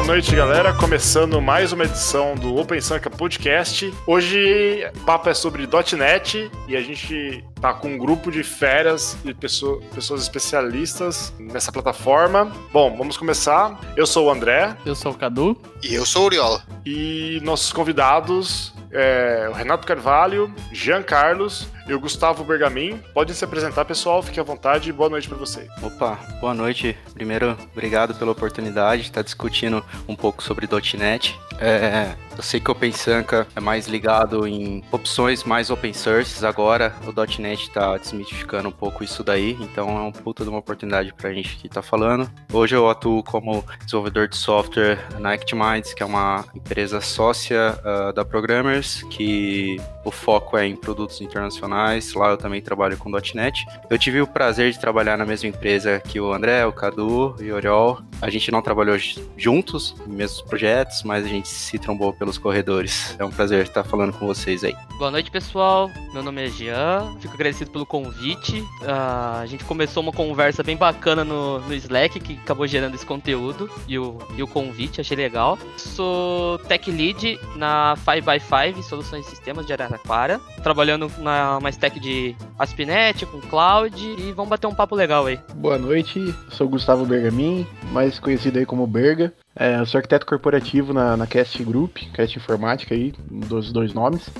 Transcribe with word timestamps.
Boa 0.00 0.14
noite, 0.14 0.34
galera. 0.34 0.72
Começando 0.72 1.42
mais 1.42 1.72
uma 1.72 1.84
edição 1.84 2.34
do 2.34 2.56
Open 2.56 2.80
Sanka 2.80 3.10
Podcast. 3.10 3.92
Hoje 4.06 4.82
o 4.96 5.00
papo 5.04 5.28
é 5.28 5.34
sobre 5.34 5.68
.NET 5.94 6.50
e 6.66 6.74
a 6.74 6.80
gente 6.80 7.44
tá 7.60 7.74
com 7.74 7.88
um 7.88 7.98
grupo 7.98 8.30
de 8.30 8.42
férias 8.42 9.16
e 9.24 9.34
pessoa, 9.34 9.80
pessoas 9.94 10.22
especialistas 10.22 11.32
nessa 11.38 11.70
plataforma. 11.70 12.50
Bom, 12.72 12.96
vamos 12.96 13.16
começar. 13.16 13.78
Eu 13.96 14.06
sou 14.06 14.26
o 14.26 14.30
André. 14.30 14.76
Eu 14.84 14.94
sou 14.94 15.12
o 15.12 15.14
Cadu. 15.14 15.56
E 15.82 15.94
eu 15.94 16.06
sou 16.06 16.22
o 16.22 16.26
Uriola. 16.26 16.62
E 16.84 17.40
nossos 17.42 17.72
convidados 17.72 18.72
é, 18.92 19.46
o 19.48 19.52
Renato 19.52 19.86
Carvalho, 19.86 20.52
Jean 20.72 21.02
Carlos 21.02 21.68
e 21.86 21.94
o 21.94 22.00
Gustavo 22.00 22.42
Bergamin. 22.42 23.00
Podem 23.14 23.34
se 23.34 23.44
apresentar, 23.44 23.84
pessoal. 23.84 24.22
Fique 24.22 24.40
à 24.40 24.42
vontade. 24.42 24.92
Boa 24.92 25.08
noite 25.08 25.28
para 25.28 25.38
vocês. 25.38 25.68
Opa, 25.82 26.18
boa 26.40 26.54
noite. 26.54 26.96
Primeiro, 27.14 27.56
obrigado 27.72 28.14
pela 28.14 28.32
oportunidade 28.32 29.02
de 29.02 29.08
estar 29.08 29.22
discutindo 29.22 29.84
um 30.08 30.16
pouco 30.16 30.42
sobre 30.42 30.68
.NET. 30.98 31.38
É, 31.58 32.14
eu 32.40 32.42
sei 32.42 32.58
que 32.58 32.70
o 32.70 32.72
OpenSanka 32.72 33.46
é 33.54 33.60
mais 33.60 33.86
ligado 33.86 34.48
em 34.48 34.82
opções 34.90 35.44
mais 35.44 35.68
open 35.68 35.92
source. 35.92 36.44
Agora 36.44 36.94
o 37.06 37.12
.NET 37.38 37.64
está 37.64 37.98
desmitificando 37.98 38.70
um 38.70 38.72
pouco 38.72 39.04
isso 39.04 39.22
daí, 39.22 39.58
então 39.60 39.90
é 39.90 40.00
um 40.00 40.10
puta 40.10 40.42
de 40.42 40.48
uma 40.48 40.58
oportunidade 40.58 41.12
para 41.12 41.28
a 41.28 41.34
gente 41.34 41.58
que 41.58 41.66
está 41.66 41.82
falando. 41.82 42.30
Hoje 42.50 42.74
eu 42.74 42.88
atuo 42.88 43.22
como 43.22 43.62
desenvolvedor 43.84 44.26
de 44.26 44.38
software 44.38 44.98
na 45.18 45.34
ActMinds, 45.34 45.92
que 45.92 46.02
é 46.02 46.06
uma 46.06 46.46
empresa 46.54 47.02
sócia 47.02 47.78
uh, 47.84 48.12
da 48.14 48.24
Programmers, 48.24 49.02
que 49.10 49.76
o 50.02 50.10
foco 50.10 50.56
é 50.56 50.66
em 50.66 50.76
produtos 50.76 51.20
internacionais. 51.20 52.14
Lá 52.14 52.30
eu 52.30 52.38
também 52.38 52.62
trabalho 52.62 52.96
com 52.96 53.10
.NET. 53.34 53.66
Eu 53.90 53.98
tive 53.98 54.22
o 54.22 54.26
prazer 54.26 54.72
de 54.72 54.80
trabalhar 54.80 55.18
na 55.18 55.26
mesma 55.26 55.48
empresa 55.48 56.00
que 56.00 56.18
o 56.18 56.32
André, 56.32 56.64
o 56.64 56.72
Cadu 56.72 57.36
e 57.38 57.52
o 57.52 57.54
Oriol. 57.54 58.00
A 58.22 58.30
gente 58.30 58.50
não 58.50 58.62
trabalhou 58.62 58.96
juntos, 59.36 59.94
nos 60.06 60.16
mesmos 60.16 60.42
projetos, 60.42 61.02
mas 61.02 61.24
a 61.24 61.28
gente 61.28 61.48
se 61.48 61.78
trombou 61.78 62.12
pelos 62.30 62.38
corredores. 62.38 63.16
É 63.18 63.24
um 63.24 63.30
prazer 63.30 63.62
estar 63.64 63.82
falando 63.82 64.12
com 64.12 64.26
vocês 64.26 64.62
aí. 64.62 64.74
Boa 64.98 65.10
noite, 65.10 65.30
pessoal. 65.30 65.90
Meu 66.12 66.22
nome 66.22 66.46
é 66.46 66.48
Jean. 66.48 67.16
Fico 67.18 67.34
agradecido 67.34 67.70
pelo 67.70 67.84
convite. 67.84 68.60
Uh, 68.60 69.40
a 69.40 69.46
gente 69.46 69.64
começou 69.64 70.02
uma 70.02 70.12
conversa 70.12 70.62
bem 70.62 70.76
bacana 70.76 71.24
no, 71.24 71.58
no 71.60 71.74
Slack 71.74 72.20
que 72.20 72.34
acabou 72.34 72.66
gerando 72.66 72.94
esse 72.94 73.04
conteúdo 73.04 73.68
e 73.88 73.98
o, 73.98 74.18
e 74.36 74.42
o 74.42 74.46
convite, 74.46 75.00
achei 75.00 75.16
legal. 75.16 75.58
Sou 75.76 76.58
tech 76.58 76.90
lead 76.90 77.38
na 77.56 77.94
5x5 78.06 78.82
Soluções 78.82 79.26
e 79.26 79.30
Sistemas 79.30 79.66
de 79.66 79.72
Araraquara, 79.72 80.40
trabalhando 80.62 81.10
na 81.18 81.58
uma 81.58 81.70
stack 81.70 81.98
de 81.98 82.36
ASP.NET 82.58 83.26
com 83.26 83.40
Cloud 83.40 84.00
e 84.00 84.32
vamos 84.32 84.50
bater 84.50 84.66
um 84.66 84.74
papo 84.74 84.94
legal 84.94 85.26
aí. 85.26 85.38
Boa 85.54 85.78
noite, 85.78 86.34
sou 86.50 86.68
Gustavo 86.68 87.04
Bergamin, 87.04 87.66
mais 87.92 88.18
conhecido 88.18 88.58
aí 88.58 88.66
como 88.66 88.86
Berga. 88.86 89.32
É, 89.60 89.78
eu 89.78 89.84
sou 89.84 89.98
arquiteto 89.98 90.24
corporativo 90.24 90.94
na, 90.94 91.18
na 91.18 91.26
Cast 91.26 91.62
Group, 91.62 91.98
Cast 92.14 92.34
Informática 92.38 92.94
aí, 92.94 93.12
dos 93.30 93.70
dois 93.70 93.92
nomes. 93.92 94.30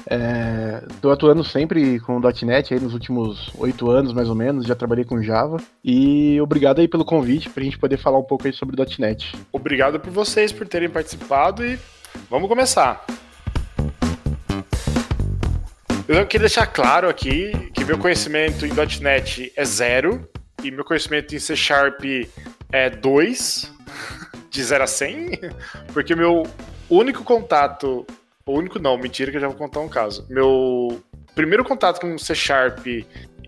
Estou 0.90 1.10
é, 1.10 1.14
atuando 1.14 1.44
sempre 1.44 2.00
com 2.00 2.18
.NET 2.18 2.72
aí 2.72 2.80
nos 2.80 2.94
últimos 2.94 3.50
oito 3.58 3.90
anos, 3.90 4.14
mais 4.14 4.30
ou 4.30 4.34
menos, 4.34 4.64
já 4.64 4.74
trabalhei 4.74 5.04
com 5.04 5.22
Java. 5.22 5.58
E 5.84 6.40
obrigado 6.40 6.80
aí 6.80 6.88
pelo 6.88 7.04
convite 7.04 7.50
para 7.50 7.60
a 7.60 7.64
gente 7.64 7.78
poder 7.78 7.98
falar 7.98 8.18
um 8.18 8.22
pouco 8.22 8.46
aí 8.46 8.52
sobre 8.54 8.74
.NET. 8.98 9.36
Obrigado 9.52 10.00
por 10.00 10.10
vocês 10.10 10.52
por 10.52 10.66
terem 10.66 10.88
participado 10.88 11.62
e 11.66 11.78
vamos 12.30 12.48
começar. 12.48 13.04
Eu 16.08 16.26
queria 16.26 16.46
deixar 16.46 16.66
claro 16.66 17.10
aqui 17.10 17.70
que 17.74 17.84
meu 17.84 17.98
conhecimento 17.98 18.64
em 18.64 18.72
.NET 19.02 19.52
é 19.54 19.64
zero 19.66 20.26
e 20.64 20.70
meu 20.70 20.82
conhecimento 20.82 21.34
em 21.34 21.38
C 21.38 21.54
Sharp 21.54 22.02
é 22.72 22.88
2 22.88 23.79
de 24.50 24.62
0 24.62 24.84
a 24.84 24.86
100, 24.86 25.30
porque 25.92 26.14
meu 26.14 26.42
único 26.88 27.22
contato, 27.22 28.04
o 28.44 28.52
único 28.52 28.78
não, 28.78 28.98
mentira 28.98 29.30
que 29.30 29.36
eu 29.36 29.40
já 29.40 29.48
vou 29.48 29.56
contar 29.56 29.80
um 29.80 29.88
caso. 29.88 30.26
Meu 30.28 31.00
primeiro 31.34 31.64
contato 31.64 32.00
com 32.00 32.18
C 32.18 32.34
Sharp 32.34 32.84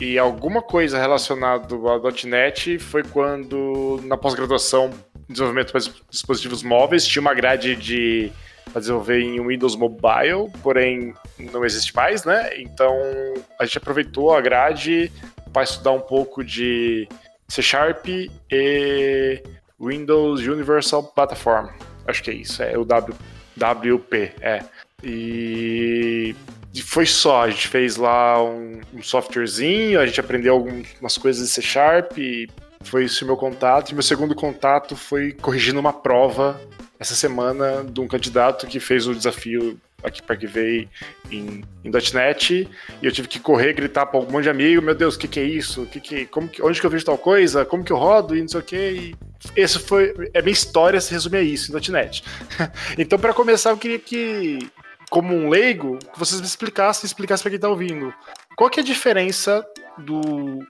e 0.00 0.18
alguma 0.18 0.62
coisa 0.62 0.98
relacionada 0.98 1.74
ao 1.74 2.00
.NET 2.24 2.78
foi 2.78 3.02
quando 3.02 4.00
na 4.04 4.16
pós-graduação 4.16 4.90
desenvolvimento 5.28 5.72
para 5.72 5.80
dispositivos 6.10 6.62
móveis 6.62 7.06
tinha 7.06 7.20
uma 7.20 7.34
grade 7.34 7.74
de 7.76 8.32
para 8.70 8.80
desenvolver 8.80 9.20
em 9.20 9.44
Windows 9.46 9.76
Mobile, 9.76 10.50
porém 10.62 11.12
não 11.52 11.64
existe 11.64 11.94
mais, 11.94 12.24
né? 12.24 12.50
Então 12.58 12.96
a 13.58 13.64
gente 13.64 13.78
aproveitou 13.78 14.34
a 14.34 14.40
grade 14.40 15.12
para 15.52 15.62
estudar 15.62 15.92
um 15.92 16.00
pouco 16.00 16.42
de 16.42 17.06
C 17.48 17.60
Sharp 17.60 18.06
e 18.06 19.42
Windows 19.82 20.40
Universal 20.46 21.02
Platform. 21.02 21.68
Acho 22.06 22.22
que 22.22 22.30
é 22.30 22.34
isso, 22.34 22.62
é 22.62 22.76
o 22.78 22.84
w, 22.84 23.14
WP, 23.56 24.32
é. 24.40 24.64
E, 25.02 26.34
foi 26.84 27.06
só, 27.06 27.42
a 27.42 27.50
gente 27.50 27.68
fez 27.68 27.96
lá 27.96 28.42
um, 28.42 28.80
um 28.94 29.02
softwarezinho, 29.02 30.00
a 30.00 30.06
gente 30.06 30.20
aprendeu 30.20 30.54
algumas 30.54 31.18
coisas 31.18 31.46
de 31.46 31.52
C 31.52 31.60
Sharp, 31.60 32.12
foi 32.82 33.04
isso 33.04 33.24
o 33.24 33.26
meu 33.26 33.36
contato. 33.36 33.90
E 33.90 33.94
meu 33.94 34.02
segundo 34.02 34.34
contato 34.34 34.96
foi 34.96 35.32
corrigindo 35.32 35.80
uma 35.80 35.92
prova 35.92 36.60
essa 36.98 37.14
semana 37.14 37.84
de 37.84 38.00
um 38.00 38.06
candidato 38.06 38.66
que 38.66 38.80
fez 38.80 39.06
o 39.06 39.14
desafio 39.14 39.78
aqui 40.02 40.22
para 40.22 40.36
que 40.36 40.46
em, 41.30 41.62
em 41.84 41.90
.NET 42.14 42.68
e 43.00 43.06
eu 43.06 43.12
tive 43.12 43.28
que 43.28 43.38
correr, 43.38 43.72
gritar 43.72 44.06
para 44.06 44.20
um 44.20 44.30
monte 44.30 44.44
de 44.44 44.50
amigo, 44.50 44.82
meu 44.82 44.94
Deus, 44.94 45.14
o 45.14 45.18
que, 45.18 45.28
que 45.28 45.40
é 45.40 45.44
isso? 45.44 45.86
Que 45.86 46.00
que, 46.00 46.26
como 46.26 46.48
que, 46.48 46.62
onde 46.62 46.80
que 46.80 46.86
eu 46.86 46.90
vejo 46.90 47.04
tal 47.04 47.18
coisa? 47.18 47.64
Como 47.64 47.84
que 47.84 47.92
eu 47.92 47.96
rodo? 47.96 48.36
E 48.36 48.40
não 48.40 48.48
sei 48.48 48.60
o 48.60 48.62
que. 48.62 49.14
Esse 49.56 49.78
foi 49.78 50.14
é 50.34 50.40
minha 50.40 50.52
história 50.52 51.00
se 51.00 51.12
resume 51.12 51.38
a 51.38 51.42
isso 51.42 51.70
em 51.70 51.92
.NET. 51.92 52.24
então 52.98 53.18
para 53.18 53.32
começar 53.32 53.70
eu 53.70 53.76
queria 53.76 53.98
que 53.98 54.58
como 55.10 55.34
um 55.34 55.50
leigo, 55.50 55.98
vocês 56.16 56.40
me 56.40 56.46
explicassem, 56.46 57.06
explicassem 57.06 57.42
para 57.42 57.50
quem 57.50 57.56
está 57.56 57.68
ouvindo. 57.68 58.14
Qual 58.56 58.70
que 58.70 58.80
é 58.80 58.82
a 58.82 58.86
diferença 58.86 59.62
do 59.98 60.64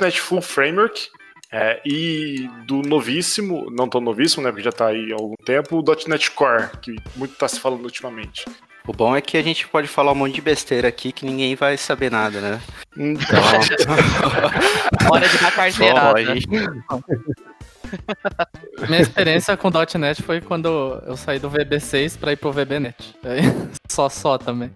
.NET 0.00 0.20
Full 0.20 0.40
Framework 0.40 1.08
é, 1.50 1.80
e 1.84 2.48
do 2.66 2.82
novíssimo, 2.82 3.70
não 3.70 3.88
tão 3.88 4.00
novíssimo, 4.00 4.42
né, 4.42 4.50
porque 4.50 4.62
já 4.62 4.70
está 4.70 4.88
aí 4.88 5.12
há 5.12 5.16
algum 5.16 5.34
tempo, 5.44 5.78
o 5.78 6.08
.NET 6.08 6.30
Core, 6.32 6.68
que 6.82 6.94
muito 7.16 7.32
está 7.32 7.48
se 7.48 7.58
falando 7.58 7.84
ultimamente. 7.84 8.44
O 8.88 8.92
bom 8.94 9.14
é 9.14 9.20
que 9.20 9.36
a 9.36 9.42
gente 9.42 9.68
pode 9.68 9.86
falar 9.86 10.12
um 10.12 10.14
monte 10.14 10.36
de 10.36 10.40
besteira 10.40 10.88
aqui 10.88 11.12
que 11.12 11.26
ninguém 11.26 11.54
vai 11.54 11.76
saber 11.76 12.10
nada, 12.10 12.40
né? 12.40 12.58
Então... 12.96 13.38
Hora 15.12 15.28
de 15.28 15.38
dar 15.38 15.52
carteirada. 15.52 16.24
Gente... 16.24 16.48
Minha 18.88 19.02
experiência 19.02 19.54
com 19.58 19.68
.NET 19.98 20.22
foi 20.22 20.40
quando 20.40 21.02
eu 21.06 21.18
saí 21.18 21.38
do 21.38 21.50
VB6 21.50 22.18
para 22.18 22.32
ir 22.32 22.36
pro 22.36 22.50
VBNet. 22.50 23.14
Só 23.90 24.08
só 24.08 24.38
também. 24.38 24.70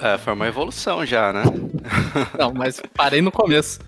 É, 0.00 0.16
foi 0.16 0.32
uma 0.32 0.46
evolução 0.46 1.04
já, 1.04 1.30
né? 1.30 1.42
Não, 2.38 2.54
mas 2.54 2.80
parei 2.94 3.20
no 3.20 3.30
começo. 3.30 3.80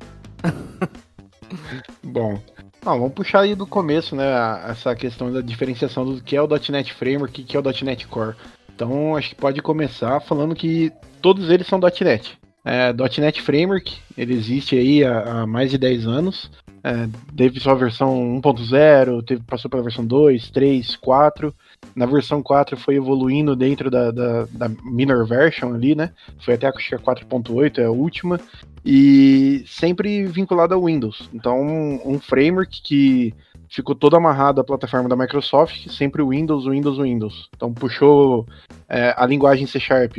Bom, 2.03 2.39
não, 2.85 2.99
vamos 2.99 3.15
puxar 3.15 3.41
aí 3.41 3.55
do 3.55 3.67
começo, 3.67 4.17
né? 4.17 4.25
Essa 4.69 4.97
questão 4.97 5.33
da 5.33 5.41
diferenciação 5.41 6.05
do 6.05 6.23
que 6.23 6.35
é 6.35 6.43
o 6.43 6.49
.NET 6.49 6.93
Framework 6.95 7.41
e 7.41 7.45
que 7.45 7.57
é 7.57 7.61
o 7.61 7.63
.NET 7.63 8.09
Core. 8.09 8.35
Então, 8.81 9.15
acho 9.15 9.29
que 9.29 9.35
pode 9.35 9.61
começar 9.61 10.21
falando 10.21 10.55
que 10.55 10.91
todos 11.21 11.51
eles 11.51 11.67
são 11.67 11.79
.NET. 11.79 12.39
É, 12.65 12.91
.NET 13.21 13.43
Framework, 13.43 13.99
ele 14.17 14.33
existe 14.33 14.75
aí 14.75 15.05
há, 15.05 15.43
há 15.43 15.47
mais 15.47 15.71
de 15.71 15.77
10 15.77 16.07
anos. 16.07 16.51
É, 16.83 17.07
teve 17.37 17.61
sua 17.61 17.75
versão 17.75 18.41
1.0, 18.41 19.43
passou 19.47 19.71
pela 19.71 19.83
versão 19.83 20.03
2, 20.07 20.49
3, 20.49 20.97
4. 20.97 21.55
Na 21.95 22.07
versão 22.07 22.43
4 22.43 22.75
foi 22.79 22.95
evoluindo 22.95 23.55
dentro 23.55 23.91
da, 23.91 24.11
da, 24.11 24.47
da 24.51 24.71
minor 24.83 25.27
version 25.27 25.75
ali, 25.75 25.95
né? 25.95 26.11
Foi 26.43 26.55
até 26.55 26.67
a 26.67 26.73
4.8 26.73 27.81
é 27.81 27.85
a 27.85 27.91
última. 27.91 28.41
E 28.83 29.63
sempre 29.67 30.25
vinculado 30.25 30.73
ao 30.73 30.87
Windows. 30.87 31.29
Então, 31.35 31.61
um 32.03 32.19
framework 32.19 32.81
que 32.81 33.35
ficou 33.71 33.95
todo 33.95 34.17
amarrado 34.17 34.61
à 34.61 34.65
plataforma 34.65 35.09
da 35.09 35.17
Microsoft, 35.17 35.89
sempre 35.89 36.23
Windows, 36.25 36.67
Windows, 36.67 36.99
Windows. 36.99 37.49
Então 37.57 37.73
puxou 37.73 38.47
é, 38.89 39.15
a 39.17 39.25
linguagem 39.25 39.67
C 39.67 39.79
Sharp, 39.79 40.17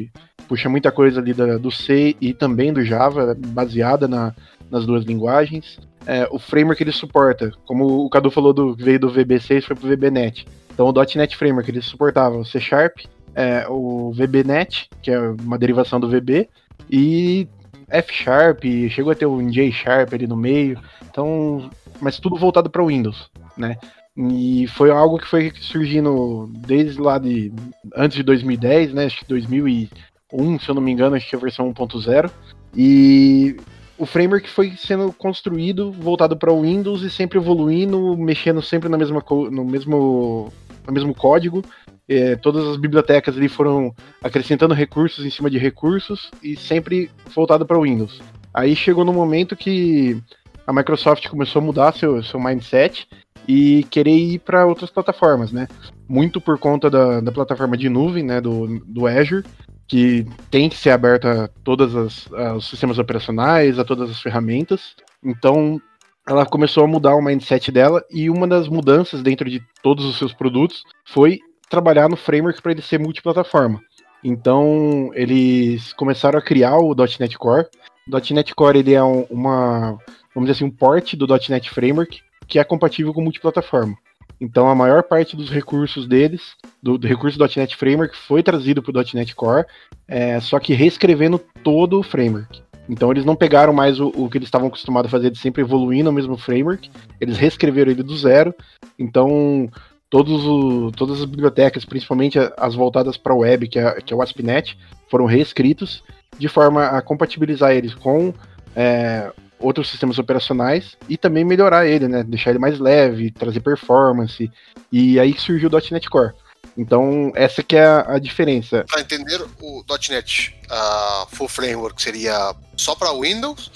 puxa 0.48 0.70
muita 0.70 0.92
coisa 0.92 1.20
ali 1.20 1.34
da, 1.34 1.58
do 1.58 1.70
C 1.70 2.16
e 2.22 2.34
também 2.34 2.72
do 2.72 2.84
Java, 2.84 3.36
baseada 3.38 4.08
na, 4.08 4.34
nas 4.70 4.86
duas 4.86 5.04
linguagens. 5.04 5.78
É, 6.08 6.28
o 6.32 6.40
framework 6.40 6.82
ele 6.82 6.94
suporta, 6.94 7.52
como 7.66 8.06
o 8.06 8.10
Cadu 8.10 8.32
falou 8.32 8.54
do 8.54 8.74
veio 8.74 9.00
do 9.00 9.12
VB6 9.12 9.64
foi 9.64 9.76
pro 9.76 9.90
VBNet. 9.90 10.48
Então 10.74 10.88
o 10.88 10.94
.NET 10.94 11.36
Framework 11.36 11.70
ele 11.70 11.82
suportava 11.82 12.38
o 12.38 12.46
C 12.46 12.60
Sharp, 12.60 13.00
é, 13.36 13.68
o 13.68 14.14
VBNet, 14.14 14.90
que 15.02 15.12
é 15.12 15.20
uma 15.20 15.58
derivação 15.58 16.00
do 16.00 16.10
VB, 16.10 16.50
e 16.90 17.48
F 17.90 18.14
Sharp, 18.14 18.64
chegou 18.90 19.12
a 19.12 19.16
ter 19.16 19.26
o 19.26 19.42
J 19.52 19.70
Sharp 19.74 20.14
ali 20.14 20.26
no 20.26 20.38
meio. 20.38 20.80
Então, 21.10 21.70
mas 22.00 22.18
tudo 22.18 22.38
voltado 22.38 22.70
para 22.70 22.82
o 22.82 22.88
Windows 22.88 23.30
né? 23.58 23.78
E 24.16 24.68
foi 24.68 24.92
algo 24.92 25.18
que 25.18 25.28
foi 25.28 25.52
surgindo 25.62 26.50
desde 26.54 27.00
lá 27.00 27.18
de 27.18 27.52
antes 27.96 28.18
de 28.18 28.24
2010, 28.24 28.94
né? 28.94 29.06
Acho 29.06 29.20
que 29.20 29.26
2001, 29.26 30.60
se 30.60 30.70
eu 30.70 30.76
não 30.76 30.82
me 30.82 30.92
engano, 30.92 31.16
acho 31.16 31.30
que 31.30 31.36
é 31.36 31.38
a 31.38 31.42
versão 31.42 31.74
1.0. 31.74 32.30
E 32.76 33.56
o 33.98 34.06
framework 34.06 34.50
foi 34.50 34.74
sendo 34.76 35.14
construído 35.14 35.92
voltado 35.92 36.36
para 36.36 36.52
o 36.52 36.62
Windows 36.62 37.04
e 37.04 37.10
sempre 37.10 37.38
evoluindo, 37.38 38.18
mexendo 38.18 38.62
sempre 38.62 38.90
na 38.90 38.98
mesma 38.98 39.24
no 39.50 39.64
mesmo 39.64 40.52
o 40.88 40.92
mesmo 40.92 41.14
código, 41.14 41.64
é, 42.08 42.36
todas 42.36 42.68
as 42.68 42.78
bibliotecas 42.78 43.38
ali 43.38 43.48
foram 43.48 43.94
acrescentando 44.24 44.74
recursos 44.74 45.26
em 45.26 45.30
cima 45.30 45.50
de 45.50 45.58
recursos 45.58 46.32
e 46.44 46.56
sempre 46.56 47.10
voltado 47.34 47.66
para 47.66 47.80
Windows. 47.80 48.22
Aí 48.54 48.76
chegou 48.76 49.06
no 49.06 49.14
momento 49.14 49.56
que 49.56 50.22
a 50.66 50.74
Microsoft 50.74 51.28
começou 51.30 51.62
a 51.62 51.66
mudar 51.66 51.94
seu, 51.94 52.22
seu 52.24 52.40
mindset 52.40 53.08
e 53.48 53.84
querer 53.90 54.16
ir 54.16 54.40
para 54.40 54.66
outras 54.66 54.90
plataformas, 54.90 55.52
né? 55.52 55.68
Muito 56.08 56.40
por 56.40 56.58
conta 56.58 56.90
da, 56.90 57.20
da 57.22 57.32
plataforma 57.32 57.78
de 57.78 57.90
nuvem, 57.90 58.24
né, 58.24 58.42
do, 58.42 58.80
do 58.86 59.08
Azure, 59.08 59.44
que 59.88 60.26
tem 60.50 60.70
que 60.70 60.78
ser 60.78 60.92
aberta 60.92 61.46
a 61.46 61.48
todos 61.64 61.94
os 61.96 62.70
sistemas 62.70 62.98
operacionais, 62.98 63.80
a 63.80 63.86
todas 63.86 64.10
as 64.10 64.22
ferramentas. 64.22 64.96
Então, 65.24 65.82
ela 66.28 66.46
começou 66.46 66.84
a 66.84 66.88
mudar 66.88 67.16
o 67.16 67.22
mindset 67.22 67.72
dela 67.72 68.04
e 68.10 68.30
uma 68.30 68.48
das 68.48 68.68
mudanças 68.68 69.22
dentro 69.22 69.50
de 69.50 69.62
todos 69.82 70.06
os 70.06 70.18
seus 70.18 70.34
produtos 70.34 70.84
foi 71.06 71.40
trabalhar 71.70 72.10
no 72.10 72.16
framework 72.16 72.62
para 72.62 72.72
ele 72.72 72.82
ser 72.82 73.00
multiplataforma. 73.00 73.82
Então, 74.24 75.10
eles 75.14 75.94
começaram 75.94 76.38
a 76.38 76.42
criar 76.42 76.78
o 76.78 76.94
.NET 76.94 77.38
Core. 77.38 77.68
O 78.08 78.34
.NET 78.34 78.54
Core 78.54 78.80
ele 78.80 78.94
é 78.94 79.04
um, 79.04 79.24
uma, 79.30 79.98
vamos 80.34 80.50
dizer 80.50 80.52
assim, 80.52 80.66
um 80.66 80.72
port 80.72 81.16
do 81.16 81.28
.NET 81.28 81.70
Framework 81.70 82.22
que 82.52 82.60
é 82.60 82.64
compatível 82.66 83.14
com 83.14 83.22
multiplataforma. 83.22 83.98
Então, 84.40 84.68
a 84.68 84.76
maior 84.76 85.04
parte 85.04 85.38
dos 85.38 85.50
recursos 85.50 86.06
deles, 86.06 86.42
do, 86.84 86.98
do 86.98 87.08
recurso 87.08 87.38
do 87.38 87.46
.NET 87.56 87.78
Framework, 87.78 88.18
foi 88.18 88.44
trazido 88.44 88.84
para 88.84 89.00
o 89.00 89.04
.NET 89.14 89.34
Core, 89.34 89.66
é, 90.06 90.38
só 90.42 90.60
que 90.60 90.74
reescrevendo 90.74 91.40
todo 91.64 91.98
o 91.98 92.04
framework. 92.04 92.62
Então 92.90 93.10
eles 93.10 93.24
não 93.24 93.38
pegaram 93.38 93.72
mais 93.72 94.02
o, 94.02 94.08
o 94.08 94.30
que 94.30 94.38
eles 94.38 94.48
estavam 94.48 94.68
acostumados 94.68 95.08
a 95.08 95.12
fazer 95.12 95.30
de 95.30 95.38
sempre 95.38 95.62
evoluir 95.62 96.04
no 96.04 96.12
mesmo 96.12 96.36
framework, 96.36 96.92
eles 97.22 97.38
reescreveram 97.38 97.92
ele 97.92 98.04
do 98.04 98.18
zero. 98.18 98.54
Então 99.00 99.70
todos 100.10 100.46
o, 100.46 100.92
todas 100.92 101.20
as 101.20 101.26
bibliotecas, 101.26 101.86
principalmente 101.86 102.38
as 102.58 102.76
voltadas 102.76 103.16
para 103.16 103.32
a 103.32 103.38
web, 103.38 103.68
que 103.70 103.80
é, 103.80 104.02
que 104.02 104.14
é 104.14 104.18
o 104.18 104.22
ASP.NET, 104.22 104.78
foram 105.08 105.26
reescritos 105.26 106.04
de 106.38 106.50
forma 106.50 106.88
a 106.88 107.02
compatibilizar 107.02 107.72
eles 107.72 107.94
com 107.94 108.34
é, 108.76 109.32
outros 109.62 109.90
sistemas 109.90 110.18
operacionais 110.18 110.98
e 111.08 111.18
também 111.18 111.46
melhorar 111.46 111.88
ele, 111.88 112.08
né? 112.08 112.24
Deixar 112.24 112.50
ele 112.50 112.60
mais 112.60 112.80
leve, 112.80 113.32
trazer 113.32 113.62
performance. 113.62 114.52
E 114.92 115.20
aí 115.20 115.38
surgiu 115.38 115.70
o 115.70 115.92
.NET 115.92 116.10
Core. 116.10 116.34
Então, 116.78 117.32
essa 117.36 117.62
que 117.62 117.76
é 117.76 117.86
a, 117.86 118.16
a 118.16 118.20
diferença. 118.20 118.86
Para 118.90 119.02
entender, 119.02 119.42
o 119.62 119.84
.NET 120.10 120.56
uh, 120.70 121.36
Full 121.36 121.48
Framework 121.48 122.02
seria 122.02 122.56
só 122.78 122.96
para 122.96 123.12
Windows 123.14 123.72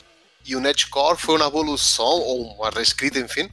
e 0.45 0.55
o 0.55 0.59
NetCore 0.59 1.17
foi 1.17 1.37
uma 1.37 1.47
evolução, 1.47 2.05
ou 2.05 2.53
uma 2.53 2.69
reescrita, 2.69 3.17
enfim, 3.17 3.49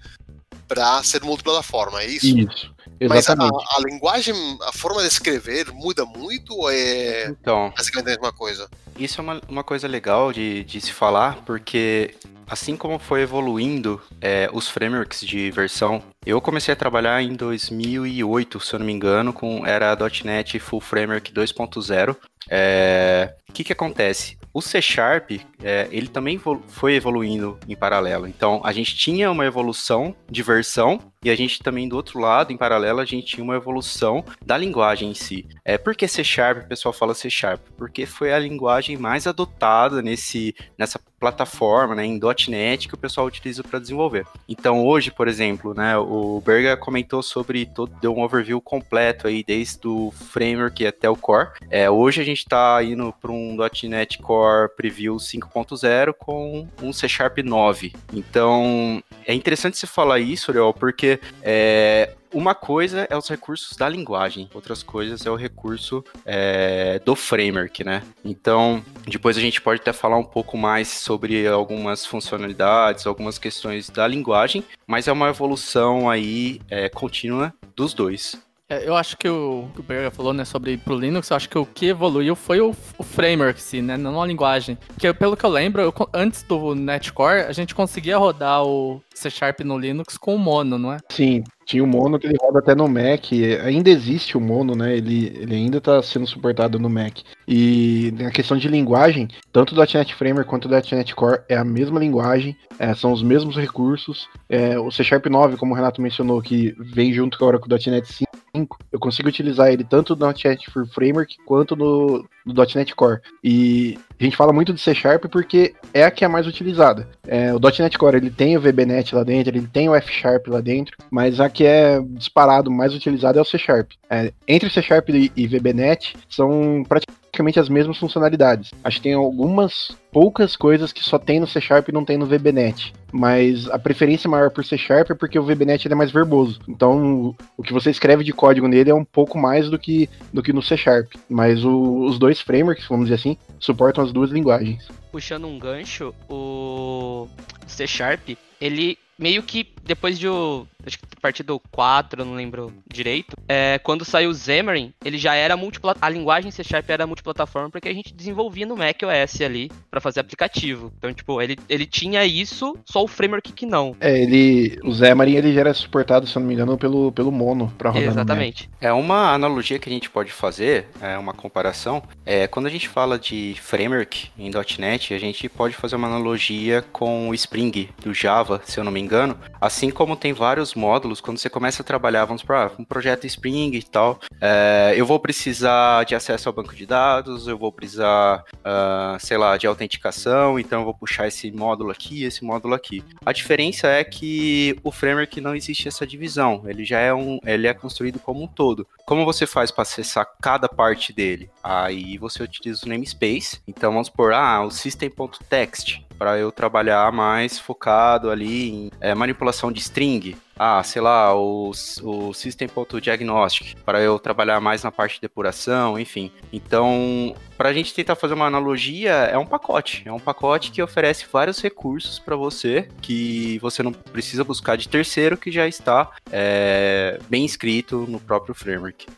para 0.68 1.02
ser 1.02 1.22
multiplataforma, 1.22 2.02
é 2.02 2.06
isso? 2.06 2.26
Isso. 2.26 2.72
Exatamente. 3.00 3.52
Mas 3.52 3.72
a, 3.72 3.78
a, 3.78 3.80
linguagem, 3.80 4.34
a 4.62 4.72
forma 4.72 5.00
de 5.00 5.08
escrever 5.08 5.72
muda 5.72 6.04
muito 6.04 6.54
ou 6.54 6.70
é 6.70 7.26
então, 7.28 7.72
basicamente 7.76 8.06
a 8.06 8.10
mesma 8.10 8.32
coisa? 8.32 8.68
Isso 8.98 9.20
é 9.20 9.22
uma, 9.22 9.40
uma 9.48 9.64
coisa 9.64 9.88
legal 9.88 10.32
de, 10.32 10.64
de 10.64 10.80
se 10.80 10.92
falar, 10.92 11.36
porque 11.44 12.14
assim 12.46 12.76
como 12.76 12.98
foi 12.98 13.22
evoluindo 13.22 14.00
é, 14.20 14.48
os 14.52 14.68
frameworks 14.68 15.20
de 15.20 15.50
versão, 15.50 16.02
eu 16.24 16.40
comecei 16.40 16.72
a 16.72 16.76
trabalhar 16.76 17.22
em 17.22 17.34
2008, 17.34 18.60
se 18.60 18.74
eu 18.74 18.78
não 18.78 18.86
me 18.86 18.92
engano, 18.92 19.32
com 19.32 19.66
era 19.66 19.96
.NET 20.24 20.58
Full 20.58 20.80
Framework 20.80 21.32
2.0. 21.32 22.16
É, 22.48 23.34
o 23.48 23.52
que 23.52 23.64
que 23.64 23.72
acontece? 23.72 24.38
O 24.54 24.60
C 24.60 24.82
Sharp, 24.82 25.30
é, 25.62 25.88
ele 25.90 26.08
também 26.08 26.38
foi 26.68 26.94
evoluindo 26.94 27.58
em 27.66 27.74
paralelo. 27.74 28.26
Então, 28.26 28.60
a 28.64 28.72
gente 28.72 28.94
tinha 28.94 29.30
uma 29.30 29.46
evolução 29.46 30.14
de 30.30 30.42
versão 30.42 31.00
e 31.24 31.30
a 31.30 31.36
gente 31.36 31.60
também, 31.60 31.88
do 31.88 31.96
outro 31.96 32.18
lado, 32.18 32.52
em 32.52 32.56
paralelo, 32.56 33.00
a 33.00 33.04
gente 33.04 33.26
tinha 33.28 33.44
uma 33.44 33.54
evolução 33.54 34.24
da 34.44 34.58
linguagem 34.58 35.10
em 35.10 35.14
si. 35.14 35.46
É, 35.64 35.78
por 35.78 35.94
que 35.94 36.08
C 36.08 36.24
Sharp? 36.24 36.64
O 36.64 36.68
pessoal 36.68 36.92
fala 36.92 37.14
C 37.14 37.30
Sharp. 37.30 37.60
Porque 37.78 38.04
foi 38.04 38.32
a 38.32 38.38
linguagem 38.38 38.96
mais 38.96 39.26
adotada 39.26 40.02
nesse, 40.02 40.54
nessa 40.76 41.00
plataforma, 41.20 41.94
né, 41.94 42.04
em 42.04 42.20
.NET, 42.48 42.88
que 42.88 42.94
o 42.94 42.98
pessoal 42.98 43.28
utiliza 43.28 43.62
para 43.62 43.78
desenvolver. 43.78 44.26
Então, 44.48 44.84
hoje, 44.84 45.12
por 45.12 45.28
exemplo, 45.28 45.72
né, 45.72 45.96
o 45.96 46.42
Berga 46.44 46.76
comentou 46.76 47.22
sobre, 47.22 47.64
todo, 47.64 47.94
deu 48.00 48.12
um 48.12 48.22
overview 48.22 48.60
completo 48.60 49.28
aí, 49.28 49.44
desde 49.44 49.86
o 49.86 50.10
framework 50.10 50.84
até 50.84 51.08
o 51.08 51.14
core. 51.14 51.50
É, 51.70 51.88
hoje 51.88 52.20
a 52.20 52.24
gente 52.24 52.31
está 52.32 52.82
indo 52.82 53.12
para 53.20 53.30
um 53.30 53.56
.NET 53.84 54.18
Core 54.18 54.70
Preview 54.76 55.16
5.0 55.16 56.14
com 56.18 56.66
um 56.82 56.92
C 56.92 57.08
Sharp 57.08 57.38
9. 57.38 57.92
Então, 58.12 59.02
é 59.26 59.34
interessante 59.34 59.76
você 59.76 59.86
falar 59.86 60.18
isso, 60.18 60.50
Ariel, 60.50 60.74
porque 60.74 61.20
é, 61.42 62.14
uma 62.32 62.54
coisa 62.54 63.06
é 63.10 63.16
os 63.16 63.28
recursos 63.28 63.76
da 63.76 63.88
linguagem, 63.88 64.48
outras 64.54 64.82
coisas 64.82 65.24
é 65.26 65.30
o 65.30 65.36
recurso 65.36 66.02
é, 66.24 66.98
do 67.04 67.14
framework, 67.14 67.84
né? 67.84 68.02
Então, 68.24 68.82
depois 69.06 69.36
a 69.36 69.40
gente 69.40 69.60
pode 69.60 69.80
até 69.80 69.92
falar 69.92 70.16
um 70.16 70.24
pouco 70.24 70.56
mais 70.56 70.88
sobre 70.88 71.46
algumas 71.46 72.06
funcionalidades, 72.06 73.06
algumas 73.06 73.38
questões 73.38 73.90
da 73.90 74.06
linguagem, 74.06 74.64
mas 74.86 75.08
é 75.08 75.12
uma 75.12 75.28
evolução 75.28 76.08
aí 76.08 76.60
é, 76.70 76.88
contínua 76.88 77.52
dos 77.76 77.92
dois. 77.92 78.40
É, 78.72 78.88
eu 78.88 78.96
acho 78.96 79.18
que 79.18 79.28
o 79.28 79.68
que 79.74 79.80
o 79.80 79.82
Berger 79.82 80.10
falou, 80.10 80.32
né, 80.32 80.46
sobre 80.46 80.78
pro 80.78 80.98
Linux, 80.98 81.28
eu 81.28 81.36
acho 81.36 81.46
que 81.46 81.58
o 81.58 81.66
que 81.66 81.88
evoluiu 81.88 82.34
foi 82.34 82.58
o, 82.58 82.74
o 82.96 83.02
framework, 83.02 83.60
sim, 83.60 83.82
né, 83.82 83.98
não 83.98 84.22
a 84.22 84.26
linguagem. 84.26 84.78
Porque 84.88 85.12
pelo 85.12 85.36
que 85.36 85.44
eu 85.44 85.50
lembro, 85.50 85.82
eu, 85.82 85.94
antes 86.14 86.42
do 86.42 86.74
Netcore, 86.74 87.42
a 87.42 87.52
gente 87.52 87.74
conseguia 87.74 88.16
rodar 88.16 88.64
o 88.64 89.02
C 89.14 89.30
Sharp 89.30 89.60
no 89.60 89.78
Linux 89.78 90.16
com 90.16 90.34
o 90.34 90.38
Mono, 90.38 90.78
não 90.78 90.92
é? 90.92 90.98
Sim, 91.10 91.44
tinha 91.64 91.82
o 91.82 91.86
Mono 91.86 92.18
que 92.18 92.26
ele 92.26 92.36
roda 92.40 92.58
até 92.58 92.74
no 92.74 92.88
Mac. 92.88 93.32
Ainda 93.64 93.90
existe 93.90 94.36
o 94.36 94.40
Mono, 94.40 94.74
né? 94.74 94.96
Ele, 94.96 95.32
ele 95.36 95.54
ainda 95.54 95.78
está 95.78 96.02
sendo 96.02 96.26
suportado 96.26 96.78
no 96.78 96.90
Mac. 96.90 97.18
E 97.46 98.12
na 98.18 98.30
questão 98.30 98.56
de 98.56 98.68
linguagem, 98.68 99.28
tanto 99.52 99.74
o 99.74 99.78
.NET 99.78 100.14
Framework 100.14 100.48
quanto 100.48 100.66
o 100.66 100.70
.NET 100.70 101.14
Core 101.14 101.40
é 101.48 101.56
a 101.56 101.64
mesma 101.64 102.00
linguagem, 102.00 102.56
é, 102.78 102.94
são 102.94 103.12
os 103.12 103.22
mesmos 103.22 103.56
recursos. 103.56 104.28
É, 104.48 104.78
o 104.78 104.90
C 104.90 105.04
Sharp 105.04 105.26
9, 105.26 105.56
como 105.56 105.72
o 105.72 105.76
Renato 105.76 106.02
mencionou, 106.02 106.42
que 106.42 106.74
vem 106.78 107.12
junto 107.12 107.38
com 107.38 107.46
o 107.46 107.90
.NET 107.90 108.12
5, 108.54 108.78
eu 108.92 108.98
consigo 108.98 109.28
utilizar 109.28 109.72
ele 109.72 109.84
tanto 109.84 110.14
no 110.14 110.26
.NET 110.26 110.70
Framework 110.92 111.36
quanto 111.46 111.74
no, 111.74 112.26
no 112.44 112.54
.NET 112.54 112.94
Core. 112.94 113.20
E 113.42 113.98
a 114.18 114.24
gente 114.24 114.36
fala 114.36 114.52
muito 114.52 114.72
de 114.72 114.80
C 114.80 114.94
Sharp 114.94 115.24
porque 115.26 115.74
é 115.92 116.04
a 116.04 116.10
que 116.10 116.24
é 116.24 116.28
mais 116.28 116.46
utilizada. 116.46 117.08
É, 117.26 117.52
o 117.54 117.58
.NET 117.58 117.98
Core 117.98 118.16
ele 118.16 118.30
tem 118.30 118.56
o 118.56 118.60
VBNet 118.60 119.14
lá 119.14 119.24
dentro, 119.24 119.56
ele 119.56 119.66
tem 119.66 119.88
o 119.88 119.94
F 119.94 120.12
Sharp 120.12 120.48
lá 120.48 120.60
dentro, 120.60 120.96
mas 121.10 121.40
a 121.40 121.48
que 121.48 121.64
é 121.64 122.00
disparado 122.00 122.70
mais 122.70 122.94
utilizada 122.94 123.38
é 123.38 123.42
o 123.42 123.44
C 123.44 123.58
Sharp. 123.58 123.92
É, 124.10 124.32
entre 124.46 124.70
C 124.70 124.82
Sharp 124.82 125.08
e, 125.10 125.32
e 125.36 125.46
VBNet 125.46 126.14
são 126.28 126.84
praticamente 126.88 127.21
as 127.58 127.68
mesmas 127.68 127.96
funcionalidades. 127.96 128.72
Acho 128.84 128.98
que 128.98 129.04
tem 129.04 129.14
algumas 129.14 129.96
poucas 130.12 130.54
coisas 130.54 130.92
que 130.92 131.02
só 131.02 131.18
tem 131.18 131.40
no 131.40 131.46
C 131.46 131.60
Sharp 131.60 131.88
e 131.88 131.92
não 131.92 132.04
tem 132.04 132.18
no 132.18 132.26
VBNet. 132.26 132.92
Mas 133.10 133.68
a 133.70 133.78
preferência 133.78 134.28
maior 134.28 134.50
por 134.50 134.64
C 134.64 134.76
Sharp 134.76 135.10
é 135.10 135.14
porque 135.14 135.38
o 135.38 135.42
VBNet 135.42 135.90
é 135.90 135.94
mais 135.94 136.12
verboso. 136.12 136.60
Então, 136.68 137.34
o 137.56 137.62
que 137.62 137.72
você 137.72 137.90
escreve 137.90 138.22
de 138.22 138.32
código 138.34 138.68
nele 138.68 138.90
é 138.90 138.94
um 138.94 139.04
pouco 139.04 139.38
mais 139.38 139.70
do 139.70 139.78
que, 139.78 140.10
do 140.32 140.42
que 140.42 140.52
no 140.52 140.60
C 140.60 140.76
Sharp. 140.76 141.10
Mas 141.28 141.64
o, 141.64 142.04
os 142.04 142.18
dois 142.18 142.40
frameworks, 142.40 142.86
vamos 142.86 143.06
dizer 143.06 143.14
assim, 143.14 143.38
suportam 143.58 144.04
as 144.04 144.12
duas 144.12 144.30
linguagens. 144.30 144.86
Puxando 145.10 145.46
um 145.46 145.58
gancho, 145.58 146.14
o 146.28 147.28
C 147.66 147.86
Sharp, 147.86 148.36
ele 148.60 148.98
meio 149.18 149.42
que 149.42 149.68
depois 149.84 150.18
de 150.18 150.28
o, 150.28 150.66
acho 150.86 150.98
que 150.98 151.04
a 151.16 151.20
partir 151.20 151.42
do 151.42 151.60
4, 151.70 152.24
não 152.24 152.34
lembro 152.34 152.72
direito, 152.86 153.36
é, 153.48 153.78
quando 153.78 154.04
saiu 154.04 154.30
o 154.30 154.34
Xamarin, 154.34 154.92
ele 155.04 155.18
já 155.18 155.34
era 155.34 155.56
multiplataforma, 155.56 156.06
a 156.06 156.10
linguagem 156.10 156.50
C 156.50 156.64
Sharp 156.64 156.88
era 156.90 157.06
multiplataforma 157.06 157.70
porque 157.70 157.88
a 157.88 157.94
gente 157.94 158.14
desenvolvia 158.14 158.66
no 158.66 158.76
Mac 158.76 159.00
OS 159.02 159.40
ali 159.40 159.70
para 159.90 160.00
fazer 160.00 160.20
aplicativo. 160.20 160.92
Então, 160.98 161.12
tipo, 161.12 161.40
ele, 161.40 161.56
ele 161.68 161.86
tinha 161.86 162.24
isso, 162.24 162.76
só 162.84 163.02
o 163.02 163.08
framework 163.08 163.52
que 163.52 163.66
não. 163.66 163.96
É, 164.00 164.20
ele, 164.20 164.78
o 164.84 164.94
Xamarin 164.94 165.34
ele 165.34 165.52
já 165.52 165.60
era 165.60 165.74
suportado, 165.74 166.26
se 166.26 166.36
eu 166.36 166.40
não 166.40 166.48
me 166.48 166.54
engano, 166.54 166.76
pelo, 166.76 167.12
pelo 167.12 167.30
Mono 167.30 167.72
para 167.78 167.90
rodar 167.90 168.08
Exatamente. 168.08 168.70
É 168.80 168.92
uma 168.92 169.32
analogia 169.32 169.78
que 169.78 169.88
a 169.88 169.92
gente 169.92 170.10
pode 170.10 170.32
fazer, 170.32 170.86
é 171.00 171.16
uma 171.16 171.32
comparação, 171.32 172.02
é 172.24 172.46
quando 172.46 172.66
a 172.66 172.70
gente 172.70 172.88
fala 172.88 173.18
de 173.18 173.54
framework 173.60 174.30
em 174.38 174.50
.NET, 174.78 175.14
a 175.14 175.18
gente 175.18 175.48
pode 175.48 175.74
fazer 175.74 175.96
uma 175.96 176.08
analogia 176.08 176.84
com 176.92 177.28
o 177.28 177.34
Spring 177.34 177.88
do 178.02 178.12
Java, 178.12 178.60
se 178.64 178.78
eu 178.78 178.84
não 178.84 178.92
me 178.92 179.00
engano, 179.00 179.36
assim 179.60 179.90
como 179.90 180.16
tem 180.16 180.32
vários 180.32 180.71
módulos, 180.74 181.20
quando 181.20 181.38
você 181.38 181.48
começa 181.48 181.82
a 181.82 181.84
trabalhar, 181.84 182.24
vamos 182.24 182.42
para 182.42 182.70
um 182.78 182.84
projeto 182.84 183.26
Spring 183.26 183.74
e 183.74 183.82
tal, 183.82 184.20
é, 184.40 184.94
eu 184.96 185.06
vou 185.06 185.18
precisar 185.18 186.04
de 186.04 186.14
acesso 186.14 186.48
ao 186.48 186.52
banco 186.52 186.74
de 186.74 186.86
dados, 186.86 187.46
eu 187.46 187.56
vou 187.56 187.72
precisar, 187.72 188.44
uh, 188.54 189.18
sei 189.18 189.36
lá, 189.36 189.56
de 189.56 189.66
autenticação, 189.66 190.58
então 190.58 190.80
eu 190.80 190.84
vou 190.84 190.94
puxar 190.94 191.28
esse 191.28 191.50
módulo 191.50 191.90
aqui, 191.90 192.24
esse 192.24 192.44
módulo 192.44 192.74
aqui. 192.74 193.04
A 193.24 193.32
diferença 193.32 193.88
é 193.88 194.04
que 194.04 194.76
o 194.82 194.90
framework 194.90 195.40
não 195.40 195.54
existe 195.54 195.88
essa 195.88 196.06
divisão, 196.06 196.62
ele 196.66 196.84
já 196.84 196.98
é 196.98 197.12
um, 197.12 197.38
ele 197.44 197.66
é 197.66 197.74
construído 197.74 198.18
como 198.18 198.42
um 198.42 198.46
todo. 198.46 198.86
Como 199.04 199.24
você 199.24 199.46
faz 199.46 199.70
para 199.70 199.82
acessar 199.82 200.26
cada 200.40 200.68
parte 200.68 201.12
dele? 201.12 201.50
Aí 201.62 202.16
você 202.18 202.42
utiliza 202.42 202.86
o 202.86 202.88
namespace. 202.88 203.60
Então 203.66 203.92
vamos 203.92 204.08
por 204.08 204.32
ah, 204.32 204.64
o 204.64 204.70
system.text 204.70 206.00
para 206.22 206.38
eu 206.38 206.52
trabalhar 206.52 207.10
mais 207.10 207.58
focado 207.58 208.30
ali 208.30 208.70
em 208.70 208.90
é, 209.00 209.12
manipulação 209.12 209.72
de 209.72 209.80
string. 209.80 210.36
Ah, 210.56 210.80
sei 210.84 211.02
lá, 211.02 211.34
o, 211.34 211.72
o 212.00 212.32
System.diagnostic, 212.32 213.76
para 213.84 214.00
eu 214.00 214.20
trabalhar 214.20 214.60
mais 214.60 214.84
na 214.84 214.92
parte 214.92 215.16
de 215.16 215.22
depuração, 215.22 215.98
enfim. 215.98 216.30
Então, 216.52 217.34
para 217.58 217.70
a 217.70 217.72
gente 217.72 217.92
tentar 217.92 218.14
fazer 218.14 218.34
uma 218.34 218.46
analogia, 218.46 219.10
é 219.10 219.36
um 219.36 219.44
pacote. 219.44 220.04
É 220.06 220.12
um 220.12 220.20
pacote 220.20 220.70
que 220.70 220.80
oferece 220.80 221.26
vários 221.26 221.60
recursos 221.60 222.20
para 222.20 222.36
você, 222.36 222.88
que 223.00 223.58
você 223.58 223.82
não 223.82 223.90
precisa 223.90 224.44
buscar 224.44 224.76
de 224.76 224.88
terceiro, 224.88 225.36
que 225.36 225.50
já 225.50 225.66
está 225.66 226.12
é, 226.30 227.18
bem 227.28 227.44
escrito 227.44 228.06
no 228.08 228.20
próprio 228.20 228.54
framework. 228.54 229.08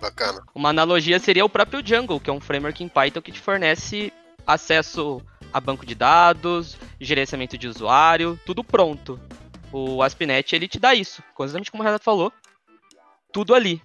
Bacana. 0.00 0.44
Uma 0.54 0.68
analogia 0.68 1.18
seria 1.18 1.44
o 1.44 1.48
próprio 1.48 1.82
Django, 1.82 2.20
que 2.20 2.30
é 2.30 2.32
um 2.32 2.40
framework 2.40 2.84
em 2.84 2.88
Python 2.88 3.20
que 3.20 3.32
te 3.32 3.40
fornece 3.40 4.12
acesso 4.46 5.20
a 5.56 5.60
banco 5.60 5.86
de 5.86 5.94
dados, 5.94 6.76
gerenciamento 7.00 7.56
de 7.56 7.66
usuário, 7.66 8.38
tudo 8.44 8.62
pronto. 8.62 9.18
O 9.72 10.02
AspNet 10.02 10.54
ele 10.54 10.68
te 10.68 10.78
dá 10.78 10.94
isso, 10.94 11.22
exatamente 11.40 11.70
como 11.70 11.82
o 11.82 11.86
Renato 11.86 12.04
falou, 12.04 12.30
tudo 13.32 13.54
ali. 13.54 13.80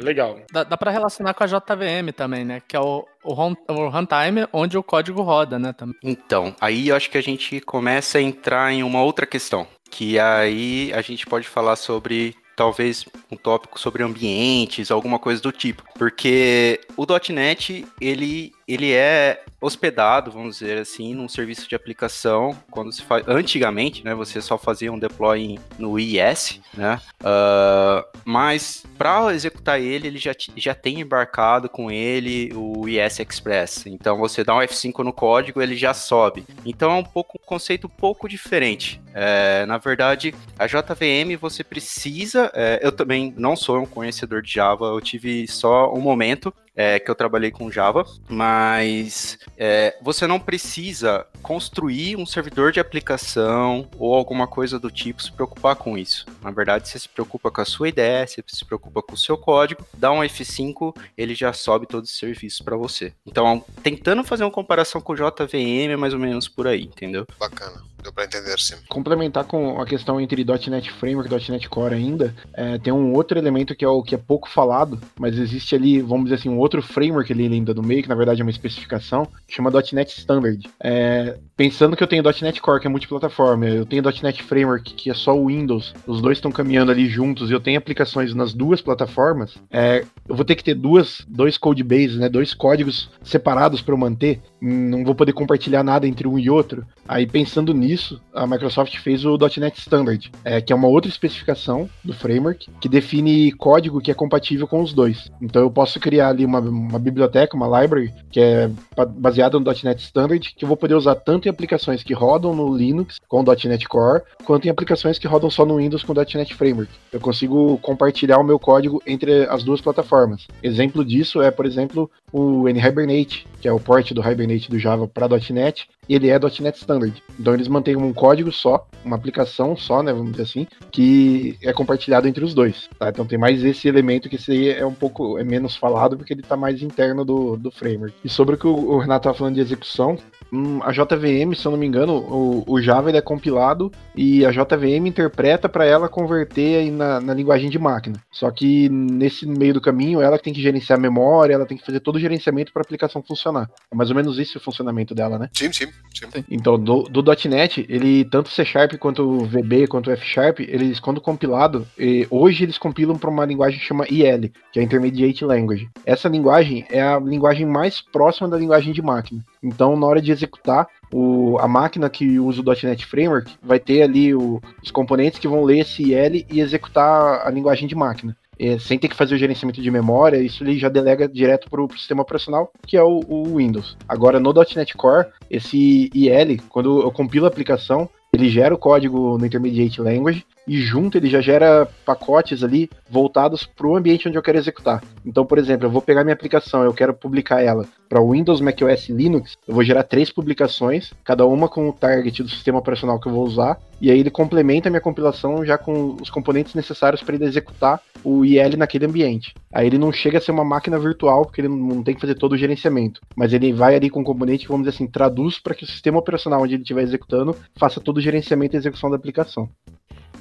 Legal. 0.00 0.38
Dá, 0.52 0.62
dá 0.62 0.76
para 0.76 0.92
relacionar 0.92 1.34
com 1.34 1.42
a 1.42 1.46
JVM 1.48 2.12
também, 2.16 2.44
né? 2.44 2.62
Que 2.66 2.76
é 2.76 2.80
o, 2.80 3.04
o, 3.24 3.32
o 3.32 3.88
runtime 3.88 4.46
onde 4.52 4.78
o 4.78 4.84
código 4.84 5.20
roda, 5.22 5.58
né? 5.58 5.72
Também. 5.72 5.96
Então, 6.00 6.54
aí 6.60 6.88
eu 6.88 6.96
acho 6.96 7.10
que 7.10 7.18
a 7.18 7.22
gente 7.22 7.60
começa 7.60 8.18
a 8.18 8.22
entrar 8.22 8.72
em 8.72 8.84
uma 8.84 9.02
outra 9.02 9.26
questão. 9.26 9.66
Que 9.90 10.20
aí 10.20 10.92
a 10.94 11.02
gente 11.02 11.26
pode 11.26 11.48
falar 11.48 11.74
sobre 11.74 12.36
talvez 12.54 13.04
um 13.30 13.36
tópico 13.36 13.78
sobre 13.80 14.04
ambientes, 14.04 14.92
alguma 14.92 15.18
coisa 15.18 15.42
do 15.42 15.52
tipo, 15.52 15.82
porque 15.98 16.80
o 16.96 17.04
.NET 17.30 17.84
ele 18.00 18.55
ele 18.66 18.92
é 18.92 19.42
hospedado, 19.60 20.30
vamos 20.30 20.58
dizer 20.58 20.78
assim, 20.78 21.14
num 21.14 21.28
serviço 21.28 21.68
de 21.68 21.74
aplicação. 21.74 22.56
Quando 22.70 22.92
se 22.92 23.02
faz 23.02 23.26
antigamente, 23.28 24.04
né, 24.04 24.14
você 24.14 24.40
só 24.40 24.58
fazia 24.58 24.92
um 24.92 24.98
deploy 24.98 25.58
no 25.78 25.98
IS, 25.98 26.60
né? 26.74 27.00
Uh, 27.20 28.04
mas 28.24 28.84
para 28.98 29.32
executar 29.34 29.80
ele, 29.80 30.08
ele 30.08 30.18
já, 30.18 30.32
já 30.56 30.74
tem 30.74 31.00
embarcado 31.00 31.68
com 31.68 31.90
ele 31.90 32.52
o 32.54 32.88
IS 32.88 33.20
Express. 33.20 33.86
Então 33.86 34.18
você 34.18 34.42
dá 34.42 34.54
um 34.54 34.60
F5 34.60 35.04
no 35.04 35.12
código, 35.12 35.62
ele 35.62 35.76
já 35.76 35.94
sobe. 35.94 36.44
Então 36.64 36.90
é 36.90 36.94
um 36.94 37.04
pouco 37.04 37.38
um 37.42 37.46
conceito 37.46 37.86
um 37.86 37.90
pouco 37.90 38.28
diferente. 38.28 39.00
É, 39.14 39.64
na 39.66 39.78
verdade, 39.78 40.34
a 40.58 40.66
JVM 40.66 41.36
você 41.40 41.64
precisa. 41.64 42.50
É, 42.54 42.80
eu 42.82 42.92
também 42.92 43.32
não 43.36 43.56
sou 43.56 43.78
um 43.78 43.86
conhecedor 43.86 44.42
de 44.42 44.52
Java, 44.52 44.86
eu 44.86 45.00
tive 45.00 45.46
só 45.46 45.92
um 45.92 46.00
momento 46.00 46.52
é, 46.76 47.00
que 47.00 47.10
eu 47.10 47.14
trabalhei 47.14 47.50
com 47.50 47.70
Java, 47.70 48.04
mas 48.28 49.38
é, 49.56 49.96
você 50.02 50.26
não 50.26 50.38
precisa 50.38 51.26
construir 51.42 52.16
um 52.16 52.26
servidor 52.26 52.70
de 52.70 52.78
aplicação 52.78 53.88
ou 53.98 54.14
alguma 54.14 54.46
coisa 54.46 54.78
do 54.78 54.90
tipo 54.90 55.22
se 55.22 55.32
preocupar 55.32 55.76
com 55.76 55.96
isso. 55.96 56.26
Na 56.42 56.50
verdade, 56.50 56.88
você 56.88 56.98
se 56.98 57.08
preocupa 57.08 57.50
com 57.50 57.60
a 57.60 57.64
sua 57.64 57.88
ideia, 57.88 58.26
você 58.26 58.42
se 58.46 58.64
preocupa 58.64 59.02
com 59.02 59.14
o 59.14 59.18
seu 59.18 59.38
código, 59.38 59.86
dá 59.96 60.12
um 60.12 60.20
F5, 60.20 60.94
ele 61.16 61.34
já 61.34 61.52
sobe 61.52 61.86
todos 61.86 62.10
os 62.10 62.18
serviços 62.18 62.60
para 62.60 62.76
você. 62.76 63.12
Então, 63.24 63.64
tentando 63.82 64.22
fazer 64.22 64.44
uma 64.44 64.50
comparação 64.50 65.00
com 65.00 65.14
o 65.14 65.16
JVM, 65.16 65.92
é 65.92 65.96
mais 65.96 66.12
ou 66.12 66.20
menos 66.20 66.48
por 66.48 66.66
aí, 66.66 66.84
entendeu? 66.84 67.26
Bacana. 67.38 67.82
Deu 68.02 68.12
para 68.12 68.24
entender, 68.24 68.58
sim. 68.58 68.76
Complementar 68.88 69.44
com 69.44 69.80
a 69.80 69.86
questão 69.86 70.20
entre 70.20 70.44
.NET 70.44 70.92
Framework 70.92 71.32
e 71.32 71.50
.NET 71.50 71.68
Core 71.68 71.94
ainda, 71.94 72.34
é, 72.54 72.78
tem 72.78 72.92
um 72.92 73.12
outro 73.12 73.38
elemento 73.38 73.74
que 73.74 73.84
é 73.84 73.88
o 73.88 74.02
que 74.02 74.14
é 74.14 74.18
pouco 74.18 74.48
falado, 74.48 75.00
mas 75.18 75.38
existe 75.38 75.74
ali, 75.74 76.00
vamos 76.00 76.24
dizer 76.24 76.36
assim, 76.36 76.48
um 76.48 76.58
outro 76.58 76.82
framework 76.82 77.32
ali 77.32 77.46
ainda 77.46 77.74
no 77.74 77.82
meio, 77.82 78.02
que 78.02 78.08
na 78.08 78.14
verdade 78.14 78.40
é 78.40 78.44
uma 78.44 78.50
especificação, 78.50 79.26
que 79.46 79.54
chama 79.54 79.70
.NET 79.92 80.18
Standard. 80.18 80.68
É, 80.80 81.38
pensando 81.56 81.96
que 81.96 82.02
eu 82.02 82.06
tenho 82.06 82.22
.NET 82.22 82.60
Core, 82.60 82.80
que 82.80 82.86
é 82.86 82.90
multiplataforma, 82.90 83.66
eu 83.66 83.86
tenho 83.86 84.02
.NET 84.22 84.42
Framework, 84.42 84.94
que 84.94 85.10
é 85.10 85.14
só 85.14 85.36
o 85.36 85.46
Windows, 85.46 85.94
os 86.06 86.20
dois 86.20 86.38
estão 86.38 86.52
caminhando 86.52 86.92
ali 86.92 87.08
juntos, 87.08 87.50
e 87.50 87.52
eu 87.52 87.60
tenho 87.60 87.78
aplicações 87.78 88.34
nas 88.34 88.52
duas 88.52 88.80
plataformas, 88.80 89.56
é, 89.70 90.04
eu 90.28 90.36
vou 90.36 90.44
ter 90.44 90.54
que 90.54 90.64
ter 90.64 90.74
duas, 90.74 91.24
dois 91.26 91.58
codebases, 91.58 92.18
né, 92.18 92.28
dois 92.28 92.54
códigos 92.54 93.10
separados 93.22 93.80
para 93.80 93.94
eu 93.94 93.98
manter, 93.98 94.40
não 94.60 95.04
vou 95.04 95.14
poder 95.14 95.32
compartilhar 95.32 95.82
nada 95.82 96.06
entre 96.06 96.26
um 96.26 96.38
e 96.38 96.50
outro. 96.50 96.86
Aí 97.06 97.26
pensando 97.26 97.72
nisso, 97.72 97.95
a 98.34 98.46
Microsoft 98.46 98.96
fez 98.98 99.24
o 99.24 99.38
.NET 99.58 99.78
Standard, 99.78 100.30
é, 100.44 100.60
que 100.60 100.72
é 100.72 100.76
uma 100.76 100.88
outra 100.88 101.10
especificação 101.10 101.88
do 102.04 102.12
framework 102.12 102.68
que 102.80 102.88
define 102.88 103.52
código 103.52 104.00
que 104.00 104.10
é 104.10 104.14
compatível 104.14 104.66
com 104.66 104.82
os 104.82 104.92
dois. 104.92 105.30
Então 105.40 105.62
eu 105.62 105.70
posso 105.70 105.98
criar 106.00 106.28
ali 106.28 106.44
uma, 106.44 106.60
uma 106.60 106.98
biblioteca, 106.98 107.56
uma 107.56 107.80
library, 107.80 108.12
que 108.30 108.40
é 108.40 108.70
baseada 109.16 109.58
no 109.58 109.64
.NET 109.64 110.02
Standard, 110.02 110.54
que 110.56 110.64
eu 110.64 110.68
vou 110.68 110.76
poder 110.76 110.94
usar 110.94 111.14
tanto 111.14 111.46
em 111.46 111.50
aplicações 111.50 112.02
que 112.02 112.14
rodam 112.14 112.54
no 112.54 112.76
Linux 112.76 113.18
com 113.28 113.42
.NET 113.42 113.88
Core, 113.88 114.22
quanto 114.44 114.66
em 114.66 114.70
aplicações 114.70 115.18
que 115.18 115.26
rodam 115.26 115.50
só 115.50 115.64
no 115.64 115.76
Windows 115.76 116.02
com 116.02 116.14
.NET 116.14 116.54
Framework. 116.54 116.90
Eu 117.12 117.20
consigo 117.20 117.78
compartilhar 117.78 118.38
o 118.38 118.44
meu 118.44 118.58
código 118.58 119.02
entre 119.06 119.44
as 119.44 119.62
duas 119.62 119.80
plataformas. 119.80 120.46
Exemplo 120.62 121.04
disso 121.04 121.40
é, 121.42 121.50
por 121.50 121.66
exemplo, 121.66 122.10
o 122.32 122.68
NHibernate, 122.68 123.46
que 123.60 123.68
é 123.68 123.72
o 123.72 123.80
port 123.80 124.12
do 124.12 124.20
Hibernate 124.20 124.70
do 124.70 124.78
Java 124.78 125.06
para 125.06 125.28
.NET, 125.50 125.88
ele 126.14 126.28
é 126.28 126.38
.NET 126.38 126.78
Standard. 126.78 127.22
Então 127.38 127.54
eles 127.54 127.68
mantêm 127.68 127.96
um 127.96 128.12
código 128.12 128.52
só, 128.52 128.86
uma 129.04 129.16
aplicação 129.16 129.76
só, 129.76 130.02
né, 130.02 130.12
vamos 130.12 130.32
dizer 130.32 130.44
assim, 130.44 130.66
que 130.90 131.56
é 131.62 131.72
compartilhado 131.72 132.28
entre 132.28 132.44
os 132.44 132.54
dois. 132.54 132.88
Tá? 132.98 133.08
Então 133.08 133.26
tem 133.26 133.38
mais 133.38 133.64
esse 133.64 133.88
elemento 133.88 134.28
que 134.28 134.36
esse 134.36 134.52
aí 134.52 134.70
é 134.70 134.86
um 134.86 134.94
pouco 134.94 135.38
é 135.38 135.44
menos 135.44 135.76
falado 135.76 136.16
porque 136.16 136.32
ele 136.32 136.40
está 136.40 136.56
mais 136.56 136.82
interno 136.82 137.24
do, 137.24 137.56
do 137.56 137.70
framework. 137.70 138.14
E 138.24 138.28
sobre 138.28 138.54
o 138.54 138.58
que 138.58 138.66
o 138.66 138.98
Renato 138.98 139.20
estava 139.20 139.38
falando 139.38 139.54
de 139.54 139.60
execução, 139.60 140.18
hum, 140.52 140.80
a 140.82 140.92
JVM, 140.92 141.54
se 141.54 141.66
eu 141.66 141.72
não 141.72 141.78
me 141.78 141.86
engano, 141.86 142.14
o, 142.16 142.64
o 142.66 142.80
Java 142.80 143.08
ele 143.08 143.18
é 143.18 143.22
compilado 143.22 143.90
e 144.14 144.44
a 144.44 144.50
JVM 144.50 145.06
interpreta 145.06 145.68
para 145.68 145.84
ela 145.84 146.08
converter 146.08 146.80
aí 146.80 146.90
na, 146.90 147.20
na, 147.20 147.34
linguagem 147.34 147.70
de 147.70 147.78
máquina. 147.78 148.20
Só 148.30 148.50
que 148.50 148.88
nesse 148.88 149.46
meio 149.46 149.74
do 149.74 149.80
caminho, 149.80 150.20
ela 150.20 150.38
tem 150.38 150.52
que 150.52 150.62
gerenciar 150.62 150.98
a 150.98 151.02
memória, 151.02 151.54
ela 151.54 151.66
tem 151.66 151.76
que 151.76 151.84
fazer 151.84 152.00
todo 152.00 152.16
o 152.16 152.20
gerenciamento 152.20 152.72
para 152.72 152.80
a 152.80 152.84
aplicação 152.84 153.22
funcionar. 153.22 153.68
É 153.90 153.96
mais 153.96 154.10
ou 154.10 154.16
menos 154.16 154.38
esse 154.38 154.56
o 154.56 154.60
funcionamento 154.60 155.14
dela, 155.14 155.38
né? 155.38 155.48
Sim, 155.52 155.72
sim. 155.72 155.86
Sim. 156.32 156.44
Então, 156.50 156.78
do, 156.78 157.02
do 157.02 157.22
.NET, 157.48 157.84
ele 157.88 158.24
tanto 158.24 158.48
C 158.48 158.64
Sharp 158.64 158.94
quanto 158.94 159.40
VB 159.44 159.86
quanto 159.86 160.10
F 160.10 160.24
Sharp, 160.24 160.60
eles 160.60 160.98
quando 160.98 161.20
compilado, 161.20 161.86
hoje 162.30 162.64
eles 162.64 162.78
compilam 162.78 163.18
para 163.18 163.30
uma 163.30 163.44
linguagem 163.44 163.78
que 163.78 163.84
chama 163.84 164.06
IL, 164.08 164.50
que 164.72 164.80
é 164.80 164.82
Intermediate 164.82 165.44
Language. 165.44 165.88
Essa 166.04 166.28
linguagem 166.28 166.86
é 166.90 167.02
a 167.02 167.18
linguagem 167.18 167.66
mais 167.66 168.00
próxima 168.00 168.48
da 168.48 168.56
linguagem 168.56 168.92
de 168.92 169.02
máquina. 169.02 169.44
Então, 169.62 169.96
na 169.96 170.06
hora 170.06 170.22
de 170.22 170.32
executar, 170.32 170.86
o, 171.12 171.58
a 171.58 171.68
máquina 171.68 172.08
que 172.08 172.38
usa 172.38 172.60
o 172.60 172.64
.NET 172.64 173.04
Framework 173.06 173.52
vai 173.62 173.78
ter 173.78 174.02
ali 174.02 174.34
o, 174.34 174.60
os 174.82 174.90
componentes 174.90 175.38
que 175.38 175.48
vão 175.48 175.64
ler 175.64 175.80
esse 175.80 176.12
IL 176.12 176.46
e 176.50 176.60
executar 176.60 177.46
a 177.46 177.50
linguagem 177.50 177.86
de 177.86 177.94
máquina. 177.94 178.36
É, 178.58 178.78
sem 178.78 178.98
ter 178.98 179.08
que 179.08 179.16
fazer 179.16 179.34
o 179.34 179.38
gerenciamento 179.38 179.82
de 179.82 179.90
memória, 179.90 180.38
isso 180.38 180.64
ele 180.64 180.78
já 180.78 180.88
delega 180.88 181.28
direto 181.28 181.68
para 181.68 181.82
o 181.82 181.92
sistema 181.92 182.22
operacional, 182.22 182.72
que 182.86 182.96
é 182.96 183.02
o, 183.02 183.20
o, 183.28 183.56
Windows. 183.56 183.96
Agora, 184.08 184.40
no 184.40 184.52
.NET 184.52 184.96
Core, 184.96 185.26
esse 185.50 186.10
IL, 186.14 186.62
quando 186.68 187.02
eu 187.02 187.12
compilo 187.12 187.44
a 187.44 187.48
aplicação, 187.48 188.08
ele 188.32 188.48
gera 188.48 188.74
o 188.74 188.78
código 188.78 189.36
no 189.38 189.44
Intermediate 189.44 190.00
Language 190.00 190.44
e 190.66 190.78
junto 190.78 191.16
ele 191.16 191.28
já 191.28 191.40
gera 191.40 191.88
pacotes 192.04 192.62
ali 192.62 192.90
voltados 193.08 193.64
para 193.64 193.86
o 193.86 193.96
ambiente 193.96 194.28
onde 194.28 194.36
eu 194.36 194.42
quero 194.42 194.58
executar. 194.58 195.02
Então, 195.24 195.44
por 195.44 195.58
exemplo, 195.58 195.86
eu 195.86 195.90
vou 195.90 196.02
pegar 196.02 196.24
minha 196.24 196.34
aplicação, 196.34 196.82
eu 196.82 196.92
quero 196.92 197.14
publicar 197.14 197.62
ela 197.62 197.86
para 198.08 198.22
Windows, 198.22 198.60
macOS 198.60 199.08
e 199.08 199.12
Linux, 199.12 199.56
eu 199.66 199.74
vou 199.74 199.82
gerar 199.82 200.04
três 200.04 200.30
publicações, 200.30 201.12
cada 201.24 201.44
uma 201.44 201.68
com 201.68 201.88
o 201.88 201.92
target 201.92 202.42
do 202.42 202.48
sistema 202.48 202.78
operacional 202.78 203.18
que 203.18 203.28
eu 203.28 203.32
vou 203.32 203.44
usar, 203.44 203.78
e 204.00 204.10
aí 204.10 204.20
ele 204.20 204.30
complementa 204.30 204.88
a 204.88 204.90
minha 204.90 205.00
compilação 205.00 205.64
já 205.64 205.76
com 205.76 206.16
os 206.20 206.30
componentes 206.30 206.74
necessários 206.74 207.22
para 207.22 207.34
ele 207.34 207.44
executar 207.44 208.00
o 208.22 208.44
IL 208.44 208.76
naquele 208.76 209.06
ambiente. 209.06 209.54
Aí 209.72 209.86
ele 209.86 209.98
não 209.98 210.12
chega 210.12 210.38
a 210.38 210.40
ser 210.40 210.52
uma 210.52 210.64
máquina 210.64 210.98
virtual, 210.98 211.44
porque 211.44 211.60
ele 211.60 211.68
não 211.68 212.02
tem 212.02 212.14
que 212.14 212.20
fazer 212.20 212.34
todo 212.34 212.52
o 212.52 212.56
gerenciamento, 212.56 213.20
mas 213.34 213.52
ele 213.52 213.72
vai 213.72 213.94
ali 213.94 214.10
com 214.10 214.20
o 214.20 214.24
componente 214.24 214.68
vamos 214.68 214.86
dizer 214.86 214.96
assim, 214.96 215.06
traduz 215.06 215.58
para 215.58 215.74
que 215.74 215.84
o 215.84 215.86
sistema 215.86 216.18
operacional 216.18 216.62
onde 216.62 216.74
ele 216.74 216.82
estiver 216.82 217.02
executando 217.02 217.56
faça 217.76 218.00
todo 218.00 218.18
o 218.18 218.20
gerenciamento 218.20 218.76
e 218.76 218.78
execução 218.78 219.10
da 219.10 219.16
aplicação. 219.16 219.68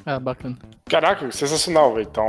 É, 0.05 0.19
bacana. 0.19 0.57
Caraca, 0.85 1.31
sensacional, 1.31 1.93
velho. 1.93 2.07
Então, 2.09 2.27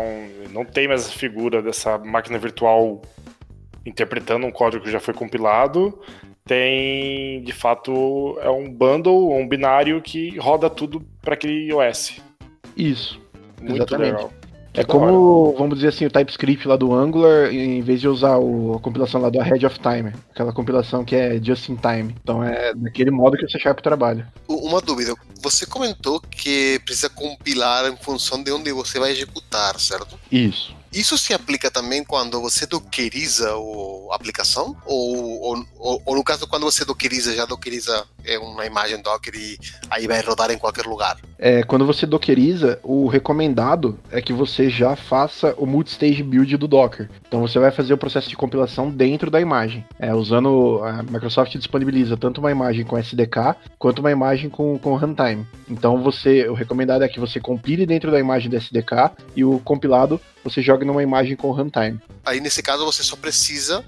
não 0.51 0.65
tem 0.65 0.89
mais 0.89 1.07
a 1.07 1.11
figura 1.11 1.61
dessa 1.61 1.99
máquina 1.99 2.39
virtual 2.39 3.03
interpretando 3.85 4.47
um 4.47 4.51
código 4.51 4.85
que 4.85 4.91
já 4.91 4.99
foi 4.99 5.13
compilado. 5.13 5.99
Tem, 6.45 7.43
de 7.43 7.53
fato, 7.53 8.39
é 8.41 8.49
um 8.49 8.71
bundle, 8.71 9.33
um 9.33 9.47
binário 9.47 10.01
que 10.01 10.39
roda 10.39 10.71
tudo 10.71 11.05
para 11.21 11.35
aquele 11.35 11.73
OS. 11.73 12.21
Isso. 12.77 13.21
Muito 13.61 13.77
exatamente. 13.77 14.13
legal. 14.13 14.33
É 14.77 14.85
como, 14.85 15.55
vamos 15.57 15.77
dizer 15.77 15.89
assim, 15.89 16.05
o 16.05 16.11
TypeScript 16.11 16.69
lá 16.69 16.77
do 16.77 16.93
Angular, 16.93 17.51
em 17.51 17.81
vez 17.81 17.99
de 17.99 18.09
usar 18.09 18.37
o, 18.37 18.75
a 18.75 18.79
compilação 18.79 19.23
lá 19.23 19.31
do 19.31 19.41
Ahead 19.41 19.65
of 19.65 19.79
Time, 19.79 20.13
aquela 20.31 20.53
compilação 20.53 21.03
que 21.03 21.17
é 21.17 21.43
just 21.43 21.71
in 21.71 21.77
time. 21.77 22.15
Então 22.23 22.45
é 22.45 22.75
daquele 22.75 23.11
modo 23.11 23.39
que 23.39 23.47
o 23.47 23.51
C 23.51 23.59
Sharp 23.59 23.81
trabalha. 23.81 24.29
Uma 24.47 24.83
dúvida, 24.83 25.15
você 25.41 25.67
comentou 25.67 26.21
que 26.21 26.81
precisa 26.85 27.09
compilar 27.09 27.87
em 27.87 27.97
função 27.97 28.43
de 28.43 28.51
onde 28.53 28.73
você 28.73 28.99
vai 28.99 29.13
executar, 29.13 29.79
certo? 29.79 30.19
Isso. 30.31 30.75
Isso 30.93 31.19
se 31.19 31.35
aplica 31.35 31.71
também 31.71 32.03
quando 32.03 32.41
você 32.41 32.65
dockeriza 32.65 33.51
a 33.51 34.15
aplicação? 34.15 34.77
Ou, 34.87 35.43
ou, 35.43 35.67
ou, 35.79 36.03
ou, 36.07 36.17
no 36.17 36.25
caso, 36.25 36.47
quando 36.47 36.63
você 36.63 36.85
dockeriza, 36.85 37.35
já 37.35 37.45
dockeriza 37.45 38.07
é, 38.27 38.39
uma 38.39 38.67
imagem 38.67 39.01
Docker 39.01 39.35
e 39.35 39.59
aí 39.91 40.07
vai 40.07 40.21
rodar 40.21 40.51
em 40.51 40.59
qualquer 40.59 40.85
lugar? 40.87 41.17
É, 41.39 41.63
quando 41.63 41.87
você 41.87 42.07
dockeriza, 42.07 42.79
o 42.83 43.07
recomendado 43.07 43.99
é 44.11 44.21
que 44.21 44.33
você 44.33 44.71
já 44.71 44.97
faça 44.97 45.55
o 45.59 45.67
multi-stage 45.67 46.23
build 46.23 46.57
do 46.57 46.67
Docker. 46.67 47.11
Então 47.27 47.41
você 47.41 47.59
vai 47.59 47.71
fazer 47.71 47.93
o 47.93 47.99
processo 47.99 48.29
de 48.29 48.37
compilação 48.37 48.91
dentro 48.91 49.31
da 49.31 49.41
imagem. 49.41 49.85
É, 49.99 50.15
usando. 50.15 50.81
A 50.85 51.03
Microsoft 51.03 51.57
disponibiliza 51.57 52.17
tanto 52.17 52.41
uma 52.41 52.51
imagem 52.51 52.85
com 52.85 52.97
SDK 52.97 53.57
quanto 53.79 53.99
uma 53.99 54.11
imagem 54.11 54.49
com, 54.49 54.79
com 54.79 54.97
runtime. 54.97 55.47
Então 55.69 56.03
você. 56.03 56.49
O 56.49 56.55
recomendado 56.55 57.03
é 57.03 57.09
que 57.09 57.21
você 57.21 57.39
compile 57.39 57.87
dentro 57.87 58.11
da 58.11 58.19
imagem 58.19 58.49
do 58.51 58.57
SDK 58.57 59.11
e 59.35 59.45
o 59.45 59.59
compilado 59.61 60.21
você 60.43 60.63
joga 60.63 60.85
numa 60.85 61.03
imagem 61.03 61.37
com 61.37 61.51
runtime. 61.51 61.99
Aí 62.25 62.41
nesse 62.41 62.63
caso 62.63 62.85
você 62.85 63.03
só 63.03 63.17
precisa 63.17 63.85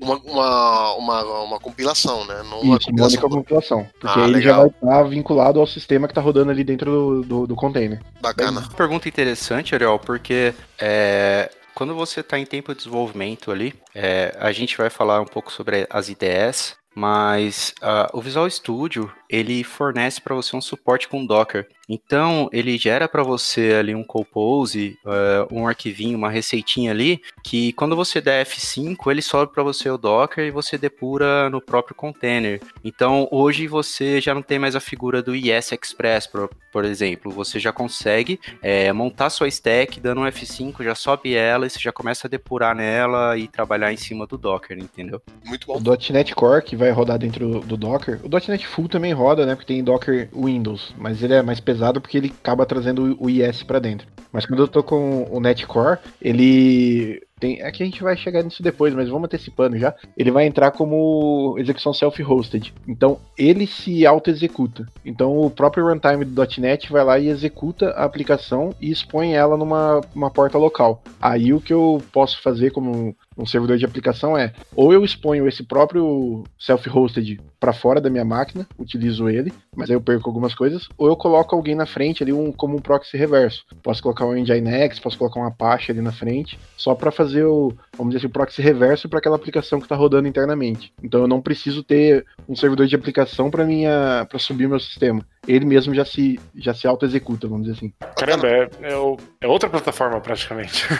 uma, 0.00 0.16
uma, 0.18 0.94
uma, 0.94 1.42
uma 1.42 1.60
compilação, 1.60 2.24
né? 2.24 2.42
Não 2.48 2.60
uma 2.60 2.76
Isso, 2.76 2.86
compilação. 2.86 3.20
uma 3.20 3.36
compilação. 3.36 3.75
Porque 4.00 4.18
ah, 4.18 4.24
ele 4.24 4.34
legal. 4.34 4.54
já 4.54 4.58
vai 4.58 4.68
estar 4.68 5.02
vinculado 5.04 5.60
ao 5.60 5.66
sistema 5.66 6.06
que 6.06 6.12
está 6.12 6.20
rodando 6.20 6.50
ali 6.50 6.64
dentro 6.64 6.90
do, 6.90 7.22
do, 7.22 7.46
do 7.48 7.56
container. 7.56 8.00
Bacana. 8.20 8.60
Uma 8.60 8.68
pergunta 8.70 9.08
interessante, 9.08 9.74
Ariel, 9.74 9.98
porque 9.98 10.54
é, 10.78 11.50
quando 11.74 11.94
você 11.94 12.20
está 12.20 12.38
em 12.38 12.46
tempo 12.46 12.72
de 12.72 12.78
desenvolvimento 12.78 13.50
ali, 13.50 13.74
é, 13.94 14.34
a 14.40 14.50
gente 14.52 14.76
vai 14.78 14.88
falar 14.88 15.20
um 15.20 15.26
pouco 15.26 15.52
sobre 15.52 15.86
as 15.90 16.08
IDEs, 16.08 16.76
mas 16.94 17.74
uh, 17.82 18.16
o 18.16 18.22
Visual 18.22 18.48
Studio 18.48 19.12
ele 19.28 19.62
fornece 19.62 20.18
para 20.18 20.34
você 20.34 20.56
um 20.56 20.62
suporte 20.62 21.06
com 21.06 21.26
Docker. 21.26 21.68
Então, 21.88 22.48
ele 22.52 22.76
gera 22.76 23.08
para 23.08 23.22
você 23.22 23.74
ali 23.78 23.94
um 23.94 24.02
compose, 24.02 24.98
uh, 25.04 25.54
um 25.54 25.68
arquivinho, 25.68 26.18
uma 26.18 26.30
receitinha 26.30 26.90
ali, 26.90 27.20
que 27.44 27.72
quando 27.74 27.94
você 27.94 28.20
der 28.20 28.44
F5, 28.44 29.10
ele 29.10 29.22
sobe 29.22 29.52
para 29.52 29.62
você 29.62 29.88
o 29.88 29.96
Docker 29.96 30.44
e 30.44 30.50
você 30.50 30.76
depura 30.76 31.48
no 31.48 31.60
próprio 31.60 31.94
container. 31.94 32.60
Então, 32.84 33.28
hoje 33.30 33.68
você 33.68 34.20
já 34.20 34.34
não 34.34 34.42
tem 34.42 34.58
mais 34.58 34.74
a 34.74 34.80
figura 34.80 35.22
do 35.22 35.34
IS 35.34 35.70
Express, 35.72 36.26
por, 36.26 36.50
por 36.72 36.84
exemplo. 36.84 37.30
Você 37.30 37.60
já 37.60 37.72
consegue 37.72 38.40
é, 38.60 38.92
montar 38.92 39.30
sua 39.30 39.46
stack, 39.46 40.00
dando 40.00 40.22
um 40.22 40.24
F5, 40.24 40.82
já 40.82 40.94
sobe 40.94 41.34
ela 41.34 41.66
e 41.66 41.70
você 41.70 41.78
já 41.78 41.92
começa 41.92 42.26
a 42.26 42.30
depurar 42.30 42.74
nela 42.74 43.38
e 43.38 43.46
trabalhar 43.46 43.92
em 43.92 43.96
cima 43.96 44.26
do 44.26 44.36
Docker, 44.36 44.76
entendeu? 44.76 45.22
Muito 45.44 45.68
bom. 45.68 45.78
O 45.78 46.12
.NET 46.12 46.34
Core, 46.34 46.62
que 46.62 46.74
vai 46.74 46.90
rodar 46.90 47.18
dentro 47.18 47.60
do 47.60 47.76
Docker, 47.76 48.20
o 48.24 48.28
.NET 48.28 48.66
Full 48.66 48.88
também 48.88 49.12
roda, 49.12 49.46
né? 49.46 49.54
Porque 49.54 49.72
tem 49.72 49.84
Docker 49.84 50.28
Windows, 50.34 50.92
mas 50.98 51.22
ele 51.22 51.34
é 51.34 51.42
mais 51.42 51.60
pesado 51.60 51.75
porque 52.00 52.16
ele 52.16 52.32
acaba 52.40 52.66
trazendo 52.66 53.16
o 53.20 53.28
IS 53.30 53.62
para 53.62 53.78
dentro. 53.78 54.06
Mas 54.32 54.44
quando 54.44 54.62
eu 54.62 54.68
tô 54.68 54.82
com 54.82 55.26
o 55.30 55.40
Netcore, 55.40 55.98
ele 56.20 57.22
tem, 57.38 57.62
aqui 57.62 57.82
a 57.82 57.86
gente 57.86 58.02
vai 58.02 58.16
chegar 58.16 58.42
nisso 58.42 58.62
depois, 58.62 58.94
mas 58.94 59.08
vamos 59.08 59.26
antecipando 59.26 59.78
já. 59.78 59.94
Ele 60.16 60.30
vai 60.30 60.46
entrar 60.46 60.70
como 60.70 61.56
execução 61.58 61.92
self-hosted. 61.92 62.72
Então, 62.88 63.18
ele 63.36 63.66
se 63.66 64.06
auto-executa. 64.06 64.86
Então, 65.04 65.38
o 65.38 65.50
próprio 65.50 65.86
runtime 65.86 66.24
do 66.24 66.42
.NET 66.58 66.90
vai 66.90 67.04
lá 67.04 67.18
e 67.18 67.28
executa 67.28 67.90
a 67.90 68.04
aplicação 68.04 68.74
e 68.80 68.90
expõe 68.90 69.34
ela 69.34 69.56
numa 69.56 70.00
uma 70.14 70.30
porta 70.30 70.56
local. 70.56 71.02
Aí, 71.20 71.52
o 71.52 71.60
que 71.60 71.74
eu 71.74 72.02
posso 72.10 72.40
fazer 72.40 72.70
como 72.70 73.14
um 73.36 73.46
servidor 73.46 73.76
de 73.76 73.84
aplicação 73.84 74.36
é 74.36 74.52
ou 74.74 74.92
eu 74.92 75.04
exponho 75.04 75.46
esse 75.46 75.62
próprio 75.62 76.44
self-hosted 76.58 77.40
para 77.58 77.72
fora 77.72 78.00
da 78.00 78.10
minha 78.10 78.24
máquina, 78.24 78.66
utilizo 78.78 79.28
ele, 79.28 79.52
mas 79.74 79.90
aí 79.90 79.96
eu 79.96 80.00
perco 80.00 80.28
algumas 80.28 80.54
coisas, 80.54 80.88
ou 80.96 81.08
eu 81.08 81.16
coloco 81.16 81.54
alguém 81.54 81.74
na 81.74 81.86
frente 81.86 82.22
ali 82.22 82.32
um, 82.32 82.52
como 82.52 82.76
um 82.76 82.80
proxy 82.80 83.16
reverso. 83.16 83.64
Posso 83.82 84.02
colocar 84.02 84.26
um 84.26 84.34
Nginx, 84.34 84.98
posso 85.00 85.18
colocar 85.18 85.40
uma 85.40 85.48
Apache 85.48 85.90
ali 85.90 86.00
na 86.00 86.12
frente, 86.12 86.58
só 86.76 86.94
para 86.94 87.10
fazer 87.10 87.44
o, 87.44 87.72
vamos 87.96 88.12
dizer 88.12 88.18
assim, 88.18 88.26
o 88.26 88.30
proxy 88.30 88.60
reverso 88.60 89.08
para 89.08 89.18
aquela 89.18 89.36
aplicação 89.36 89.78
que 89.78 89.86
está 89.86 89.96
rodando 89.96 90.28
internamente. 90.28 90.92
Então 91.02 91.22
eu 91.22 91.28
não 91.28 91.40
preciso 91.40 91.82
ter 91.82 92.24
um 92.48 92.54
servidor 92.54 92.86
de 92.86 92.94
aplicação 92.94 93.50
para 93.50 93.64
minha 93.64 94.26
para 94.28 94.38
subir 94.38 94.68
meu 94.68 94.78
sistema 94.78 95.24
ele 95.46 95.64
mesmo 95.64 95.94
já 95.94 96.04
se, 96.04 96.38
já 96.54 96.74
se 96.74 96.86
auto-executa, 96.86 97.46
vamos 97.46 97.66
dizer 97.66 97.76
assim. 97.76 97.92
Caramba, 98.16 98.48
é, 98.48 98.68
é, 98.82 99.16
é 99.40 99.46
outra 99.46 99.68
plataforma 99.68 100.20
praticamente. 100.20 100.86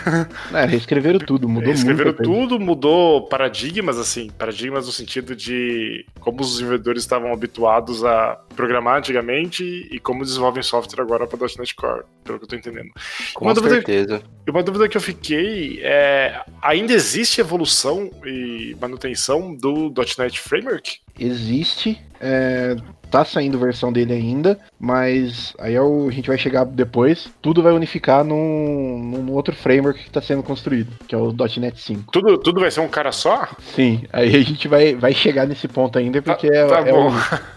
É, 0.53 0.65
reescreveram 0.65 1.19
tudo, 1.19 1.47
mudou 1.47 1.67
reescreveram 1.67 2.11
muito. 2.11 2.19
Reescreveram 2.19 2.47
tudo, 2.49 2.59
mudou 2.59 3.27
paradigmas, 3.27 3.97
assim, 3.97 4.29
paradigmas 4.37 4.85
no 4.85 4.91
sentido 4.91 5.35
de 5.35 6.05
como 6.19 6.41
os 6.41 6.53
desenvolvedores 6.53 7.03
estavam 7.03 7.31
habituados 7.31 8.03
a 8.03 8.39
programar 8.55 8.97
antigamente 8.97 9.63
e 9.91 9.99
como 9.99 10.23
desenvolvem 10.23 10.63
software 10.63 11.01
agora 11.01 11.27
para 11.27 11.39
.NET 11.39 11.75
Core, 11.75 12.03
pelo 12.23 12.39
que 12.39 12.43
eu 12.43 12.45
estou 12.45 12.59
entendendo. 12.59 12.91
Com 13.33 13.45
uma 13.45 13.55
certeza. 13.55 14.19
Dúvida, 14.19 14.51
uma 14.51 14.63
dúvida 14.63 14.89
que 14.89 14.97
eu 14.97 15.01
fiquei 15.01 15.79
é, 15.83 16.41
ainda 16.61 16.93
existe 16.93 17.41
evolução 17.41 18.09
e 18.25 18.75
manutenção 18.79 19.55
do 19.55 19.93
.NET 20.17 20.39
Framework? 20.39 20.99
Existe, 21.19 22.01
é, 22.19 22.75
tá 23.09 23.23
saindo 23.25 23.57
versão 23.57 23.91
dele 23.91 24.13
ainda, 24.13 24.59
mas 24.79 25.53
aí 25.59 25.75
é 25.75 25.81
o, 25.81 26.07
a 26.07 26.11
gente 26.11 26.27
vai 26.27 26.37
chegar 26.37 26.65
depois, 26.65 27.29
tudo 27.41 27.63
vai 27.63 27.73
unificar 27.73 28.23
num, 28.23 28.99
num 28.99 29.31
outro 29.33 29.55
framework 29.55 29.99
que 29.99 30.07
está 30.07 30.21
sendo 30.21 30.43
construído, 30.43 30.91
que 31.07 31.15
é 31.15 31.17
o 31.17 31.33
.NET 31.57 31.79
5. 31.79 32.11
Tudo, 32.11 32.37
tudo 32.37 32.59
vai 32.59 32.71
ser 32.71 32.81
um 32.81 32.87
cara 32.87 33.11
só? 33.11 33.47
Sim, 33.59 34.03
aí 34.11 34.35
a 34.35 34.41
gente 34.41 34.67
vai, 34.67 34.95
vai 34.95 35.13
chegar 35.13 35.47
nesse 35.47 35.67
ponto 35.67 35.97
ainda, 35.97 36.21
porque 36.21 36.49
tá, 36.49 36.55
é, 36.55 36.67
tá 36.67 36.79
é, 36.87 36.93
o, 36.93 37.09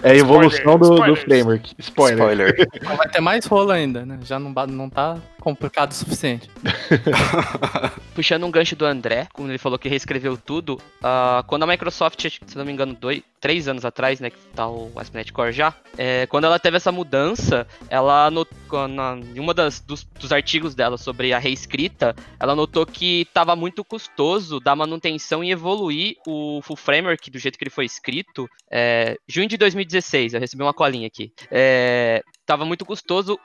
é, 0.03 0.11
a 0.11 0.15
evolução 0.17 0.79
do, 0.79 0.95
do, 0.95 1.17
framework. 1.17 1.75
Spoiler. 1.79 2.19
Spoiler. 2.19 2.69
vai 2.97 3.09
ter 3.09 3.21
mais 3.21 3.45
rolo 3.47 3.71
ainda, 3.71 4.07
né? 4.07 4.19
Já 4.25 4.39
não, 4.39 4.53
não 4.69 4.89
tá 4.89 5.19
complicado 5.41 5.91
o 5.91 5.95
suficiente. 5.95 6.49
Puxando 8.15 8.45
um 8.45 8.51
gancho 8.51 8.77
do 8.77 8.85
André, 8.85 9.27
quando 9.33 9.51
ele 9.51 9.59
falou 9.59 9.79
que 9.79 9.89
reescreveu 9.89 10.37
tudo, 10.37 10.75
uh, 11.01 11.43
quando 11.47 11.65
a 11.65 11.67
Microsoft, 11.67 12.29
se 12.47 12.57
não 12.57 12.65
me 12.65 12.73
engano, 12.73 12.95
dois, 12.95 13.23
três 13.41 13.67
anos 13.67 13.85
atrás, 13.85 14.21
né, 14.21 14.31
que 14.51 14.57
tá 14.57 14.69
o 14.69 14.93
ASP.NET 14.97 15.33
Core 15.33 15.53
já, 15.53 15.75
é, 15.97 16.27
quando 16.27 16.45
ela 16.45 16.59
teve 16.59 16.77
essa 16.77 16.93
mudança, 16.93 17.67
ela 17.89 18.31
notou, 18.31 18.89
na, 18.89 19.17
em 19.17 19.39
uma 19.39 19.55
das, 19.55 19.81
dos, 19.81 20.05
dos, 20.05 20.33
artigos 20.33 20.75
dela 20.75 20.99
sobre 20.99 21.33
a 21.33 21.39
reescrita, 21.39 22.15
ela 22.39 22.55
notou 22.55 22.85
que 22.85 23.23
estava 23.23 23.55
muito 23.55 23.85
custoso 23.85 24.61
dar 24.61 24.77
manutenção 24.77 25.43
e 25.43 25.51
evoluir 25.51 26.17
o 26.27 26.61
full 26.63 26.77
framework 26.77 27.31
do 27.31 27.39
jeito 27.39 27.57
que 27.57 27.65
ele 27.65 27.71
foi 27.71 27.85
escrito. 27.85 28.49
É, 28.71 29.17
junho 29.29 29.49
de 29.49 29.57
2016, 29.57 30.35
eu 30.35 30.41
recebi 30.41 30.63
uma 30.63 30.75
colinha 30.75 31.07
aqui. 31.07 31.33
É, 31.51 32.23
estava 32.41 32.65
muito 32.65 32.85
custoso 32.85 33.39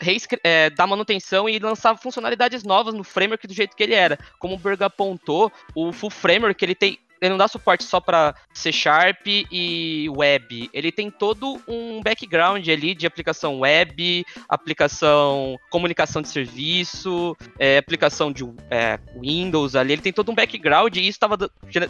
é, 0.43 0.69
dar 0.71 0.87
manutenção 0.87 1.47
e 1.47 1.59
lançar 1.59 1.95
funcionalidades 1.97 2.63
novas 2.63 2.93
no 2.93 3.03
framework 3.03 3.45
do 3.47 3.53
jeito 3.53 3.75
que 3.75 3.83
ele 3.83 3.93
era. 3.93 4.17
Como 4.39 4.55
o 4.55 4.57
Berg 4.57 4.83
apontou, 4.83 5.51
o 5.75 5.91
full 5.91 6.09
framework 6.09 6.63
ele 6.63 6.73
tem 6.73 6.97
ele 7.25 7.31
não 7.31 7.37
dá 7.37 7.47
suporte 7.47 7.83
só 7.83 7.99
para 7.99 8.35
C 8.53 8.71
Sharp 8.71 9.25
e 9.27 10.07
web. 10.15 10.69
Ele 10.73 10.91
tem 10.91 11.09
todo 11.09 11.59
um 11.67 12.01
background 12.01 12.67
ali 12.67 12.93
de 12.93 13.07
aplicação 13.07 13.59
web, 13.59 14.25
aplicação 14.47 15.59
comunicação 15.69 16.21
de 16.21 16.29
serviço, 16.29 17.35
é, 17.59 17.77
aplicação 17.77 18.31
de 18.31 18.43
é, 18.69 18.99
Windows 19.19 19.75
ali. 19.75 19.93
Ele 19.93 20.01
tem 20.01 20.13
todo 20.13 20.31
um 20.31 20.35
background 20.35 20.95
e 20.95 21.07
isso 21.07 21.19
tava, 21.19 21.37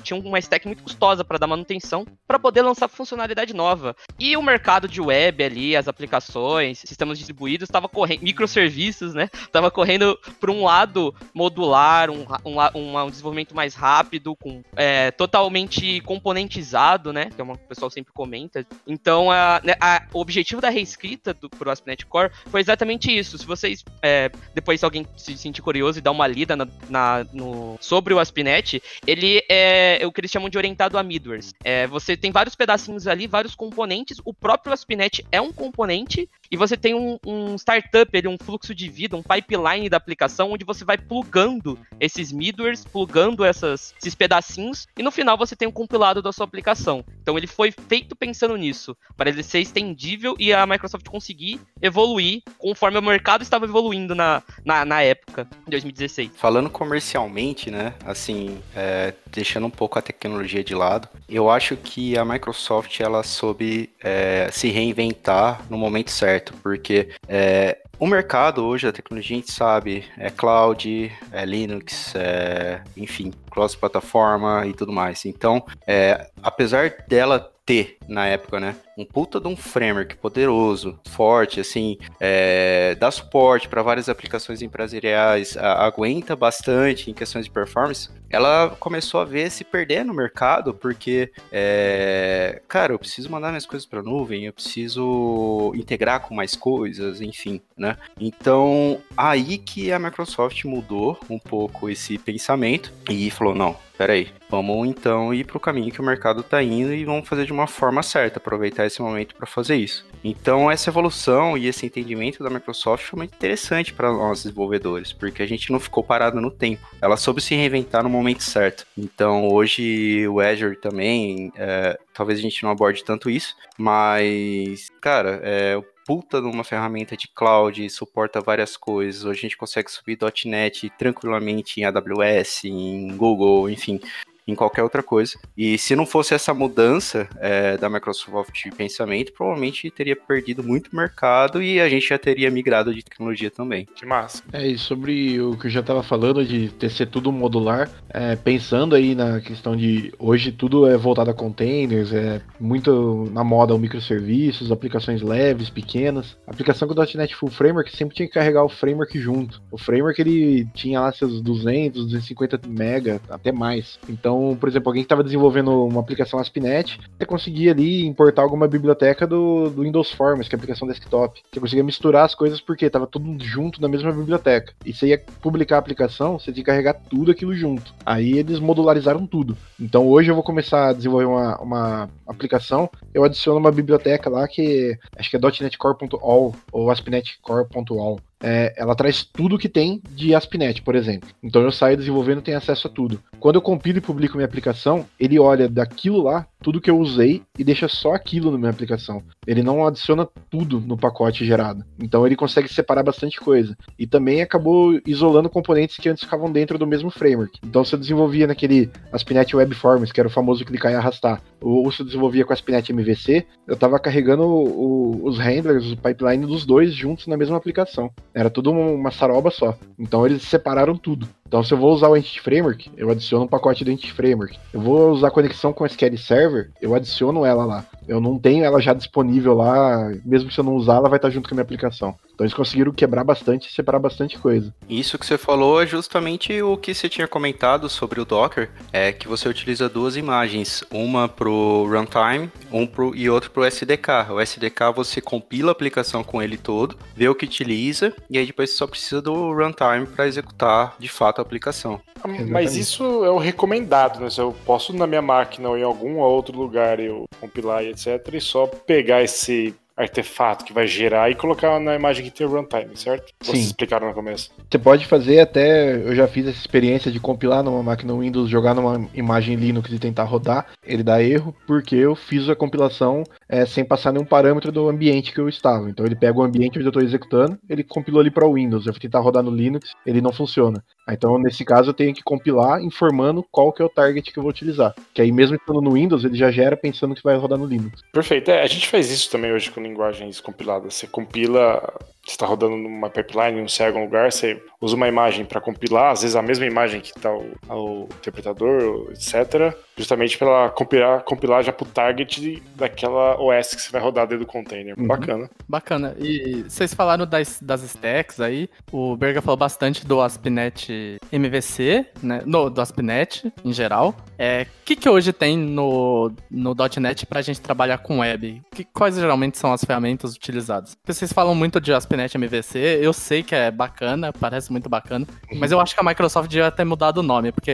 tinha 0.04 0.20
uma 0.20 0.40
stack 0.40 0.66
muito 0.66 0.84
custosa 0.84 1.24
para 1.24 1.38
dar 1.38 1.48
manutenção 1.48 2.06
para 2.28 2.40
poder 2.40 2.62
lançar 2.62 2.88
funcionalidade 2.88 3.54
nova. 3.54 3.96
E 4.20 4.36
o 4.38 4.42
mercado 4.42 4.88
de 4.88 5.02
web 5.02 5.44
ali, 5.44 5.76
as 5.76 5.88
aplicações, 5.88 6.80
sistemas 6.80 7.18
distribuídos, 7.18 7.68
estava 7.68 7.88
correndo, 7.88 8.22
microserviços, 8.24 9.14
né? 9.14 9.30
Tava 9.52 9.70
correndo 9.70 10.18
para 10.40 10.52
um 10.52 10.64
lado 10.64 11.14
modular, 11.34 12.10
um, 12.10 12.26
um, 12.46 12.98
um, 12.98 13.10
desenvolvimento 13.10 13.56
mais 13.56 13.76
rápido, 13.76 14.36
com 14.36 14.64
é, 14.76 15.12
totalmente 15.26 16.00
componentizado, 16.02 17.12
né? 17.12 17.30
Que 17.34 17.42
é 17.42 17.44
uma 17.44 17.58
que 17.58 17.66
o 17.66 17.68
pessoal 17.68 17.90
sempre 17.90 18.14
comenta. 18.14 18.66
Então, 18.86 19.32
a, 19.32 19.60
né, 19.64 19.74
a, 19.82 20.04
o 20.14 20.20
objetivo 20.20 20.62
da 20.62 20.70
reescrita 20.70 21.34
do, 21.34 21.50
pro 21.50 21.72
ASP.NET 21.72 22.06
Core 22.06 22.32
foi 22.46 22.62
exatamente 22.62 23.16
isso. 23.16 23.38
Se 23.38 23.46
vocês, 23.46 23.84
é, 24.02 24.32
depois 24.54 24.80
se 24.80 24.86
alguém 24.86 25.06
se 25.18 25.36
sentir 25.38 25.62
curioso 25.62 25.98
e 25.98 26.02
dar 26.02 26.12
uma 26.12 26.28
lida 26.28 26.56
na, 26.56 26.68
na, 26.90 27.26
no, 27.34 27.76
sobre 27.82 28.14
o 28.14 28.20
ASP.NET, 28.20 28.82
ele 29.08 29.44
é 29.50 30.02
o 30.06 30.12
que 30.12 30.22
eles 30.22 30.32
chamam 30.32 30.50
de 30.50 30.58
orientado 30.58 30.98
a 30.98 31.04
middlewares. 31.04 31.54
É, 31.64 31.88
você 31.88 32.16
tem 32.16 32.32
vários 32.32 32.56
pedacinhos 32.56 33.08
ali, 33.08 33.26
vários 33.26 33.56
componentes. 33.56 34.22
O 34.24 34.34
próprio 34.34 34.74
ASP.NET 34.74 35.26
é 35.32 35.42
um 35.42 35.52
componente 35.52 36.30
e 36.56 36.58
você 36.58 36.78
tem 36.78 36.96
um, 36.96 37.20
um 37.28 37.56
startup, 37.56 38.10
ele, 38.18 38.30
um 38.30 38.38
fluxo 38.42 38.74
de 38.74 38.88
vida, 38.88 39.18
um 39.18 39.22
pipeline 39.22 39.90
da 39.90 39.98
aplicação, 39.98 40.54
onde 40.54 40.64
você 40.64 40.86
vai 40.86 40.98
plugando 40.98 41.78
esses 42.00 42.32
middlewares, 42.32 42.86
plugando 42.86 43.44
essas, 43.44 43.94
esses 44.00 44.16
pedacinhos, 44.16 44.88
e 44.98 45.04
no 45.04 45.12
final 45.12 45.38
você 45.38 45.54
tem 45.54 45.68
um 45.68 45.72
compilado 45.72 46.22
da 46.22 46.32
sua 46.32 46.46
aplicação. 46.46 47.04
Então 47.22 47.38
ele 47.38 47.46
foi 47.46 47.74
feito 47.90 48.16
pensando 48.16 48.56
nisso, 48.56 48.96
para 49.18 49.30
ele 49.30 49.44
ser 49.44 49.60
estendível 49.60 50.34
e 50.40 50.54
a 50.54 50.66
Microsoft 50.66 51.10
conseguir 51.10 51.60
evoluir 51.82 52.42
conforme 52.58 52.98
o 53.00 53.02
mercado 53.02 53.42
estava 53.42 53.66
evoluindo 53.66 54.16
na, 54.16 54.42
na, 54.64 54.86
na 54.86 55.02
época, 55.02 55.50
em 55.68 55.70
2016. 55.70 56.32
Falando 56.38 56.70
comercialmente, 56.70 57.70
né, 57.70 57.96
assim, 58.06 58.62
é, 58.74 59.14
deixando 59.36 59.68
um 59.68 59.70
pouco 59.70 60.00
a 60.00 60.02
tecnologia 60.02 60.64
de 60.64 60.74
lado, 60.74 61.08
eu 61.30 61.50
acho 61.50 61.76
que 61.76 62.18
a 62.18 62.24
Microsoft 62.24 63.00
ela 63.00 63.22
soube 63.22 63.90
é, 64.02 64.50
se 64.52 64.70
reinventar 64.70 65.62
no 65.70 65.78
momento 65.78 66.10
certo, 66.10 66.54
porque 66.64 67.10
é, 67.28 67.78
o 68.00 68.08
mercado 68.08 68.66
hoje, 68.66 68.88
a 68.88 68.92
tecnologia, 68.92 69.36
a 69.36 69.40
gente 69.40 69.52
sabe, 69.52 70.06
é 70.18 70.30
cloud, 70.30 71.12
é 71.32 71.46
Linux, 71.46 72.14
é, 72.16 72.82
enfim, 72.98 73.32
cross-plataforma 73.50 74.66
e 74.68 74.74
tudo 74.74 74.92
mais. 74.92 75.26
Então, 75.26 75.66
é, 75.88 76.30
apesar 76.42 76.94
dela 77.08 77.52
ter 77.66 77.98
na 78.08 78.28
época, 78.28 78.60
né? 78.60 78.76
Um 78.98 79.06
puta 79.06 79.40
de 79.40 79.48
um 79.48 79.56
framework 79.56 80.16
poderoso, 80.18 81.00
forte, 81.10 81.60
assim, 81.60 81.98
é, 82.20 82.96
dá 82.96 83.12
suporte 83.12 83.68
para 83.68 83.82
várias 83.82 84.08
aplicações 84.08 84.62
empresariais, 84.62 85.58
a, 85.58 85.86
aguenta 85.86 86.36
bastante 86.36 87.12
em 87.12 87.14
questões 87.14 87.46
de 87.46 87.52
performance. 87.52 88.10
Ela 88.30 88.76
começou 88.80 89.22
a 89.22 89.26
ver 89.26 89.50
se 89.52 89.64
perder 89.64 90.04
no 90.04 90.14
mercado, 90.14 90.74
porque, 90.74 91.32
é, 91.52 92.62
cara, 92.68 92.94
eu 92.94 93.00
preciso 93.00 93.30
mandar 93.30 93.50
minhas 93.50 93.66
coisas 93.66 93.86
para 93.86 94.02
nuvem, 94.02 94.46
eu 94.46 94.54
preciso 94.54 95.72
integrar 95.76 96.22
com 96.22 96.34
mais 96.34 96.56
coisas, 96.56 97.22
enfim, 97.22 97.62
né? 97.78 97.98
Então, 98.20 99.00
aí 99.16 99.58
que 99.58 99.92
a 99.92 100.00
Microsoft 100.00 100.64
mudou 100.66 101.20
um 101.30 101.40
pouco 101.40 101.90
esse 101.90 102.18
pensamento 102.18 102.92
e 103.10 103.30
falou: 103.30 103.54
não, 103.56 103.78
peraí, 103.98 104.30
vamos 104.50 104.88
então 104.88 105.34
ir 105.34 105.46
para 105.46 105.58
o 105.58 105.60
caminho 105.60 105.92
que 105.92 106.02
o 106.02 106.06
mercado 106.06 106.42
está 106.42 106.62
indo 106.62 106.94
e 106.94 107.06
vamos 107.06 107.28
fazer 107.28 107.46
de 107.46 107.54
uma 107.54 107.68
forma 107.68 108.04
certa, 108.04 108.40
aproveitar 108.40 108.85
esse 108.86 109.02
momento 109.02 109.36
para 109.36 109.46
fazer 109.46 109.76
isso. 109.76 110.06
Então, 110.24 110.70
essa 110.72 110.90
evolução 110.90 111.58
e 111.58 111.68
esse 111.68 111.86
entendimento 111.86 112.44
da 112.44 112.50
Microsoft 112.50 113.06
foi 113.06 113.18
muito 113.18 113.36
interessante 113.36 113.94
para 113.94 114.12
nós 114.12 114.44
desenvolvedores, 114.44 115.14
porque 115.14 115.44
a 115.44 115.48
gente 115.48 115.72
não 115.72 115.80
ficou 115.80 116.04
parado 116.04 116.42
no 116.42 116.52
tempo. 116.52 116.88
Ela 117.02 117.18
soube 117.18 117.42
se 117.42 117.56
reinventar 117.56 118.04
no 118.04 118.10
momento 118.10 118.44
certo. 118.44 118.86
Então, 118.98 119.48
hoje 119.48 120.28
o 120.28 120.40
Azure 120.40 120.76
também, 120.76 121.52
é, 121.56 121.98
talvez 122.14 122.40
a 122.40 122.42
gente 122.42 122.64
não 122.64 122.72
aborde 122.72 123.04
tanto 123.04 123.30
isso, 123.30 123.56
mas, 123.78 124.90
cara, 125.02 125.40
é, 125.44 125.82
puta 126.06 126.40
de 126.40 126.48
uma 126.48 126.64
ferramenta 126.64 127.18
de 127.18 127.28
cloud, 127.28 127.90
suporta 127.90 128.40
várias 128.40 128.78
coisas. 128.78 129.26
Hoje 129.26 129.40
a 129.40 129.42
gente 129.42 129.58
consegue 129.58 129.92
subir 129.92 130.18
.NET 130.46 130.90
tranquilamente 130.98 131.82
em 131.82 131.84
AWS, 131.84 132.66
em 132.66 133.16
Google, 133.18 133.70
enfim 133.70 134.00
em 134.48 134.56
qualquer 134.56 134.84
outra 134.84 135.02
coisa. 135.02 135.38
E 135.58 135.78
se 135.78 135.96
não 135.96 136.06
fosse 136.06 136.34
essa 136.34 136.54
mudança 136.54 137.28
é, 137.40 137.78
da 137.78 137.90
Microsoft 137.90 138.54
de 138.64 138.72
pensamento, 138.72 139.34
provavelmente 139.34 139.90
teria 139.90 140.16
perdido 140.16 140.64
muito 140.64 140.96
mercado 140.96 141.62
e 141.62 141.80
a 141.80 141.90
gente 141.90 142.08
já 142.08 142.18
teria 142.18 142.52
migrado 142.52 142.94
de 142.94 143.04
tecnologia 143.04 143.50
também. 143.50 143.88
Que 143.96 144.06
massa. 144.06 144.44
É, 144.54 144.66
e 144.68 144.78
sobre 144.78 145.42
o 145.42 145.58
que 145.58 145.68
eu 145.68 145.72
já 145.72 145.80
estava 145.80 146.04
falando 146.04 146.46
de 146.46 146.70
ter 146.70 146.90
ser 146.90 147.08
tudo 147.08 147.32
modular, 147.32 147.90
é, 148.10 148.36
pensando 148.36 148.96
aí 148.96 149.16
na 149.16 149.42
questão 149.42 149.76
de 149.76 150.14
hoje 150.20 150.52
tudo 150.52 150.88
é 150.88 150.98
voltado 150.98 151.32
a 151.32 151.34
containers, 151.34 152.14
é 152.14 152.42
muito 152.60 153.30
na 153.32 153.44
moda 153.44 153.74
o 153.74 153.80
microserviços, 153.80 154.72
aplicações 154.72 155.22
leves, 155.22 155.70
pequenas. 155.70 156.38
A 156.48 156.52
aplicação 156.52 156.88
com 156.88 156.94
o 156.94 157.18
.NET 157.18 157.36
Full 157.36 157.50
Framework 157.50 157.96
sempre 157.96 158.16
tinha 158.16 158.28
que 158.28 158.34
carregar 158.34 158.64
o 158.64 158.70
framework 158.70 159.18
junto. 159.20 159.62
O 159.72 159.78
framework 159.78 160.20
ele 160.22 160.66
tinha 160.74 161.02
lá 161.02 161.12
seus 161.12 161.42
200, 161.42 162.06
250 162.06 162.62
mega, 162.68 163.20
até 163.30 163.52
mais. 163.52 164.00
Então 164.08 164.35
então, 164.36 164.58
por 164.58 164.68
exemplo, 164.68 164.90
alguém 164.90 165.04
que 165.04 165.06
estava 165.06 165.24
desenvolvendo 165.24 165.86
uma 165.86 166.02
aplicação 166.02 166.40
ASP.NET, 166.40 167.00
você 167.18 167.26
conseguia 167.26 167.72
ali 167.72 168.06
importar 168.06 168.42
alguma 168.42 168.68
biblioteca 168.68 169.26
do, 169.26 169.70
do 169.70 169.84
Windows 169.84 170.12
Forms, 170.12 170.48
que 170.48 170.56
é 170.56 170.58
a 170.58 170.60
aplicação 170.60 170.88
desktop. 170.88 171.42
Você 171.52 171.60
conseguia 171.60 171.84
misturar 171.84 172.26
as 172.26 172.36
coisas 172.36 172.60
porque 172.60 172.86
estava 172.86 173.08
tudo 173.08 173.44
junto 173.44 173.82
na 173.82 173.88
mesma 173.88 174.12
biblioteca. 174.12 174.74
E 174.86 174.94
você 174.94 175.08
ia 175.08 175.24
publicar 175.42 175.78
a 175.78 175.80
aplicação, 175.80 176.38
você 176.38 176.52
tinha 176.52 176.64
que 176.64 176.70
carregar 176.70 176.94
tudo 177.10 177.32
aquilo 177.32 177.56
junto. 177.56 177.94
Aí 178.06 178.38
eles 178.38 178.60
modularizaram 178.60 179.26
tudo. 179.26 179.58
Então 179.80 180.08
hoje 180.08 180.30
eu 180.30 180.36
vou 180.36 180.44
começar 180.44 180.90
a 180.90 180.94
desenvolver 180.94 181.26
uma, 181.26 181.58
uma 181.62 182.10
aplicação, 182.28 182.90
eu 183.14 183.24
adiciono 183.24 183.60
uma 183.60 183.72
biblioteca 183.72 184.30
lá 184.30 184.48
que 184.48 184.98
acho 185.18 185.30
que 185.30 185.38
é 185.38 185.40
.NETCore.all 185.40 186.56
ou 186.72 186.92
ASP.NET 186.92 187.40
Core.all 187.42 188.20
é, 188.46 188.76
ela 188.78 188.94
traz 188.94 189.24
tudo 189.24 189.58
que 189.58 189.68
tem 189.68 190.00
de 190.12 190.36
ASP.NET, 190.36 190.84
por 190.84 190.94
exemplo. 190.94 191.28
Então 191.42 191.64
eu 191.64 191.72
saio 191.72 191.98
desenvolvendo 191.98 192.40
e 192.40 192.44
tenho 192.44 192.58
acesso 192.58 192.88
a 192.88 192.92
tudo. 192.92 193.20
Quando 193.40 193.56
eu 193.56 193.62
compilo 193.62 193.98
e 193.98 194.02
publico 194.02 194.38
minha 194.38 194.46
aplicação, 194.46 195.08
ele 195.20 195.40
olha 195.40 195.68
daquilo 195.68 196.22
lá, 196.22 196.46
tudo 196.62 196.80
que 196.80 196.90
eu 196.90 197.00
usei, 197.00 197.42
e 197.58 197.64
deixa 197.64 197.88
só 197.88 198.14
aquilo 198.14 198.52
na 198.52 198.58
minha 198.58 198.70
aplicação. 198.70 199.24
Ele 199.48 199.64
não 199.64 199.86
adiciona 199.86 200.28
tudo 200.50 200.80
no 200.80 200.96
pacote 200.96 201.44
gerado. 201.44 201.84
Então 202.00 202.26
ele 202.26 202.36
consegue 202.36 202.68
separar 202.68 203.02
bastante 203.02 203.40
coisa. 203.40 203.76
E 203.98 204.06
também 204.06 204.42
acabou 204.42 205.00
isolando 205.08 205.50
componentes 205.50 205.98
que 205.98 206.10
antes 206.10 206.24
ficavam 206.24 206.52
dentro 206.52 206.78
do 206.78 206.86
mesmo 206.86 207.10
framework. 207.10 207.60
Então 207.66 207.84
se 207.84 207.96
eu 207.96 208.00
desenvolvia 208.00 208.46
naquele 208.46 208.92
ASP.NET 209.12 209.56
Web 209.56 209.74
Forms, 209.74 210.12
que 210.12 210.20
era 210.20 210.30
o 210.30 210.32
famoso 210.32 210.64
clicar 210.66 210.92
e 210.92 210.96
arrastar, 210.96 211.42
ou 211.62 211.92
se 211.92 212.02
eu 212.02 212.06
desenvolvia 212.06 212.46
com 212.46 212.54
ASP.NET 212.54 212.92
MVC, 212.92 213.46
eu 213.68 213.74
estava 213.74 214.00
carregando 214.00 214.44
o, 214.44 215.26
os 215.26 215.40
handlers, 215.40 215.92
o 215.92 215.98
pipeline 215.98 216.46
dos 216.46 216.64
dois 216.64 216.94
juntos 216.94 217.26
na 217.26 217.38
mesma 217.38 217.58
aplicação. 217.58 218.12
Era 218.36 218.50
tudo 218.50 218.72
uma 218.72 219.12
saroba 219.12 219.50
só. 219.50 219.78
Então 219.98 220.26
eles 220.26 220.44
separaram 220.44 220.98
tudo. 220.98 221.26
Então, 221.48 221.64
se 221.64 221.72
eu 221.72 221.78
vou 221.78 221.94
usar 221.94 222.10
o 222.10 222.18
Entity 222.18 222.42
Framework, 222.42 222.90
eu 222.98 223.08
adiciono 223.12 223.46
um 223.46 223.48
pacote 223.48 223.86
do 223.86 223.92
Entity 223.92 224.12
Framework. 224.14 224.58
Eu 224.74 224.82
vou 224.82 225.12
usar 225.12 225.30
conexão 225.30 225.72
com 225.72 225.86
SQL 225.86 226.18
Server, 226.18 226.72
eu 226.82 226.96
adiciono 226.96 227.46
ela 227.46 227.64
lá. 227.64 227.86
Eu 228.08 228.20
não 228.20 228.40
tenho 228.40 228.66
ela 228.66 228.82
já 228.82 228.94
disponível 228.94 229.54
lá, 229.54 230.12
mesmo 230.26 230.50
se 230.50 230.60
eu 230.60 230.64
não 230.64 230.74
usar, 230.74 230.96
ela 230.96 231.08
vai 231.08 231.18
estar 231.18 231.30
junto 231.30 231.48
com 231.48 231.54
a 231.54 231.58
minha 231.58 231.64
aplicação. 231.64 232.16
Então 232.36 232.46
eles 232.46 232.54
conseguiram 232.54 232.92
quebrar 232.92 233.24
bastante 233.24 233.70
e 233.70 233.72
separar 233.72 234.00
bastante 234.00 234.38
coisa. 234.38 234.74
Isso 234.90 235.18
que 235.18 235.26
você 235.26 235.38
falou 235.38 235.82
é 235.82 235.88
justamente 235.88 236.62
o 236.62 236.76
que 236.76 236.94
você 236.94 237.08
tinha 237.08 237.28
comentado 237.28 237.90
sobre 237.90 238.20
o 238.20 238.26
Docker, 238.26 238.70
é 238.92 239.14
que 239.14 239.28
você 239.28 239.48
utiliza 239.48 239.88
duas 239.88 240.18
imagens, 240.18 240.84
uma 240.92 241.30
pro 241.30 241.88
runtime, 241.88 242.52
um 242.72 242.86
pro, 242.86 243.16
e 243.16 243.30
outra 243.30 243.50
pro 243.50 243.64
SDK. 243.64 244.32
O 244.32 244.42
SDK 244.42 244.92
você 244.94 245.22
compila 245.22 245.72
a 245.72 245.74
aplicação 245.74 246.24
com 246.24 246.42
ele 246.42 246.58
todo, 246.58 246.98
vê 247.16 247.30
o 247.30 247.36
que 247.36 247.46
utiliza 247.46 248.14
e 248.30 248.38
aí 248.38 248.46
depois 248.46 248.72
você 248.72 248.78
só 248.78 248.88
precisa 248.88 249.22
do 249.22 249.54
runtime 249.54 250.06
para 250.06 250.28
executar 250.28 250.96
de 251.00 251.08
fato 251.08 251.35
a 251.42 251.44
aplicação. 251.44 252.02
Mas 252.50 252.76
isso 252.76 253.24
é 253.26 253.30
o 253.30 253.38
recomendado, 253.38 254.20
né? 254.20 254.30
Se 254.30 254.42
eu 254.42 254.56
posso 254.66 254.94
na 254.94 255.06
minha 255.08 255.22
máquina 255.22 255.70
ou 255.70 255.78
em 255.78 255.84
algum 255.84 256.18
outro 256.18 256.58
lugar 256.58 257.00
eu 257.00 257.26
compilar 257.40 257.84
e 257.84 257.90
etc, 257.90 258.34
e 258.34 258.42
só 258.42 258.68
pegar 258.68 259.24
esse 259.24 259.76
artefato 259.96 260.66
que 260.66 260.74
vai 260.74 260.88
gerar 260.88 261.32
e 261.32 261.36
colocar 261.36 261.80
na 261.80 261.96
imagem 261.96 262.26
que 262.26 262.32
tem 262.32 262.46
o 262.46 262.50
runtime, 262.50 262.96
certo? 262.96 263.28
Sim. 263.42 263.52
Vocês 263.52 263.66
explicaram 263.68 264.08
no 264.08 264.14
começo. 264.14 264.52
Você 264.70 264.78
pode 264.78 265.06
fazer 265.06 265.40
até, 265.40 265.96
eu 265.96 266.16
já 266.16 266.28
fiz 266.28 266.48
essa 266.48 266.60
experiência 266.60 267.12
de 267.12 267.20
compilar 267.20 267.64
numa 267.64 267.82
máquina 267.82 268.14
Windows, 268.14 268.50
jogar 268.50 268.74
numa 268.74 269.10
imagem 269.14 269.56
Linux 269.56 269.92
e 269.92 270.00
tentar 270.00 270.24
rodar, 270.24 270.68
ele 270.84 271.04
dá 271.04 271.22
erro 271.24 271.56
porque 271.66 271.96
eu 271.96 272.16
fiz 272.16 272.50
a 272.50 272.56
compilação 272.56 273.24
é, 273.48 273.66
sem 273.66 273.86
passar 273.86 274.12
nenhum 274.12 274.26
parâmetro 274.26 274.72
do 274.72 274.90
ambiente 274.90 275.32
que 275.32 275.40
eu 275.40 275.48
estava. 275.48 275.90
Então 275.90 276.06
ele 276.06 276.16
pega 276.16 276.38
o 276.38 276.44
ambiente 276.44 276.78
onde 276.78 276.86
eu 276.86 276.90
estou 276.90 277.04
executando, 277.04 277.58
ele 277.70 277.84
compilou 277.84 278.20
ali 278.20 278.32
para 278.32 278.46
o 278.46 278.54
Windows, 278.54 278.86
eu 278.86 278.94
vou 278.94 279.00
tentar 279.00 279.20
rodar 279.20 279.44
no 279.44 279.52
Linux, 279.52 279.92
ele 280.06 280.22
não 280.22 280.34
funciona. 280.34 280.84
Então 281.10 281.38
nesse 281.38 281.64
caso 281.64 281.92
eu 281.92 281.94
tenho 281.94 282.14
que 282.14 282.24
compilar 282.24 282.82
informando 282.82 283.46
qual 283.50 283.72
que 283.72 283.82
é 283.82 283.86
o 283.86 283.90
target 283.90 284.32
que 284.32 284.40
eu 284.40 284.44
vou 284.44 284.50
utilizar. 284.50 284.94
Que 285.14 285.22
aí 285.22 285.32
mesmo 285.32 285.56
estando 285.56 285.82
no 285.82 285.94
Windows, 285.94 286.26
ele 286.26 286.36
já 286.36 286.52
gera 286.52 286.76
pensando 286.76 287.16
que 287.16 287.24
vai 287.24 287.38
rodar 287.38 287.58
no 287.58 287.66
Linux. 287.66 288.02
Perfeito. 288.12 288.52
É, 288.52 288.62
a 288.62 288.68
gente 288.68 288.88
faz 288.88 289.10
isso 289.12 289.30
também 289.30 289.52
hoje 289.52 289.72
com 289.72 289.85
linguagens 289.86 290.40
compiladas. 290.40 290.96
Você 290.96 291.08
compila 291.08 291.82
você 292.26 292.32
está 292.32 292.46
rodando 292.46 292.76
numa 292.76 293.10
pipeline, 293.10 293.62
não 293.62 293.68
sei, 293.68 293.86
em 293.86 293.90
algum 293.90 294.04
lugar, 294.04 294.32
você 294.32 294.62
usa 294.82 294.96
uma 294.96 295.08
imagem 295.08 295.46
para 295.46 295.62
compilar, 295.62 296.12
às 296.12 296.22
vezes 296.24 296.36
a 296.36 296.42
mesma 296.42 296.66
imagem 296.66 297.00
que 297.00 297.12
está 297.16 297.32
o, 297.32 297.52
o, 297.70 298.10
interpretador, 298.18 299.12
etc., 299.12 299.76
justamente 299.96 300.38
para 300.38 300.70
compilar, 300.72 301.24
compilar 301.24 301.64
já 301.64 301.72
para 301.72 301.88
o 301.88 301.90
target 301.90 302.62
daquela 302.76 303.40
OS 303.40 303.76
que 303.76 303.82
você 303.82 303.92
vai 303.92 304.02
rodar 304.02 304.28
dentro 304.28 304.46
do 304.46 304.52
container. 304.52 304.96
Uhum. 304.98 305.08
Bacana. 305.08 305.50
Bacana. 305.70 306.16
E 306.20 306.64
vocês 306.68 306.94
falaram 306.94 307.26
das, 307.26 307.60
das 307.62 307.84
stacks 307.84 308.40
aí, 308.40 308.70
o 308.92 309.16
Berger 309.16 309.42
falou 309.42 309.58
bastante 309.58 310.06
do 310.06 310.20
ASP.NET 310.20 311.20
MVC, 311.32 312.08
né, 312.22 312.42
no, 312.46 312.70
do 312.70 312.82
ASP.NET 312.82 313.54
em 313.64 313.72
geral. 313.72 314.10
O 314.10 314.32
é, 314.38 314.66
que, 314.84 314.96
que 314.96 315.08
hoje 315.08 315.32
tem 315.32 315.58
no, 315.58 316.32
no 316.50 316.76
.NET 317.00 317.26
para 317.26 317.40
a 317.40 317.42
gente 317.42 317.62
trabalhar 317.62 318.00
com 318.00 318.20
web? 318.20 318.62
Que, 318.72 318.84
quais 318.84 319.16
geralmente 319.16 319.58
são 319.58 319.72
as 319.72 319.84
ferramentas 319.84 320.36
utilizadas? 320.36 320.96
Porque 320.96 321.14
vocês 321.14 321.32
falam 321.32 321.56
muito 321.56 321.80
de 321.80 321.94
ASP.NET 321.94 322.15
ASP.NET 322.16 322.38
MVC. 322.38 323.00
Eu 323.02 323.14
sei 323.14 323.44
que 323.44 323.54
é 323.54 323.70
bacana, 323.70 324.32
parece 324.32 324.72
muito 324.72 324.90
bacana, 324.90 325.28
mas 325.58 325.72
eu 325.72 325.80
acho 325.80 325.94
que 325.94 326.02
a 326.02 326.04
Microsoft 326.04 326.50
devia 326.50 326.72
ter 326.72 326.86
mudado 326.86 327.18
o 327.20 327.24
nome, 327.24 327.52
porque 327.52 327.74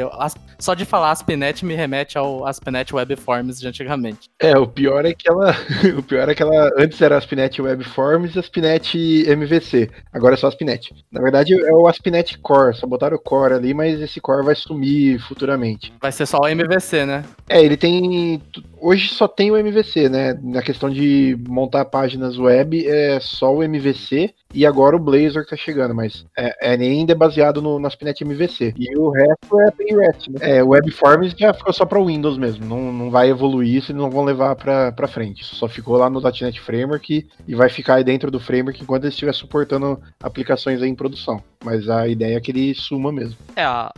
só 0.59 0.73
de 0.73 0.85
falar 0.85 1.11
ASP.NET 1.11 1.63
me 1.65 1.75
remete 1.75 2.17
ao 2.17 2.45
ASP.NET 2.45 2.93
Web 2.93 3.15
Forms 3.17 3.59
de 3.59 3.67
antigamente. 3.67 4.29
É, 4.39 4.57
o 4.57 4.67
pior 4.67 5.05
é 5.05 5.13
que 5.13 5.29
ela, 5.29 5.55
o 5.97 6.03
pior 6.03 6.27
é 6.27 6.35
que 6.35 6.41
ela 6.41 6.71
antes 6.77 7.01
era 7.01 7.17
ASP.NET 7.17 7.61
Web 7.61 7.83
Forms 7.83 8.35
e 8.35 8.39
ASP.NET 8.39 8.97
MVC. 9.27 9.89
Agora 10.11 10.33
é 10.33 10.37
só 10.37 10.47
ASP.NET. 10.47 10.91
Na 11.11 11.21
verdade 11.21 11.53
é 11.53 11.71
o 11.73 11.87
ASP.NET 11.87 12.39
Core, 12.39 12.75
só 12.75 12.87
botaram 12.87 13.17
o 13.17 13.19
Core 13.19 13.53
ali, 13.53 13.73
mas 13.73 13.99
esse 14.01 14.19
Core 14.19 14.45
vai 14.45 14.55
sumir 14.55 15.19
futuramente. 15.19 15.93
Vai 16.01 16.11
ser 16.11 16.25
só 16.25 16.39
o 16.39 16.47
MVC, 16.47 17.05
né? 17.05 17.23
É, 17.47 17.63
ele 17.63 17.77
tem 17.77 18.41
hoje 18.81 19.09
só 19.09 19.27
tem 19.27 19.51
o 19.51 19.57
MVC, 19.57 20.09
né? 20.09 20.37
Na 20.41 20.61
questão 20.61 20.89
de 20.89 21.37
montar 21.47 21.85
páginas 21.85 22.37
web, 22.37 22.85
é 22.87 23.19
só 23.19 23.53
o 23.53 23.63
MVC 23.63 24.33
e 24.53 24.65
agora 24.65 24.95
o 24.95 24.99
Blazor 24.99 25.45
tá 25.45 25.55
chegando, 25.55 25.95
mas 25.95 26.25
é, 26.37 26.73
é 26.73 26.73
ainda 26.73 27.13
é 27.13 27.15
baseado 27.15 27.61
no, 27.61 27.79
no 27.79 27.87
ASP.NET 27.87 28.21
MVC. 28.23 28.73
E 28.77 28.97
o 28.97 29.09
resto 29.09 29.61
é 29.61 29.71
bem 29.77 29.97
REST, 29.97 30.29
né? 30.29 30.57
É, 30.57 30.63
o 30.63 30.69
WebForms 30.69 31.33
já 31.37 31.53
ficou 31.53 31.71
só 31.71 31.85
para 31.85 32.03
Windows 32.03 32.37
mesmo, 32.37 32.65
não, 32.65 32.91
não 32.91 33.11
vai 33.11 33.29
evoluir 33.29 33.75
isso 33.75 33.91
e 33.91 33.95
não 33.95 34.09
vão 34.09 34.23
levar 34.23 34.55
para 34.55 35.07
frente. 35.07 35.45
Só 35.45 35.67
ficou 35.67 35.95
lá 35.97 36.09
no 36.09 36.21
.NET 36.21 36.59
Framework 36.59 37.27
e 37.47 37.55
vai 37.55 37.69
ficar 37.69 37.95
aí 37.95 38.03
dentro 38.03 38.31
do 38.31 38.39
framework 38.39 38.81
enquanto 38.81 39.03
ele 39.03 39.09
estiver 39.09 39.33
suportando 39.33 40.01
aplicações 40.21 40.81
aí 40.81 40.89
em 40.89 40.95
produção. 40.95 41.41
Mas 41.63 41.87
a 41.87 42.07
ideia 42.07 42.37
é 42.37 42.41
que 42.41 42.51
ele 42.51 42.73
suma 42.73 43.11
mesmo. 43.11 43.37
É, 43.55 43.63
a, 43.63 43.91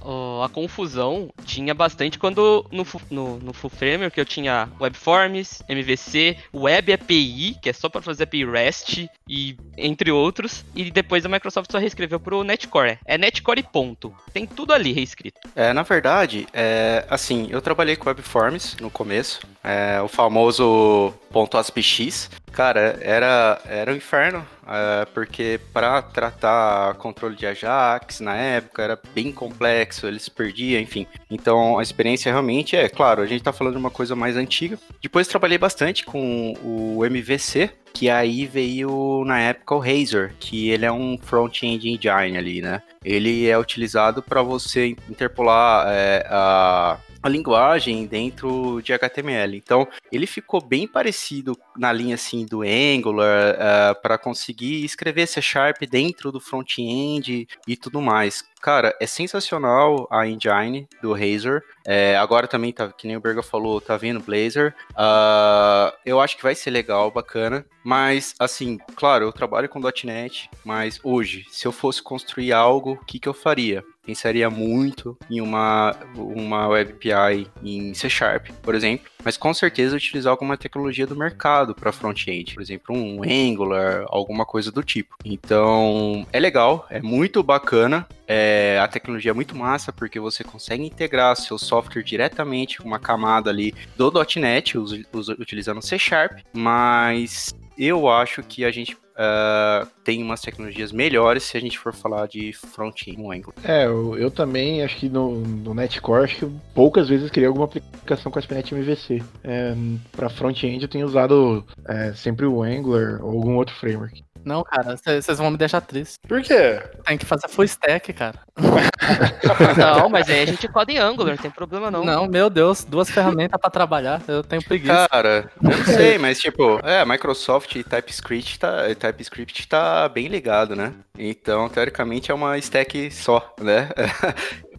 a 0.43 0.49
confusão 0.49 1.29
tinha 1.45 1.73
bastante 1.73 2.19
quando 2.19 2.65
no, 2.71 2.85
no, 3.09 3.37
no 3.39 3.53
Full 3.53 3.69
Framework 3.69 4.17
eu 4.17 4.25
tinha 4.25 4.69
WebForms, 4.79 5.63
MVC, 5.67 6.37
Web 6.53 6.93
API, 6.93 7.57
que 7.61 7.69
é 7.69 7.73
só 7.73 7.89
para 7.89 8.01
fazer 8.01 8.23
API 8.23 8.45
REST 8.45 9.07
e 9.27 9.57
entre 9.77 10.11
outros. 10.11 10.65
E 10.75 10.89
depois 10.91 11.25
a 11.25 11.29
Microsoft 11.29 11.71
só 11.71 11.77
reescreveu 11.77 12.19
pro 12.19 12.43
Netcore. 12.43 12.99
É 13.05 13.17
Netcore 13.17 13.63
ponto. 13.63 14.13
Tem 14.31 14.45
tudo 14.45 14.73
ali 14.73 14.91
reescrito. 14.91 15.39
É, 15.55 15.73
na 15.73 15.83
verdade, 15.83 16.47
é, 16.53 17.05
assim, 17.09 17.47
eu 17.49 17.61
trabalhei 17.61 17.95
com 17.95 18.09
WebForms 18.09 18.77
no 18.79 18.89
começo, 18.89 19.41
é, 19.63 20.01
o 20.01 20.07
famoso 20.07 21.13
.aspx. 21.53 22.29
Cara, 22.51 22.99
era, 23.01 23.59
era 23.65 23.91
um 23.91 23.95
inferno, 23.95 24.45
é, 24.67 25.05
porque 25.05 25.59
para 25.71 26.01
tratar 26.01 26.95
controle 26.95 27.35
de 27.35 27.45
Ajax 27.45 28.19
na 28.19 28.35
época 28.35 28.81
era 28.81 28.99
bem 29.13 29.31
complexo, 29.31 30.07
eles 30.07 30.29
perdiam, 30.29 30.81
enfim. 30.81 31.07
Então 31.29 31.77
a 31.77 31.83
experiência 31.83 32.31
realmente 32.31 32.75
é, 32.75 32.87
claro, 32.89 33.21
a 33.21 33.25
gente 33.25 33.43
tá 33.43 33.53
falando 33.53 33.73
de 33.73 33.79
uma 33.79 33.91
coisa 33.91 34.15
mais 34.15 34.37
antiga. 34.37 34.77
Depois 35.01 35.27
trabalhei 35.27 35.57
bastante 35.57 36.05
com 36.05 36.53
o 36.63 37.05
MVC, 37.05 37.69
que 37.93 38.09
aí 38.09 38.45
veio 38.45 39.23
na 39.25 39.39
época 39.39 39.75
o 39.75 39.79
Razor, 39.79 40.31
que 40.39 40.69
ele 40.69 40.85
é 40.85 40.91
um 40.91 41.17
front-end 41.21 41.87
engine 41.87 42.37
ali, 42.37 42.61
né? 42.61 42.81
Ele 43.03 43.47
é 43.47 43.57
utilizado 43.57 44.21
para 44.23 44.41
você 44.41 44.95
interpolar 45.09 45.85
é, 45.89 46.25
a 46.27 46.97
a 47.23 47.29
linguagem 47.29 48.05
dentro 48.05 48.81
de 48.81 48.91
HTML. 48.91 49.55
Então, 49.55 49.87
ele 50.11 50.27
ficou 50.27 50.61
bem 50.61 50.85
parecido 50.85 51.57
na 51.77 51.91
linha 51.93 52.15
assim 52.15 52.45
do 52.45 52.61
Angular 52.61 53.53
uh, 53.53 53.57
eh, 53.57 53.93
para 53.95 54.17
conseguir 54.17 54.83
escrever 54.83 55.25
C 55.25 55.41
dentro 55.89 56.31
do 56.31 56.39
front-end 56.41 57.47
e 57.65 57.77
tudo 57.77 58.01
mais. 58.01 58.43
Cara, 58.63 58.95
é 58.97 59.05
sensacional 59.05 60.07
a 60.09 60.25
engine 60.25 60.87
do 61.01 61.11
Razor. 61.11 61.61
É, 61.85 62.15
agora 62.15 62.47
também, 62.47 62.71
tá, 62.71 62.87
que 62.93 63.05
nem 63.05 63.17
o 63.17 63.19
Berga 63.19 63.43
falou, 63.43 63.81
tá 63.81 63.97
vindo 63.97 64.21
Blazor. 64.21 64.73
Uh, 64.91 65.93
eu 66.05 66.21
acho 66.21 66.37
que 66.37 66.43
vai 66.43 66.55
ser 66.55 66.69
legal, 66.69 67.11
bacana. 67.11 67.65
Mas, 67.83 68.33
assim, 68.39 68.77
claro, 68.95 69.25
eu 69.25 69.33
trabalho 69.33 69.67
com 69.67 69.81
.NET, 70.05 70.49
mas 70.63 70.97
hoje, 71.03 71.45
se 71.49 71.67
eu 71.67 71.73
fosse 71.73 72.01
construir 72.01 72.53
algo, 72.53 72.93
o 72.93 73.05
que, 73.05 73.19
que 73.19 73.27
eu 73.27 73.33
faria? 73.33 73.83
pensaria 74.05 74.49
muito 74.49 75.17
em 75.29 75.41
uma, 75.41 75.95
uma 76.15 76.67
Web 76.67 76.93
API 76.93 77.47
em 77.63 77.93
C 77.93 78.09
Sharp, 78.09 78.49
por 78.61 78.75
exemplo, 78.75 79.09
mas 79.23 79.37
com 79.37 79.53
certeza 79.53 79.95
utilizar 79.95 80.31
alguma 80.31 80.57
tecnologia 80.57 81.07
do 81.07 81.15
mercado 81.15 81.73
para 81.73 81.91
front-end, 81.91 82.53
por 82.53 82.61
exemplo, 82.61 82.95
um 82.95 83.21
Angular, 83.23 84.05
alguma 84.09 84.45
coisa 84.45 84.71
do 84.71 84.83
tipo. 84.83 85.15
Então, 85.23 86.27
é 86.31 86.39
legal, 86.39 86.85
é 86.89 87.01
muito 87.01 87.41
bacana, 87.41 88.05
é, 88.27 88.79
a 88.81 88.87
tecnologia 88.87 89.31
é 89.31 89.33
muito 89.33 89.55
massa 89.55 89.91
porque 89.91 90.19
você 90.19 90.43
consegue 90.43 90.83
integrar 90.83 91.35
seu 91.35 91.57
software 91.57 92.03
diretamente 92.03 92.77
com 92.77 92.87
uma 92.87 92.99
camada 92.99 93.49
ali 93.49 93.73
do 93.97 94.11
.NET, 94.37 94.77
utilizando 94.77 95.81
C 95.81 95.97
Sharp, 95.99 96.39
mas 96.53 97.53
eu 97.77 98.07
acho 98.07 98.43
que 98.43 98.63
a 98.63 98.71
gente 98.71 98.95
uh, 99.13 99.87
tem 100.03 100.21
umas 100.21 100.41
tecnologias 100.41 100.91
melhores 100.91 101.43
se 101.43 101.57
a 101.57 101.59
gente 101.59 101.77
for 101.77 101.93
falar 101.93 102.27
de 102.27 102.53
front-end 102.53 103.17
no 103.17 103.31
Angular. 103.31 103.55
É, 103.63 103.85
eu, 103.85 104.17
eu, 104.17 104.31
também 104.31 104.83
acho 104.83 104.97
que 104.97 105.09
no, 105.09 105.39
no 105.41 105.73
Netcore, 105.73 106.23
acho 106.23 106.37
que 106.37 106.51
poucas 106.73 107.09
vezes 107.09 107.29
criei 107.29 107.47
alguma 107.47 107.65
aplicação 107.65 108.31
com 108.31 108.39
a 108.39 108.41
SPNet 108.41 108.73
MVC. 108.73 109.23
É, 109.43 109.75
para 110.11 110.29
front-end 110.29 110.83
eu 110.83 110.89
tenho 110.89 111.05
usado 111.05 111.65
é, 111.87 112.13
sempre 112.13 112.45
o 112.45 112.63
Angular 112.63 113.23
ou 113.23 113.31
algum 113.31 113.55
outro 113.55 113.75
framework. 113.75 114.23
Não, 114.45 114.63
cara, 114.63 114.97
vocês 114.97 115.37
vão 115.37 115.51
me 115.51 115.57
deixar 115.57 115.81
triste. 115.81 116.19
Por 116.27 116.41
quê? 116.41 116.81
Tem 117.05 117.17
que 117.17 117.25
fazer 117.25 117.47
full 117.47 117.65
stack, 117.65 118.11
cara. 118.13 118.39
não, 119.77 120.09
mas 120.09 120.29
aí 120.29 120.41
a 120.41 120.45
gente 120.45 120.67
coda 120.67 120.91
em 120.91 120.97
Angular, 120.97 121.35
não 121.35 121.41
tem 121.41 121.51
problema 121.51 121.89
não. 121.89 122.03
Não, 122.03 122.27
meu 122.27 122.49
Deus, 122.49 122.83
duas 122.83 123.09
ferramentas 123.09 123.59
pra 123.59 123.69
trabalhar, 123.69 124.21
eu 124.27 124.43
tenho 124.43 124.63
preguiça. 124.63 125.07
Cara, 125.09 125.49
eu 125.61 125.77
não 125.77 125.85
sei, 125.85 126.17
mas 126.17 126.39
tipo, 126.39 126.79
é, 126.83 127.05
Microsoft 127.05 127.75
e 127.75 127.83
TypeScript 127.83 128.59
tá, 128.59 128.93
TypeScript 128.95 129.67
tá 129.67 130.07
bem 130.09 130.27
ligado, 130.27 130.75
né? 130.75 130.93
Então, 131.17 131.69
teoricamente 131.69 132.31
é 132.31 132.33
uma 132.33 132.57
stack 132.57 133.11
só, 133.11 133.53
né? 133.59 133.89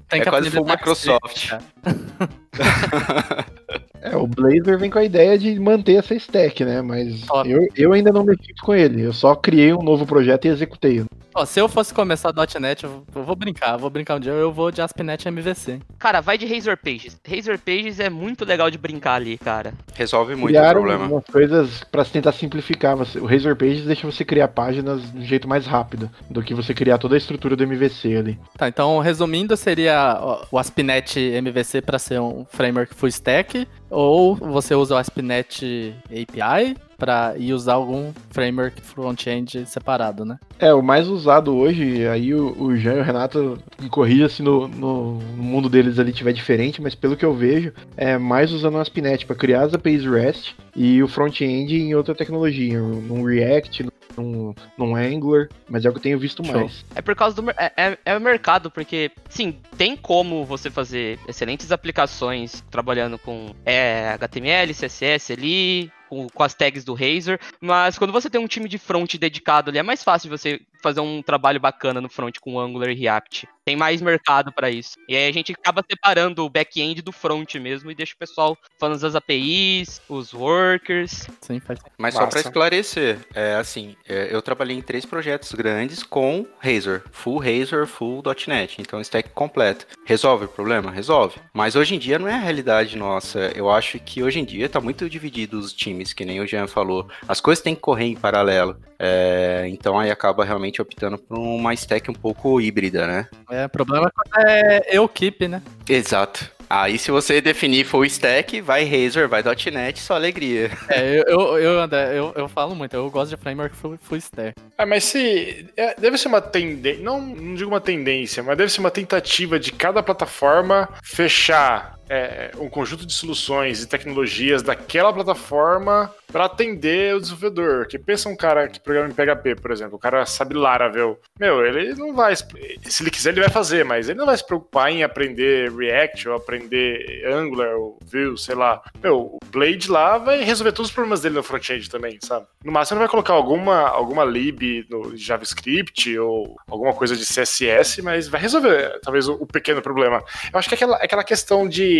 Tem 0.09 0.20
é 0.20 0.24
quase 0.24 0.50
full 0.50 0.64
Microsoft. 0.64 1.53
É, 4.05 4.14
o 4.14 4.27
Blazor 4.27 4.79
vem 4.79 4.90
com 4.90 4.99
a 4.99 5.05
ideia 5.05 5.38
de 5.38 5.59
manter 5.59 5.95
essa 5.95 6.14
stack, 6.14 6.62
né? 6.62 6.83
Mas 6.83 7.23
eu, 7.47 7.67
eu 7.75 7.93
ainda 7.95 8.12
não 8.12 8.23
mexi 8.23 8.53
com 8.61 8.75
ele. 8.75 9.01
Eu 9.01 9.14
só 9.14 9.35
criei 9.35 9.73
um 9.73 9.83
novo 9.83 10.05
projeto 10.05 10.45
e 10.45 10.49
executei. 10.49 11.03
Ó, 11.35 11.45
se 11.47 11.59
eu 11.59 11.69
fosse 11.69 11.93
começar 11.93 12.33
.NET, 12.61 12.85
eu 12.85 13.03
vou 13.12 13.35
brincar. 13.35 13.77
vou 13.77 13.88
brincar 13.90 14.17
um 14.17 14.21
dia, 14.21 14.31
eu 14.31 14.53
vou 14.53 14.71
de 14.71 14.81
ASP.NET 14.81 15.27
MVC. 15.27 15.81
Cara, 15.99 16.21
vai 16.21 16.38
de 16.38 16.47
Razor 16.47 16.77
Pages. 16.77 17.17
Razor 17.27 17.59
Pages 17.59 17.99
é 17.99 18.09
muito 18.09 18.45
legal 18.45 18.71
de 18.71 18.79
brincar 18.79 19.14
ali, 19.14 19.37
cara. 19.38 19.73
Resolve 19.95 20.37
muito 20.37 20.49
Criaram 20.49 20.83
o 20.83 20.85
problema. 20.85 21.12
umas 21.12 21.25
coisas 21.25 21.83
para 21.90 22.05
tentar 22.05 22.33
simplificar. 22.33 22.97
Você, 22.97 23.19
o 23.19 23.25
Razor 23.25 23.57
Pages 23.57 23.85
deixa 23.85 24.09
você 24.09 24.25
criar 24.25 24.49
páginas 24.49 25.11
de 25.11 25.19
um 25.19 25.25
jeito 25.25 25.49
mais 25.49 25.67
rápido 25.67 26.09
do 26.31 26.43
que 26.43 26.55
você 26.55 26.73
criar 26.73 26.99
toda 26.99 27.17
a 27.17 27.19
estrutura 27.19 27.57
do 27.57 27.64
MVC 27.64 28.17
ali. 28.17 28.38
Tá, 28.57 28.69
então 28.69 29.01
resumindo, 29.01 29.57
seria 29.57 30.45
o 30.53 30.59
ASP.NET 30.59 31.19
MVC 31.19 31.81
para 31.81 31.99
ser 31.99 32.21
um 32.21 32.45
framework 32.49 32.95
full 32.95 33.09
stack 33.09 33.67
ou 33.94 34.35
você 34.35 34.74
usa 34.74 34.94
o 34.94 34.98
ASP.NET 34.98 35.94
API 36.11 36.76
para 36.98 37.35
ir 37.37 37.52
usar 37.52 37.74
algum 37.74 38.12
framework 38.30 38.80
front-end 38.80 39.66
separado, 39.66 40.24
né? 40.24 40.38
É, 40.59 40.72
o 40.72 40.83
mais 40.83 41.09
usado 41.09 41.54
hoje, 41.54 42.07
aí 42.07 42.35
o, 42.35 42.54
o 42.61 42.76
Jean 42.76 42.94
e 42.94 43.00
o 43.00 43.04
Renato 43.04 43.59
me 43.80 43.88
corrija 43.88 44.28
se 44.28 44.42
no, 44.42 44.68
no, 44.68 45.20
mundo 45.37 45.68
deles 45.68 45.98
ali 45.98 46.12
tiver 46.12 46.33
diferente, 46.33 46.80
mas 46.80 46.94
pelo 46.94 47.16
que 47.16 47.24
eu 47.24 47.35
vejo, 47.35 47.72
é 47.96 48.16
mais 48.18 48.52
usando 48.52 48.74
o 48.74 48.78
ASP.NET 48.78 49.26
para 49.26 49.37
criar 49.37 49.62
as 49.62 49.74
APIs 49.74 50.04
REST 50.04 50.54
e 50.74 51.02
o 51.02 51.09
front-end 51.09 51.76
em 51.76 51.94
outra 51.94 52.14
tecnologia, 52.14 52.80
num 52.80 53.22
React, 53.22 53.87
num, 54.16 54.55
num 54.77 54.94
Angular, 54.94 55.48
mas 55.68 55.85
é 55.85 55.88
o 55.88 55.92
que 55.92 55.98
eu 55.98 56.03
tenho 56.03 56.18
visto 56.18 56.44
Show. 56.44 56.55
mais. 56.55 56.85
É 56.94 57.03
por 57.03 57.14
causa 57.14 57.40
do 57.40 57.50
é, 57.50 57.72
é, 57.77 57.98
é, 58.05 58.16
o 58.16 58.20
mercado, 58.20 58.70
porque 58.70 59.11
sim, 59.29 59.59
tem 59.77 59.96
como 59.96 60.44
você 60.44 60.70
fazer 60.70 61.18
excelentes 61.29 61.72
aplicações 61.72 62.62
trabalhando 62.70 63.18
com 63.18 63.55
é, 63.64 64.09
HTML, 64.11 64.72
CSS 64.74 65.33
ali, 65.33 65.90
com, 66.09 66.29
com, 66.29 66.42
as 66.42 66.55
tags 66.55 66.85
do 66.85 66.94
Razer, 66.94 67.40
mas 67.61 67.98
quando 67.98 68.12
você 68.12 68.31
tem 68.31 68.40
um 68.40 68.46
time 68.46 68.68
de 68.68 68.79
front 68.79 69.14
dedicado 69.16 69.70
ali, 69.70 69.79
é 69.79 69.83
mais 69.83 70.03
fácil 70.03 70.31
você 70.31 70.61
fazer 70.85 71.01
um 71.01 71.23
trabalho 71.23 71.59
bacana 71.59 71.99
no 71.99 72.11
front 72.11 72.37
com 72.38 72.61
Angular 72.61 72.90
e 72.90 72.94
React. 72.94 73.49
Tem 73.64 73.75
mais 73.75 74.03
mercado 74.03 74.53
para 74.53 74.68
isso. 74.68 74.99
E 75.09 75.16
aí 75.16 75.27
a 75.27 75.33
gente 75.33 75.53
acaba 75.53 75.83
separando 75.88 76.44
o 76.44 76.51
back-end 76.51 77.01
do 77.01 77.11
front 77.11 77.55
mesmo 77.55 77.90
e 77.90 77.94
deixa 77.94 78.14
o 78.14 78.18
pessoal 78.18 78.59
falando 78.79 79.01
das 79.01 79.14
APIs, 79.14 80.03
os 80.07 80.35
workers. 80.35 81.27
Sim, 81.40 81.61
faz. 81.61 81.81
Mas 81.97 82.12
só 82.12 82.27
para 82.27 82.40
esclarecer, 82.40 83.18
é 83.35 83.55
assim, 83.55 83.97
é, 84.07 84.29
eu 84.31 84.42
trabalhei 84.42 84.77
em 84.77 84.83
três 84.83 85.07
projetos 85.07 85.53
grandes 85.53 86.03
com 86.03 86.47
Razor, 86.59 87.03
full 87.11 87.38
Razor, 87.38 87.87
full 87.87 88.23
.NET, 88.47 88.83
então 88.83 89.01
stack 89.01 89.31
completo. 89.31 89.87
Resolve 90.05 90.44
o 90.44 90.49
problema? 90.49 90.90
Resolve. 90.90 91.40
Mas 91.55 91.75
hoje 91.75 91.94
em 91.94 91.99
dia 91.99 92.18
não 92.18 92.29
é 92.29 92.35
a 92.35 92.38
realidade 92.38 92.99
nossa. 92.99 93.51
Eu 93.55 93.70
acho 93.70 93.99
que 93.99 94.23
hoje 94.23 94.38
em 94.38 94.44
dia 94.44 94.68
tá 94.68 94.81
muito 94.81 95.09
dividido 95.09 95.59
os 95.59 95.73
times, 95.73 96.12
que 96.12 96.27
nem 96.27 96.40
o 96.40 96.47
Jean 96.47 96.66
falou. 96.66 97.09
As 97.27 97.40
coisas 97.40 97.64
têm 97.64 97.75
que 97.75 97.81
correr 97.81 98.05
em 98.05 98.16
paralelo. 98.16 98.77
É, 98.99 99.66
então 99.68 99.99
aí 99.99 100.11
acaba 100.11 100.44
realmente 100.44 100.74
optando 100.81 101.19
por 101.19 101.39
uma 101.39 101.75
stack 101.75 102.11
um 102.11 102.15
pouco 102.15 102.61
híbrida, 102.61 103.07
né? 103.07 103.29
É, 103.51 103.67
o 103.67 103.69
problema 103.69 104.11
é 104.47 104.97
eu 104.97 105.09
keep, 105.09 105.49
né? 105.49 105.63
Exato. 105.89 106.55
Aí 106.69 106.99
se 106.99 107.11
você 107.11 107.41
definir 107.41 107.85
full 107.85 108.05
stack, 108.05 108.61
vai 108.61 108.85
Razor, 108.85 109.29
vai 109.29 109.43
.NET, 109.43 110.01
só 110.01 110.15
alegria. 110.15 110.71
É, 110.89 111.19
eu, 111.19 111.25
eu, 111.27 111.59
eu, 111.59 111.81
André, 111.81 112.19
eu, 112.19 112.33
eu 112.37 112.49
falo 112.49 112.75
muito, 112.75 112.95
eu 112.95 113.11
gosto 113.11 113.31
de 113.31 113.37
framework 113.37 113.75
full, 113.77 113.99
full 114.01 114.19
stack. 114.19 114.55
É, 114.79 114.85
mas 114.85 115.05
se... 115.05 115.67
É, 115.77 115.95
deve 115.99 116.19
ser 116.19 116.29
uma 116.29 116.41
tendência, 116.41 117.03
não, 117.03 117.21
não 117.21 117.55
digo 117.55 117.71
uma 117.71 117.81
tendência, 117.81 118.43
mas 118.43 118.57
deve 118.57 118.71
ser 118.71 118.81
uma 118.81 118.91
tentativa 118.91 119.59
de 119.59 119.73
cada 119.73 120.03
plataforma 120.03 120.89
fechar 121.03 121.99
é, 122.09 122.51
um 122.59 122.69
conjunto 122.69 123.07
de 123.07 123.12
soluções 123.12 123.83
e 123.83 123.88
tecnologias 123.88 124.62
daquela 124.62 125.12
plataforma 125.12 126.12
para 126.35 126.47
atender 126.47 127.14
o 127.14 127.21
desenvolvedor. 127.21 127.87
Que 127.87 127.99
pensa 127.99 128.29
um 128.29 128.37
cara 128.37 128.69
que 128.69 128.81
programa 128.81 129.09
em 129.09 129.14
PHP, 129.14 129.55
por 129.55 129.71
exemplo, 129.71 129.97
o 129.97 130.01
cara 130.01 130.27
sabe 130.27 130.55
Laravel. 130.55 131.19
Meu, 131.38 131.64
ele 131.64 131.95
não 131.95 132.12
vai. 132.12 132.35
Se 132.35 133.03
ele 133.03 133.11
quiser, 133.11 133.31
ele 133.31 133.40
vai 133.40 133.51
fazer, 133.51 133.85
mas 133.85 134.09
ele 134.09 134.19
não 134.19 134.27
vai 134.27 134.37
se 134.37 134.45
preocupar 134.45 134.90
em 134.90 135.05
aprender 135.05 135.71
React 135.73 136.29
ou 136.29 136.37
aprender 136.37 137.25
Angular 137.27 137.77
ou 137.77 137.99
Vue, 138.05 138.37
sei 138.37 138.55
lá. 138.55 138.83
Meu, 139.03 139.17
o 139.17 139.38
Blade 139.47 139.90
lá 139.90 140.19
vai 140.19 140.43
resolver 140.43 140.73
todos 140.73 140.90
os 140.90 140.95
problemas 140.95 141.21
dele 141.21 141.37
no 141.37 141.43
front-end 141.43 141.88
também, 141.88 142.19
sabe? 142.21 142.47
No 142.64 142.73
máximo, 142.73 142.97
ele 142.97 143.05
vai 143.05 143.11
colocar 143.11 143.33
alguma, 143.33 143.88
alguma 143.88 144.25
lib 144.25 144.87
no 144.90 145.17
JavaScript 145.17 146.19
ou 146.19 146.57
alguma 146.69 146.93
coisa 146.93 147.17
de 147.17 147.25
CSS, 147.25 148.03
mas 148.03 148.27
vai 148.27 148.40
resolver 148.40 148.99
talvez 149.03 149.29
o, 149.29 149.35
o 149.35 149.47
pequeno 149.47 149.81
problema. 149.81 150.23
Eu 150.53 150.59
acho 150.59 150.69
que 150.69 150.75
é 150.75 150.77
aquela, 150.77 150.97
aquela 150.97 151.25
questão 151.25 151.69
de 151.69 151.95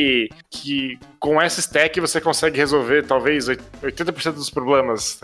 que 0.51 0.99
com 1.19 1.41
essa 1.41 1.61
stack 1.61 2.01
você 2.01 2.21
consegue 2.21 2.59
resolver 2.59 3.05
talvez 3.05 3.47
80% 3.47 4.33
dos 4.33 4.51
problemas. 4.51 5.21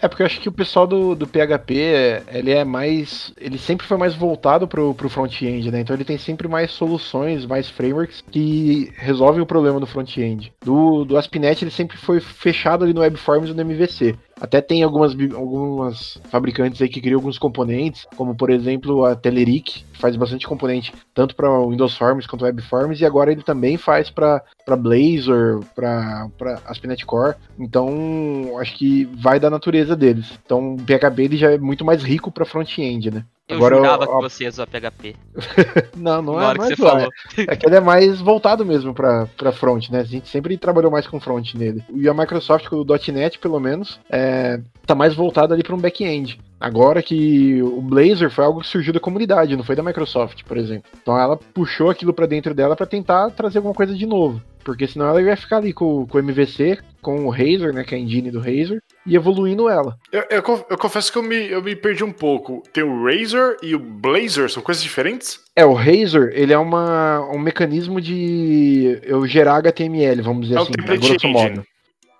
É, 0.00 0.06
porque 0.06 0.22
eu 0.22 0.26
acho 0.26 0.40
que 0.40 0.48
o 0.48 0.52
pessoal 0.52 0.86
do, 0.86 1.14
do 1.16 1.26
PHP, 1.26 2.22
ele 2.28 2.52
é 2.52 2.64
mais. 2.64 3.32
Ele 3.36 3.58
sempre 3.58 3.84
foi 3.84 3.96
mais 3.96 4.14
voltado 4.14 4.68
pro, 4.68 4.94
pro 4.94 5.08
front-end, 5.08 5.72
né? 5.72 5.80
Então 5.80 5.94
ele 5.96 6.04
tem 6.04 6.16
sempre 6.16 6.46
mais 6.46 6.70
soluções, 6.70 7.44
mais 7.44 7.68
frameworks 7.68 8.22
que 8.30 8.92
resolvem 8.96 9.42
o 9.42 9.46
problema 9.46 9.80
do 9.80 9.86
front-end. 9.86 10.52
Do, 10.64 11.04
do 11.04 11.16
ASP.NET 11.16 11.64
ele 11.64 11.70
sempre 11.72 11.96
foi 11.96 12.20
fechado 12.20 12.84
ali 12.84 12.94
no 12.94 13.00
WebForms 13.00 13.50
e 13.50 13.54
no 13.54 13.60
MVC. 13.60 14.14
Até 14.40 14.60
tem 14.60 14.82
algumas, 14.82 15.16
algumas 15.34 16.20
fabricantes 16.30 16.80
aí 16.80 16.88
que 16.88 17.00
criam 17.00 17.18
alguns 17.18 17.38
componentes, 17.38 18.06
como 18.16 18.34
por 18.34 18.50
exemplo 18.50 19.04
a 19.04 19.14
Telerik, 19.16 19.84
que 19.84 19.98
faz 19.98 20.16
bastante 20.16 20.46
componente 20.46 20.92
tanto 21.12 21.34
para 21.34 21.48
Windows 21.66 21.96
Forms 21.96 22.26
quanto 22.26 22.44
Web 22.44 22.62
Forms, 22.62 23.00
e 23.00 23.06
agora 23.06 23.32
ele 23.32 23.42
também 23.42 23.76
faz 23.76 24.10
para 24.10 24.42
Blazor, 24.66 25.64
para 25.74 26.28
ASP.NET 26.66 27.04
Core. 27.04 27.34
Então, 27.58 28.56
acho 28.58 28.76
que 28.76 29.04
vai 29.16 29.40
da 29.40 29.50
natureza 29.50 29.96
deles. 29.96 30.38
Então, 30.44 30.74
o 30.74 30.76
PHP 30.76 31.22
ele 31.22 31.36
já 31.36 31.52
é 31.52 31.58
muito 31.58 31.84
mais 31.84 32.02
rico 32.02 32.30
para 32.30 32.44
front-end, 32.44 33.10
né? 33.10 33.24
Eu 33.48 33.56
Agora, 33.56 33.76
jurava 33.76 34.06
que 34.06 34.12
você 34.12 34.44
ia 34.44 34.50
usar 34.50 34.66
PHP. 34.66 35.16
não, 35.96 36.20
não 36.20 36.38
é, 36.38 36.54
não 36.54 36.64
é, 36.66 36.76
só, 36.76 36.98
é 36.98 37.56
que 37.56 37.66
ele 37.66 37.76
é 37.76 37.80
mais 37.80 38.20
voltado 38.20 38.64
mesmo 38.64 38.92
pra, 38.92 39.26
pra 39.38 39.52
front, 39.52 39.88
né? 39.88 40.00
A 40.00 40.04
gente 40.04 40.28
sempre 40.28 40.58
trabalhou 40.58 40.90
mais 40.90 41.06
com 41.06 41.18
front 41.18 41.54
nele. 41.54 41.82
E 41.94 42.06
a 42.06 42.12
Microsoft, 42.12 42.68
com 42.68 42.76
o 42.76 42.84
.NET, 42.84 43.38
pelo 43.38 43.58
menos, 43.58 43.98
é, 44.10 44.60
tá 44.86 44.94
mais 44.94 45.14
voltado 45.14 45.54
ali 45.54 45.62
para 45.62 45.74
um 45.74 45.80
back-end. 45.80 46.38
Agora 46.60 47.02
que 47.02 47.62
o 47.62 47.80
Blazor 47.80 48.30
foi 48.30 48.44
algo 48.44 48.60
que 48.60 48.66
surgiu 48.66 48.92
da 48.92 49.00
comunidade, 49.00 49.56
não 49.56 49.64
foi 49.64 49.76
da 49.76 49.82
Microsoft, 49.82 50.42
por 50.44 50.58
exemplo. 50.58 50.90
Então 51.00 51.16
ela 51.18 51.36
puxou 51.36 51.88
aquilo 51.88 52.12
para 52.12 52.26
dentro 52.26 52.52
dela 52.52 52.76
para 52.76 52.84
tentar 52.84 53.30
trazer 53.30 53.58
alguma 53.58 53.74
coisa 53.74 53.94
de 53.94 54.04
novo. 54.04 54.42
Porque 54.64 54.86
senão 54.86 55.06
ela 55.06 55.22
ia 55.22 55.36
ficar 55.36 55.58
ali 55.58 55.72
com, 55.72 56.06
com 56.06 56.18
o 56.18 56.20
MVC, 56.20 56.78
com 57.00 57.26
o 57.26 57.30
Razer, 57.30 57.72
né, 57.72 57.84
que 57.84 57.94
é 57.94 57.98
a 57.98 58.00
engine 58.00 58.30
do 58.30 58.40
Razer, 58.40 58.82
e 59.06 59.14
evoluindo 59.14 59.68
ela. 59.68 59.96
Eu, 60.12 60.24
eu, 60.30 60.66
eu, 60.70 60.78
confesso 60.78 61.12
que 61.12 61.18
eu 61.18 61.22
me, 61.22 61.50
eu 61.50 61.62
me 61.62 61.74
perdi 61.74 62.04
um 62.04 62.12
pouco. 62.12 62.62
Tem 62.72 62.82
o 62.82 63.04
Razer 63.04 63.56
e 63.62 63.74
o 63.74 63.78
Blazor, 63.78 64.50
são 64.50 64.62
coisas 64.62 64.82
diferentes? 64.82 65.40
É, 65.54 65.64
o 65.64 65.72
Razer, 65.72 66.32
ele 66.34 66.52
é 66.52 66.58
uma, 66.58 67.20
um 67.30 67.38
mecanismo 67.38 68.00
de 68.00 69.00
eu 69.02 69.26
gerar 69.26 69.56
HTML, 69.56 70.22
vamos 70.22 70.48
dizer 70.48 70.58
é 70.58 70.62
assim, 70.62 70.72
a 70.78 70.96
grosso 70.96 71.28
modo. 71.28 71.64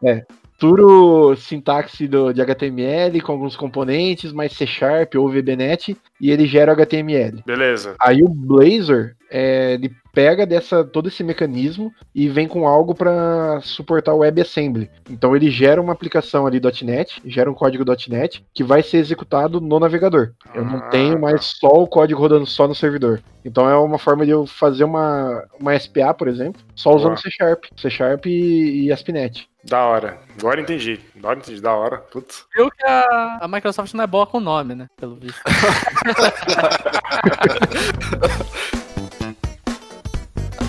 É, 0.05 0.25
Turo 0.59 1.37
sintaxe 1.37 2.09
do, 2.09 2.33
de 2.33 2.43
HTML 2.43 3.21
com 3.21 3.31
alguns 3.31 3.55
componentes, 3.55 4.33
mais 4.33 4.53
C 4.53 4.67
Sharp 4.67 5.14
ou 5.14 5.29
VBNet, 5.29 5.97
e 6.21 6.33
ele 6.33 6.47
gera 6.47 6.73
HTML. 6.73 7.45
Beleza. 7.47 7.95
Aí 8.01 8.25
o 8.25 8.29
Blazor, 8.29 9.12
é, 9.31 9.75
ele 9.75 9.93
pega 10.19 10.45
dessa 10.45 10.83
todo 10.83 11.07
esse 11.07 11.23
mecanismo 11.23 11.95
e 12.13 12.29
vem 12.29 12.49
com 12.49 12.67
algo 12.67 12.93
para 12.93 13.61
suportar 13.61 14.15
o 14.15 14.19
WebAssembly. 14.19 14.91
Então 15.09 15.37
ele 15.37 15.49
gera 15.49 15.81
uma 15.81 15.93
aplicação 15.93 16.45
ali 16.45 16.61
.NET, 16.83 17.23
gera 17.25 17.49
um 17.49 17.55
código 17.55 17.85
.NET 18.09 18.45
que 18.53 18.65
vai 18.65 18.83
ser 18.83 18.97
executado 18.97 19.61
no 19.61 19.79
navegador. 19.79 20.33
Eu 20.53 20.65
não 20.65 20.79
ah, 20.79 20.89
tenho 20.89 21.21
mais 21.21 21.55
só 21.61 21.69
o 21.69 21.87
código 21.87 22.21
rodando 22.21 22.47
só 22.47 22.67
no 22.67 22.75
servidor. 22.75 23.23
Então 23.45 23.71
é 23.71 23.79
uma 23.79 23.97
forma 23.97 24.27
de 24.27 24.33
eu 24.33 24.45
fazer 24.45 24.83
uma, 24.83 25.45
uma 25.61 25.79
SPA, 25.79 26.13
por 26.13 26.27
exemplo, 26.27 26.61
só 26.75 26.97
usando 26.97 27.21
C 27.21 27.31
Sharp, 27.31 27.67
C 27.77 27.89
Sharp 27.89 28.27
e, 28.27 28.87
e 28.87 28.93
ASP.NET. 28.93 29.49
Da 29.63 29.87
hora. 29.87 30.19
Agora 30.37 30.61
entendi. 30.61 30.99
Agora 31.17 31.39
entendi. 31.39 31.61
Da 31.61 31.75
hora. 31.75 31.99
Putz. 31.99 32.45
Viu 32.57 32.69
que 32.71 32.85
a, 32.85 33.39
a 33.43 33.49
Microsoft 33.49 33.95
não 33.95 34.03
é 34.03 34.07
boa 34.07 34.27
com 34.27 34.41
nome, 34.41 34.75
né? 34.75 34.89
Pelo 34.97 35.15
visto. 35.15 35.41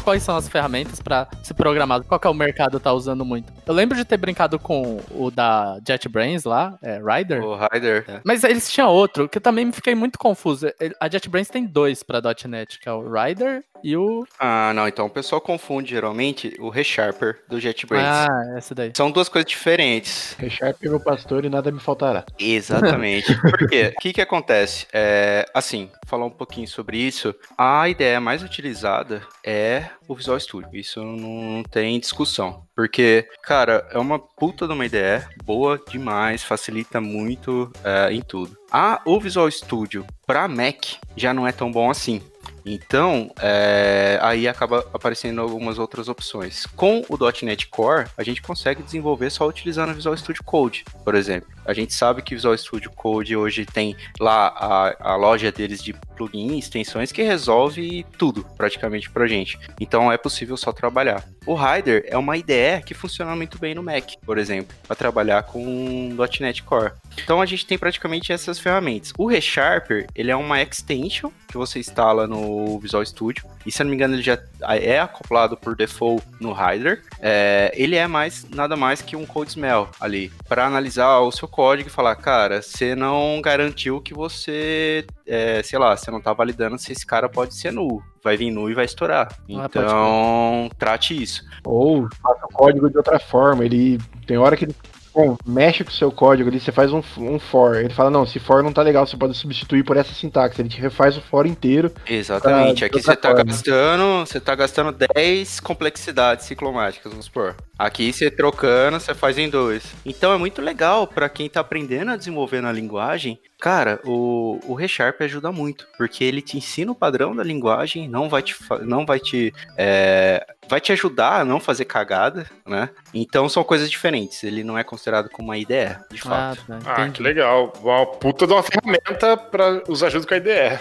quais 0.09 0.23
são 0.23 0.35
as 0.35 0.49
ferramentas 0.49 0.99
para 0.99 1.27
se 1.43 1.53
programar? 1.53 2.03
Qual 2.03 2.19
que 2.19 2.25
é 2.25 2.29
o 2.31 2.33
mercado 2.33 2.79
tá 2.79 2.91
usando 2.91 3.23
muito? 3.23 3.53
Eu 3.63 3.75
lembro 3.75 3.95
de 3.95 4.03
ter 4.03 4.17
brincado 4.17 4.57
com 4.57 4.99
o 5.11 5.29
da 5.29 5.79
JetBrains 5.87 6.45
lá, 6.45 6.75
é, 6.81 6.99
Rider. 6.99 7.43
O 7.43 7.55
Rider. 7.55 8.05
É. 8.07 8.19
Mas 8.23 8.43
eles 8.43 8.71
tinham 8.71 8.89
outro, 8.89 9.29
que 9.29 9.37
eu 9.37 9.41
também 9.41 9.71
fiquei 9.71 9.93
muito 9.93 10.17
confuso. 10.17 10.65
A 10.99 11.07
JetBrains 11.07 11.49
tem 11.49 11.63
dois 11.63 12.01
para 12.01 12.19
.NET, 12.47 12.79
que 12.79 12.89
é 12.89 12.91
o 12.91 13.03
Rider 13.07 13.63
e 13.83 13.95
o... 13.95 14.25
Ah, 14.39 14.71
não, 14.73 14.87
então 14.87 15.05
o 15.05 15.09
pessoal 15.09 15.41
confunde 15.41 15.91
geralmente 15.91 16.55
o 16.59 16.69
ReSharper 16.69 17.43
do 17.47 17.59
JetBrains. 17.59 18.05
Ah, 18.05 18.53
essa 18.57 18.75
daí. 18.75 18.91
São 18.95 19.11
duas 19.11 19.29
coisas 19.29 19.49
diferentes. 19.49 20.35
ReSharper, 20.37 20.89
meu 20.89 20.99
pastor, 20.99 21.45
e 21.45 21.49
nada 21.49 21.71
me 21.71 21.79
faltará. 21.79 22.25
Exatamente. 22.37 23.33
Por 23.41 23.67
quê? 23.67 23.93
O 23.97 24.01
que 24.01 24.13
que 24.13 24.21
acontece? 24.21 24.87
É, 24.93 25.45
assim, 25.53 25.89
falar 26.05 26.25
um 26.25 26.31
pouquinho 26.31 26.67
sobre 26.67 26.97
isso, 26.97 27.33
a 27.57 27.87
ideia 27.87 28.19
mais 28.19 28.43
utilizada 28.43 29.21
é 29.45 29.85
o 30.07 30.15
Visual 30.15 30.39
Studio. 30.39 30.69
Isso 30.73 31.01
não 31.03 31.63
tem 31.63 31.99
discussão. 31.99 32.63
Porque, 32.75 33.27
cara, 33.43 33.87
é 33.91 33.99
uma 33.99 34.17
puta 34.17 34.65
de 34.65 34.73
uma 34.73 34.85
ideia, 34.85 35.27
boa 35.43 35.79
demais, 35.89 36.43
facilita 36.43 37.01
muito 37.01 37.71
é, 37.83 38.13
em 38.13 38.21
tudo. 38.21 38.57
Ah, 38.71 39.01
o 39.05 39.19
Visual 39.19 39.49
Studio 39.51 40.05
para 40.25 40.47
Mac 40.47 40.85
já 41.15 41.33
não 41.33 41.47
é 41.47 41.51
tão 41.51 41.71
bom 41.71 41.89
assim. 41.89 42.21
Então, 42.65 43.31
é, 43.41 44.19
aí 44.21 44.47
acaba 44.47 44.79
aparecendo 44.93 45.41
algumas 45.41 45.79
outras 45.79 46.07
opções. 46.07 46.65
Com 46.75 47.03
o 47.09 47.17
.NET 47.43 47.67
Core, 47.67 48.07
a 48.17 48.23
gente 48.23 48.41
consegue 48.41 48.83
desenvolver 48.83 49.29
só 49.29 49.47
utilizando 49.47 49.91
o 49.91 49.93
Visual 49.93 50.15
Studio 50.15 50.43
Code, 50.43 50.85
por 51.03 51.15
exemplo. 51.15 51.49
A 51.69 51.73
gente 51.73 51.93
sabe 51.93 52.23
que 52.23 52.33
Visual 52.33 52.57
Studio 52.57 52.89
Code 52.89 53.37
hoje 53.37 53.63
tem 53.63 53.95
lá 54.19 54.47
a, 54.47 55.11
a 55.11 55.15
loja 55.15 55.51
deles 55.51 55.83
de 55.83 55.93
plugins, 56.17 56.63
extensões 56.65 57.11
que 57.11 57.21
resolve 57.21 58.03
tudo 58.17 58.43
praticamente 58.57 59.07
pra 59.07 59.27
gente. 59.27 59.59
Então 59.79 60.11
é 60.11 60.17
possível 60.17 60.57
só 60.57 60.71
trabalhar. 60.71 61.23
O 61.45 61.53
Rider 61.53 62.05
é 62.07 62.17
uma 62.17 62.37
IDE 62.37 62.81
que 62.83 62.95
funciona 62.95 63.35
muito 63.35 63.59
bem 63.59 63.75
no 63.75 63.83
Mac, 63.83 64.13
por 64.25 64.39
exemplo, 64.39 64.75
para 64.87 64.95
trabalhar 64.95 65.43
com 65.43 66.15
.NET 66.39 66.63
Core. 66.63 66.93
Então 67.23 67.39
a 67.39 67.45
gente 67.45 67.67
tem 67.67 67.77
praticamente 67.77 68.33
essas 68.33 68.57
ferramentas. 68.57 69.13
O 69.15 69.27
ReSharper, 69.27 70.07
ele 70.15 70.31
é 70.31 70.35
uma 70.35 70.61
extension 70.61 71.31
que 71.47 71.57
você 71.57 71.79
instala 71.79 72.27
no 72.27 72.79
Visual 72.79 73.03
Studio. 73.05 73.45
E 73.65 73.71
se 73.71 73.81
eu 73.81 73.85
não 73.85 73.89
me 73.89 73.95
engano, 73.95 74.15
ele 74.15 74.21
já 74.21 74.37
é 74.61 74.99
acoplado 74.99 75.57
por 75.57 75.75
default 75.75 76.23
no 76.39 76.53
Rider. 76.53 77.03
É, 77.19 77.71
ele 77.75 77.95
é 77.95 78.07
mais 78.07 78.45
nada 78.49 78.75
mais 78.75 79.01
que 79.01 79.15
um 79.15 79.25
code 79.25 79.51
smell 79.51 79.89
ali 79.99 80.31
para 80.47 80.65
analisar 80.65 81.19
o 81.19 81.31
seu 81.31 81.47
e 81.85 81.89
falar, 81.89 82.15
cara, 82.15 82.61
você 82.61 82.95
não 82.95 83.41
garantiu 83.41 84.01
que 84.01 84.13
você, 84.13 85.05
é, 85.25 85.61
sei 85.61 85.77
lá, 85.77 85.95
você 85.95 86.09
não 86.09 86.21
tá 86.21 86.31
validando 86.31 86.77
se 86.77 86.91
esse 86.91 87.05
cara 87.05 87.27
pode 87.27 87.53
ser 87.53 87.73
nulo. 87.73 88.01
Vai 88.23 88.37
vir 88.37 88.51
nu 88.51 88.69
e 88.69 88.73
vai 88.73 88.85
estourar. 88.85 89.27
Ah, 89.31 89.65
então, 89.65 90.69
trate 90.77 91.21
isso. 91.21 91.43
Ou 91.65 92.07
faça 92.21 92.45
o 92.45 92.53
código 92.53 92.89
de 92.89 92.97
outra 92.97 93.19
forma. 93.19 93.65
Ele 93.65 93.99
tem 94.25 94.37
hora 94.37 94.55
que 94.55 94.65
ele 94.65 94.75
bom, 95.19 95.37
mexe 95.45 95.83
com 95.83 95.89
o 95.89 95.93
seu 95.93 96.11
código 96.11 96.49
ali, 96.49 96.59
você 96.59 96.71
faz 96.71 96.91
um, 96.93 97.01
um 97.17 97.39
for. 97.39 97.75
Ele 97.75 97.93
fala, 97.93 98.09
não, 98.09 98.25
se 98.25 98.39
for 98.39 98.63
não 98.63 98.71
tá 98.71 98.81
legal, 98.81 99.05
você 99.05 99.17
pode 99.17 99.35
substituir 99.35 99.83
por 99.83 99.97
essa 99.97 100.13
sintaxe. 100.13 100.61
Ele 100.61 100.69
te 100.69 100.79
refaz 100.79 101.17
o 101.17 101.21
for 101.21 101.45
inteiro. 101.45 101.91
Exatamente. 102.07 102.85
Aqui 102.85 103.01
você 103.01 103.15
tá 103.15 103.33
gastando, 103.33 104.25
você 104.25 104.39
tá 104.39 104.55
gastando 104.55 104.97
10 105.13 105.59
complexidades 105.59 106.45
ciclomáticas, 106.45 107.11
vamos 107.11 107.25
supor. 107.25 107.55
Aqui 107.77 108.11
você 108.11 108.31
trocando, 108.31 108.99
você 108.99 109.13
faz 109.13 109.37
em 109.37 109.49
dois. 109.49 109.83
Então 110.05 110.33
é 110.33 110.37
muito 110.37 110.61
legal 110.61 111.07
para 111.07 111.29
quem 111.29 111.49
tá 111.49 111.59
aprendendo 111.59 112.11
a 112.11 112.15
desenvolver 112.15 112.61
na 112.61 112.71
linguagem. 112.71 113.39
Cara, 113.59 113.99
o, 114.05 114.57
o 114.65 114.73
ReSharp 114.73 115.21
ajuda 115.21 115.51
muito, 115.51 115.85
porque 115.97 116.23
ele 116.23 116.41
te 116.41 116.57
ensina 116.57 116.93
o 116.93 116.95
padrão 116.95 117.35
da 117.35 117.43
linguagem, 117.43 118.07
não 118.07 118.29
vai 118.29 118.41
te, 118.41 118.55
não 118.83 119.05
vai 119.05 119.19
te, 119.19 119.53
é, 119.77 120.45
vai 120.69 120.79
te 120.79 120.93
ajudar 120.93 121.41
a 121.41 121.45
não 121.45 121.59
fazer 121.59 121.83
cagada, 121.83 122.49
né? 122.65 122.89
Então 123.13 123.49
são 123.49 123.61
coisas 123.61 123.91
diferentes. 123.91 124.45
Ele 124.45 124.63
não 124.63 124.77
é 124.77 124.83
considerado 124.83 125.29
como 125.29 125.49
uma 125.49 125.57
IDE, 125.57 125.97
de 126.09 126.19
ah, 126.19 126.55
fato. 126.55 126.65
Tá, 126.65 127.03
ah, 127.03 127.09
que 127.09 127.21
legal. 127.21 127.73
Uma 127.81 128.05
puta 128.05 128.47
de 128.47 128.53
uma 128.53 128.63
ferramenta 128.63 129.35
para 129.35 129.83
usar 129.89 130.09
junto 130.09 130.25
com 130.25 130.33
a 130.33 130.37
IDE. 130.37 130.79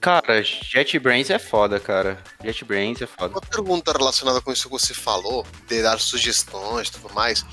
Cara, 0.00 0.42
JetBrains 0.42 1.30
é 1.30 1.38
foda, 1.38 1.80
cara. 1.80 2.18
JetBrains 2.42 3.00
é 3.00 3.06
foda. 3.06 3.34
Uma 3.34 3.40
pergunta 3.40 3.90
relacionada 3.90 4.40
com 4.40 4.52
isso 4.52 4.64
que 4.64 4.70
você 4.70 4.92
falou, 4.92 5.46
de 5.66 5.82
dar 5.82 5.98
sugestões 5.98 6.88
e 6.88 6.92
tudo 6.92 7.14
mais. 7.14 7.44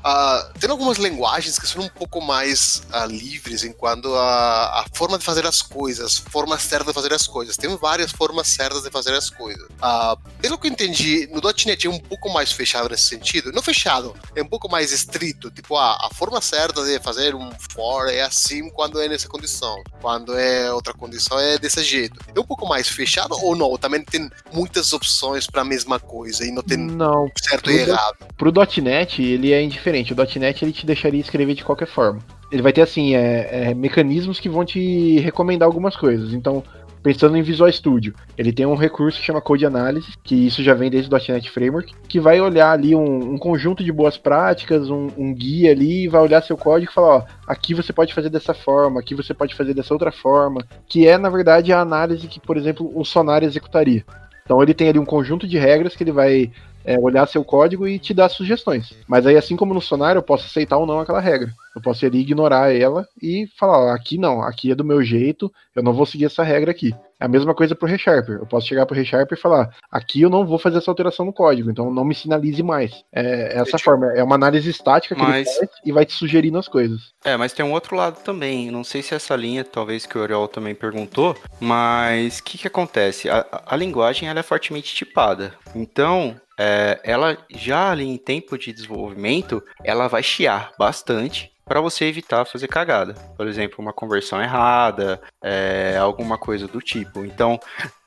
Uh, 0.00 0.58
tem 0.58 0.70
algumas 0.70 0.96
linguagens 0.96 1.58
que 1.58 1.66
são 1.66 1.82
um 1.82 1.88
pouco 1.88 2.22
mais 2.22 2.82
uh, 2.92 3.06
livres 3.06 3.64
em 3.64 3.72
quanto 3.72 4.14
a, 4.14 4.80
a, 4.80 4.86
forma 4.94 5.18
de 5.18 5.24
fazer 5.24 5.44
as 5.44 5.60
coisas, 5.60 6.16
forma 6.16 6.58
certa 6.58 6.86
de 6.86 6.94
fazer 6.94 7.12
as 7.12 7.26
coisas. 7.26 7.56
Tem 7.56 7.74
várias 7.76 8.10
formas 8.10 8.48
certas 8.48 8.82
de 8.82 8.90
fazer 8.90 9.12
as 9.12 9.28
coisas. 9.28 9.62
Uh, 9.62 10.16
pelo 10.40 10.58
que 10.58 10.68
eu 10.68 10.72
entendi, 10.72 11.28
no 11.30 11.40
.NET 11.66 11.86
é 11.86 11.90
um 11.90 11.98
pouco 11.98 12.32
mais 12.32 12.50
fechado 12.50 12.88
nesse 12.88 13.04
sentido. 13.04 13.52
Não 13.52 13.62
fechado, 13.62 14.14
é 14.34 14.42
um 14.42 14.48
pouco 14.48 14.70
mais 14.70 14.90
estrito. 14.90 15.50
Tipo, 15.50 15.76
a, 15.76 16.06
a 16.06 16.08
forma 16.14 16.40
certa 16.40 16.82
de 16.82 16.98
fazer 17.00 17.34
um 17.34 17.50
for 17.70 18.08
é 18.08 18.22
assim 18.22 18.70
quando 18.70 19.00
é 19.00 19.08
nessa 19.08 19.28
condição. 19.28 19.82
Quando 20.00 20.34
é 20.34 20.72
outra 20.72 20.94
condição 20.94 21.38
é 21.38 21.58
desse 21.58 21.82
jeito. 21.82 22.18
É 22.34 22.40
um 22.40 22.44
pouco 22.44 22.66
mais 22.66 22.88
fechado 22.88 23.36
ou 23.42 23.54
não? 23.54 23.76
Também 23.76 24.02
tem 24.02 24.30
muitas 24.50 24.94
opções 24.94 25.46
para 25.46 25.60
a 25.60 25.64
mesma 25.64 26.00
coisa 26.00 26.46
e 26.46 26.50
não 26.50 26.62
tem 26.62 26.78
não, 26.78 27.30
certo 27.36 27.70
e 27.70 27.80
errado. 27.80 28.16
Pro 28.38 28.50
.NET, 28.82 29.22
ele 29.22 29.52
é 29.52 29.62
indiferente 29.62 29.89
diferente. 29.90 30.12
O 30.12 30.40
.NET 30.40 30.64
ele 30.64 30.72
te 30.72 30.86
deixaria 30.86 31.20
escrever 31.20 31.54
de 31.54 31.64
qualquer 31.64 31.86
forma. 31.86 32.20
Ele 32.50 32.62
vai 32.62 32.72
ter 32.72 32.82
assim 32.82 33.14
é, 33.14 33.70
é, 33.70 33.74
mecanismos 33.74 34.40
que 34.40 34.48
vão 34.48 34.64
te 34.64 35.18
recomendar 35.20 35.66
algumas 35.66 35.96
coisas. 35.96 36.32
Então, 36.32 36.62
pensando 37.02 37.36
em 37.36 37.42
Visual 37.42 37.70
Studio, 37.70 38.14
ele 38.36 38.52
tem 38.52 38.66
um 38.66 38.74
recurso 38.74 39.18
que 39.18 39.24
chama 39.24 39.40
Code 39.40 39.66
Analysis, 39.66 40.14
que 40.22 40.34
isso 40.34 40.62
já 40.62 40.74
vem 40.74 40.90
desde 40.90 41.12
o 41.12 41.18
.NET 41.32 41.50
Framework, 41.50 41.92
que 42.08 42.20
vai 42.20 42.40
olhar 42.40 42.72
ali 42.72 42.94
um, 42.94 43.34
um 43.34 43.38
conjunto 43.38 43.82
de 43.84 43.92
boas 43.92 44.16
práticas, 44.16 44.90
um, 44.90 45.08
um, 45.16 45.34
guia 45.34 45.72
ali, 45.72 46.08
vai 46.08 46.22
olhar 46.22 46.42
seu 46.42 46.56
código 46.56 46.90
e 46.90 46.94
falar, 46.94 47.16
ó, 47.16 47.24
aqui 47.46 47.74
você 47.74 47.92
pode 47.92 48.14
fazer 48.14 48.30
dessa 48.30 48.54
forma, 48.54 49.00
aqui 49.00 49.14
você 49.14 49.34
pode 49.34 49.54
fazer 49.54 49.74
dessa 49.74 49.94
outra 49.94 50.12
forma, 50.12 50.64
que 50.88 51.06
é 51.06 51.16
na 51.16 51.28
verdade 51.28 51.72
a 51.72 51.80
análise 51.80 52.26
que, 52.26 52.40
por 52.40 52.56
exemplo, 52.56 52.90
o 52.94 53.04
Sonar 53.04 53.42
executaria. 53.42 54.04
Então 54.44 54.60
ele 54.60 54.74
tem 54.74 54.88
ali 54.88 54.98
um 54.98 55.04
conjunto 55.04 55.46
de 55.46 55.56
regras 55.58 55.94
que 55.94 56.02
ele 56.02 56.10
vai 56.10 56.50
é, 56.90 56.98
olhar 56.98 57.26
seu 57.28 57.44
código 57.44 57.86
e 57.86 58.00
te 58.00 58.12
dar 58.12 58.28
sugestões. 58.28 58.92
Mas 59.06 59.24
aí, 59.24 59.36
assim 59.36 59.54
como 59.54 59.72
no 59.72 59.80
Sonar, 59.80 60.16
eu 60.16 60.22
posso 60.22 60.46
aceitar 60.46 60.76
ou 60.76 60.86
não 60.86 60.98
aquela 60.98 61.20
regra. 61.20 61.52
Eu 61.76 61.80
posso 61.80 62.04
ir 62.04 62.12
ignorar 62.16 62.74
ela 62.74 63.06
e 63.22 63.46
falar, 63.56 63.94
aqui 63.94 64.18
não, 64.18 64.42
aqui 64.42 64.72
é 64.72 64.74
do 64.74 64.84
meu 64.84 65.00
jeito, 65.00 65.52
eu 65.76 65.84
não 65.84 65.92
vou 65.92 66.04
seguir 66.04 66.24
essa 66.24 66.42
regra 66.42 66.72
aqui. 66.72 66.92
É 67.20 67.26
a 67.26 67.28
mesma 67.28 67.54
coisa 67.54 67.76
pro 67.76 67.86
ReSharper. 67.86 68.38
Eu 68.40 68.46
posso 68.46 68.66
chegar 68.66 68.86
pro 68.86 68.96
ReSharper 68.96 69.38
e 69.38 69.40
falar, 69.40 69.70
aqui 69.92 70.22
eu 70.22 70.30
não 70.30 70.44
vou 70.44 70.58
fazer 70.58 70.78
essa 70.78 70.90
alteração 70.90 71.24
no 71.24 71.32
código, 71.32 71.70
então 71.70 71.92
não 71.92 72.04
me 72.04 72.14
sinalize 72.14 72.60
mais. 72.60 73.04
É, 73.14 73.56
é 73.56 73.60
essa 73.60 73.78
forma, 73.78 74.12
é 74.14 74.24
uma 74.24 74.34
análise 74.34 74.68
estática 74.68 75.14
que 75.14 75.22
mas... 75.22 75.46
ele 75.46 75.58
faz 75.58 75.70
e 75.84 75.92
vai 75.92 76.04
te 76.04 76.12
sugerindo 76.12 76.58
as 76.58 76.66
coisas. 76.66 77.12
É, 77.24 77.36
mas 77.36 77.52
tem 77.52 77.64
um 77.64 77.72
outro 77.72 77.94
lado 77.94 78.18
também. 78.24 78.68
Não 78.68 78.82
sei 78.82 79.00
se 79.00 79.14
essa 79.14 79.36
linha, 79.36 79.62
talvez 79.62 80.06
que 80.06 80.18
o 80.18 80.22
Oriol 80.22 80.48
também 80.48 80.74
perguntou, 80.74 81.36
mas 81.60 82.40
o 82.40 82.42
que, 82.42 82.58
que 82.58 82.66
acontece? 82.66 83.30
A, 83.30 83.46
a 83.64 83.76
linguagem 83.76 84.28
ela 84.28 84.40
é 84.40 84.42
fortemente 84.42 84.92
tipada. 84.92 85.52
Então, 85.72 86.34
é, 86.62 87.00
ela 87.02 87.38
já 87.48 87.90
ali 87.90 88.04
em 88.04 88.18
tempo 88.18 88.58
de 88.58 88.70
desenvolvimento, 88.70 89.64
ela 89.82 90.08
vai 90.08 90.22
chiar 90.22 90.72
bastante 90.78 91.50
para 91.70 91.80
você 91.80 92.06
evitar 92.06 92.44
fazer 92.44 92.66
cagada. 92.66 93.14
Por 93.36 93.46
exemplo, 93.46 93.76
uma 93.78 93.92
conversão 93.92 94.42
errada, 94.42 95.22
é, 95.40 95.96
alguma 96.00 96.36
coisa 96.36 96.66
do 96.66 96.80
tipo. 96.80 97.24
Então, 97.24 97.60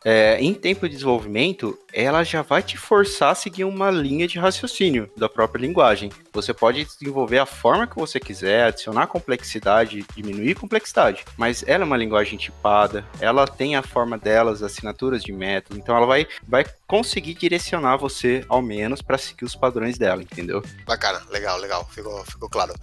é, 0.03 0.38
em 0.41 0.53
tempo 0.53 0.82
de 0.82 0.95
desenvolvimento, 0.95 1.80
ela 1.93 2.26
já 2.26 2.41
vai 2.41 2.61
te 2.61 2.78
forçar 2.78 3.32
a 3.32 3.36
seguir 3.36 3.64
uma 3.64 3.89
linha 3.89 4.28
de 4.28 4.38
raciocínio 4.38 5.09
da 5.16 5.30
própria 5.30 5.61
linguagem. 5.61 6.11
Você 6.34 6.53
pode 6.53 6.84
desenvolver 6.84 7.39
a 7.39 7.45
forma 7.45 7.88
que 7.88 7.95
você 7.95 8.20
quiser, 8.20 8.66
adicionar 8.66 9.07
complexidade, 9.07 10.05
diminuir 10.14 10.55
complexidade, 10.55 11.24
mas 11.38 11.64
ela 11.66 11.86
é 11.86 11.88
uma 11.88 11.95
linguagem 11.95 12.38
tipada, 12.38 13.05
ela 13.22 13.47
tem 13.47 13.78
a 13.78 13.82
forma 13.82 14.18
delas, 14.18 14.61
assinaturas 14.61 15.24
de 15.24 15.32
método, 15.32 15.80
então 15.80 15.95
ela 15.95 16.05
vai, 16.05 16.28
vai 16.45 16.66
conseguir 16.86 17.36
direcionar 17.36 17.95
você, 17.95 18.43
ao 18.49 18.61
menos, 18.61 19.01
para 19.01 19.18
seguir 19.18 19.45
os 19.45 19.55
padrões 19.55 19.97
dela, 19.97 20.22
entendeu? 20.22 20.61
Bacana, 20.86 21.22
legal, 21.30 21.57
legal, 21.59 21.88
ficou, 21.89 22.26
ficou 22.26 22.49
claro. 22.49 22.74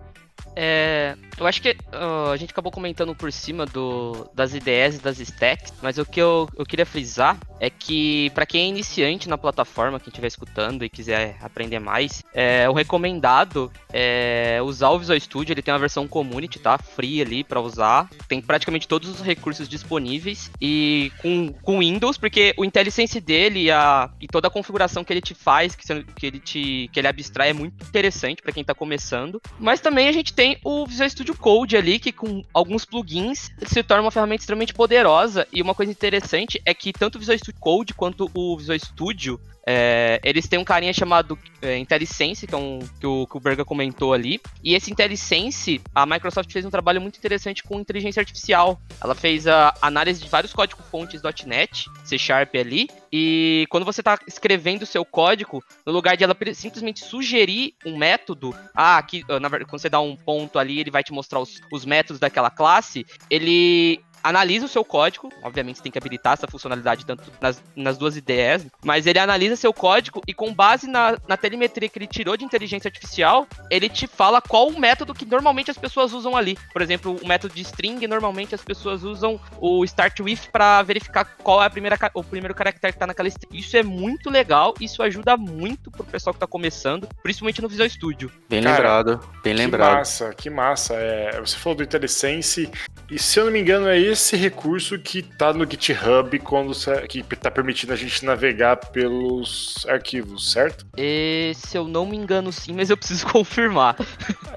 É, 0.57 1.17
eu 1.39 1.47
acho 1.47 1.63
que 1.63 1.71
uh, 1.71 2.31
a 2.33 2.37
gente 2.37 2.51
acabou 2.51 2.71
comentando 2.71 3.15
por 3.15 3.33
cima 3.33 3.65
do, 3.67 4.29
das 4.35 4.53
IDEs 4.55 4.97
e 4.97 4.99
das 4.99 5.19
stacks, 5.19 5.73
mas 5.83 5.99
o 5.99 6.05
que 6.05 6.21
eu, 6.21 6.49
eu 6.57 6.67
queria 6.67 6.85
frisar 6.85 7.39
é 7.59 7.71
que 7.71 8.31
para 8.31 8.47
quem 8.47 8.65
é 8.65 8.69
iniciante 8.69 9.29
na 9.29 9.39
plataforma, 9.39 10.01
quem 10.01 10.09
estiver 10.09 10.27
escutando 10.27 10.85
e 10.85 10.89
quiser 10.89 11.37
aprender 11.41 11.79
mais, 11.79 12.23
é, 12.35 12.69
o 12.69 12.73
recomendado 12.73 13.71
é 13.93 14.59
usar 14.63 14.91
o 14.91 14.99
Visual 14.99 15.21
Studio, 15.21 15.53
ele 15.53 15.63
tem 15.63 15.73
uma 15.73 15.81
versão 15.81 16.09
community, 16.09 16.59
tá? 16.59 16.79
Free 16.79 17.21
ali 17.21 17.45
para 17.45 17.61
usar, 17.61 18.09
tem 18.29 18.41
praticamente 18.41 18.89
todos 18.89 19.09
os 19.09 19.21
recursos 19.21 19.69
disponíveis 19.69 20.51
e 20.61 21.13
com, 21.23 21.53
com 21.63 21.79
Windows, 21.79 22.17
porque 22.19 22.55
o 22.57 22.65
IntelliSense 22.65 23.21
dele 23.21 23.65
e, 23.65 23.71
a, 23.71 24.11
e 24.21 24.27
toda 24.27 24.49
a 24.49 24.51
configuração 24.51 25.05
que 25.05 25.13
ele 25.13 25.21
te 25.21 25.35
faz, 25.35 25.75
que, 25.75 25.87
que 26.17 26.27
ele 26.27 26.41
te 26.41 26.91
que 26.93 26.99
ele 26.99 27.09
abstrai 27.09 27.51
é 27.51 27.53
muito 27.53 27.85
interessante 27.87 28.43
para 28.43 28.53
quem 28.53 28.65
tá 28.65 28.75
começando, 28.75 29.41
mas 29.59 29.81
também 29.81 30.09
a 30.09 30.13
gente 30.13 30.33
tem 30.33 30.40
o 30.65 30.87
Visual 30.87 31.11
Studio 31.11 31.37
Code 31.37 31.77
ali, 31.77 31.99
que 31.99 32.13
com 32.13 32.43
alguns 32.55 32.85
plugins 32.85 33.51
se 33.67 33.83
torna 33.83 34.03
uma 34.03 34.11
ferramenta 34.11 34.43
extremamente 34.43 34.73
poderosa. 34.73 35.47
E 35.53 35.61
uma 35.61 35.75
coisa 35.75 35.93
interessante 35.93 36.61
é 36.65 36.73
que 36.73 36.93
tanto 36.93 37.17
o 37.17 37.19
Visual 37.19 37.37
Studio 37.37 37.61
Code 37.61 37.95
quanto 37.95 38.31
o 38.33 38.57
Visual 38.57 38.79
Studio 38.79 39.39
é, 39.73 40.21
eles 40.25 40.49
têm 40.49 40.59
um 40.59 40.65
carinha 40.65 40.93
chamado 40.93 41.39
é, 41.63 41.79
IntelliSense, 41.79 42.45
que, 42.45 42.55
é 42.55 42.59
um, 42.59 42.81
que, 42.99 43.07
o, 43.07 43.25
que 43.25 43.37
o 43.37 43.41
Berga 43.41 43.65
comentou 43.65 44.13
ali. 44.13 44.41
E 44.65 44.75
esse 44.75 44.91
IntelliSense, 44.91 45.81
a 45.95 46.05
Microsoft 46.05 46.53
fez 46.53 46.65
um 46.65 46.71
trabalho 46.71 47.01
muito 47.01 47.17
interessante 47.19 47.63
com 47.63 47.79
inteligência 47.79 48.21
artificial. 48.21 48.81
Ela 49.01 49.15
fez 49.15 49.47
a 49.47 49.73
análise 49.81 50.21
de 50.21 50.29
vários 50.29 50.53
códigos-fontes 50.53 51.23
.NET, 51.47 51.89
C 52.03 52.19
Sharp 52.19 52.57
ali. 52.57 52.89
E 53.13 53.67
quando 53.71 53.85
você 53.85 54.01
está 54.01 54.19
escrevendo 54.27 54.83
o 54.83 54.87
seu 54.87 55.05
código, 55.05 55.63
no 55.87 55.93
lugar 55.93 56.17
de 56.17 56.25
ela 56.25 56.37
simplesmente 56.53 57.05
sugerir 57.05 57.75
um 57.87 57.97
método, 57.97 58.53
ah, 58.75 58.99
aqui, 58.99 59.25
na 59.41 59.49
quando 59.51 59.81
você 59.81 59.89
dá 59.89 60.01
um 60.01 60.17
ponto 60.17 60.59
ali, 60.59 60.81
ele 60.81 60.91
vai 60.91 61.05
te 61.05 61.13
mostrar 61.13 61.39
os, 61.39 61.61
os 61.73 61.85
métodos 61.85 62.19
daquela 62.19 62.51
classe, 62.51 63.07
ele 63.29 64.01
analisa 64.23 64.67
o 64.67 64.69
seu 64.69 64.85
código, 64.85 65.31
obviamente 65.43 65.77
você 65.77 65.83
tem 65.83 65.93
que 65.93 65.99
habilitar 65.99 66.35
essa 66.35 66.47
funcionalidade 66.47 67.05
tanto 67.07 67.31
nas, 67.41 67.63
nas 67.75 67.99
duas 67.99 68.17
ideias, 68.17 68.67
mas 68.85 69.07
ele 69.07 69.19
analisa 69.19 69.57
seu 69.57 69.73
código 69.73 70.21
e 70.27 70.35
com 70.35 70.53
base 70.53 70.87
na, 70.87 71.17
na 71.27 71.37
telemetria 71.37 71.89
que 71.89 71.99
ele 71.99 72.07
tirou 72.07 72.37
de 72.37 72.45
inteligência 72.45 72.89
artificial, 72.89 73.47
ele 73.71 73.89
te 73.89 74.07
fala 74.07 74.41
qual 74.41 74.69
o 74.69 74.79
método 74.79 75.15
que 75.15 75.25
normalmente 75.25 75.71
as 75.71 75.79
pessoas 75.79 76.13
usam 76.13 76.37
ali. 76.37 76.59
Por 76.73 76.83
exemplo, 76.83 77.19
o 77.23 77.27
método 77.27 77.55
de 77.55 77.63
string, 77.63 78.07
normalmente 78.07 78.55
as 78.55 78.63
pessoas 78.63 79.03
usam 79.03 79.41
o 79.61 79.85
start 79.85 80.21
with 80.21 80.41
para 80.53 80.83
verificar 80.83 81.25
qual 81.43 81.63
é 81.63 81.67
a 81.67 81.71
primeira, 81.71 81.99
o 82.15 82.25
primeiro 82.25 82.55
caractere 82.55 82.93
que 82.93 82.97
está 82.97 83.07
naquela 83.07 83.29
string. 83.29 83.57
Isso 83.57 83.77
é 83.77 83.83
muito 83.83 84.31
legal, 84.31 84.75
isso 84.81 85.03
ajuda 85.03 85.37
muito 85.37 85.91
pro 85.91 86.05
pessoal 86.05 86.35
que 86.35 86.39
está 86.39 86.47
começando, 86.47 87.09
principalmente 87.23 87.63
no 87.63 87.69
Visual 87.69 87.89
Studio. 87.89 88.33
Bem 88.49 88.63
Cara, 88.63 88.77
lembrado, 88.77 89.21
bem 89.43 89.55
que 89.55 89.61
lembrado. 89.61 89.91
Que 89.91 89.97
massa, 89.97 90.35
que 90.35 90.51
massa. 90.51 90.95
É, 90.95 91.41
você 91.41 91.57
falou 91.57 91.77
do 91.77 91.83
IntelliSense, 91.83 92.71
e 93.11 93.19
se 93.19 93.39
eu 93.39 93.47
não 93.47 93.53
me 93.53 93.61
engano 93.61 93.89
é 93.89 93.99
esse 94.13 94.37
recurso 94.37 94.99
que 94.99 95.23
tá 95.23 95.53
no 95.53 95.69
GitHub 95.69 96.39
quando 96.41 96.73
que 97.09 97.23
tá 97.23 97.51
permitindo 97.51 97.93
a 97.93 97.97
gente 97.97 98.25
navegar 98.25 98.77
pelos 98.77 99.87
arquivos, 99.89 100.53
certo? 100.53 100.87
E, 100.97 101.53
se 101.55 101.77
eu 101.77 101.87
não 101.87 102.07
me 102.07 102.17
engano, 102.17 102.53
sim, 102.53 102.73
mas 102.73 102.91
eu 102.91 102.97
preciso 102.97 103.27
confirmar. 103.29 103.97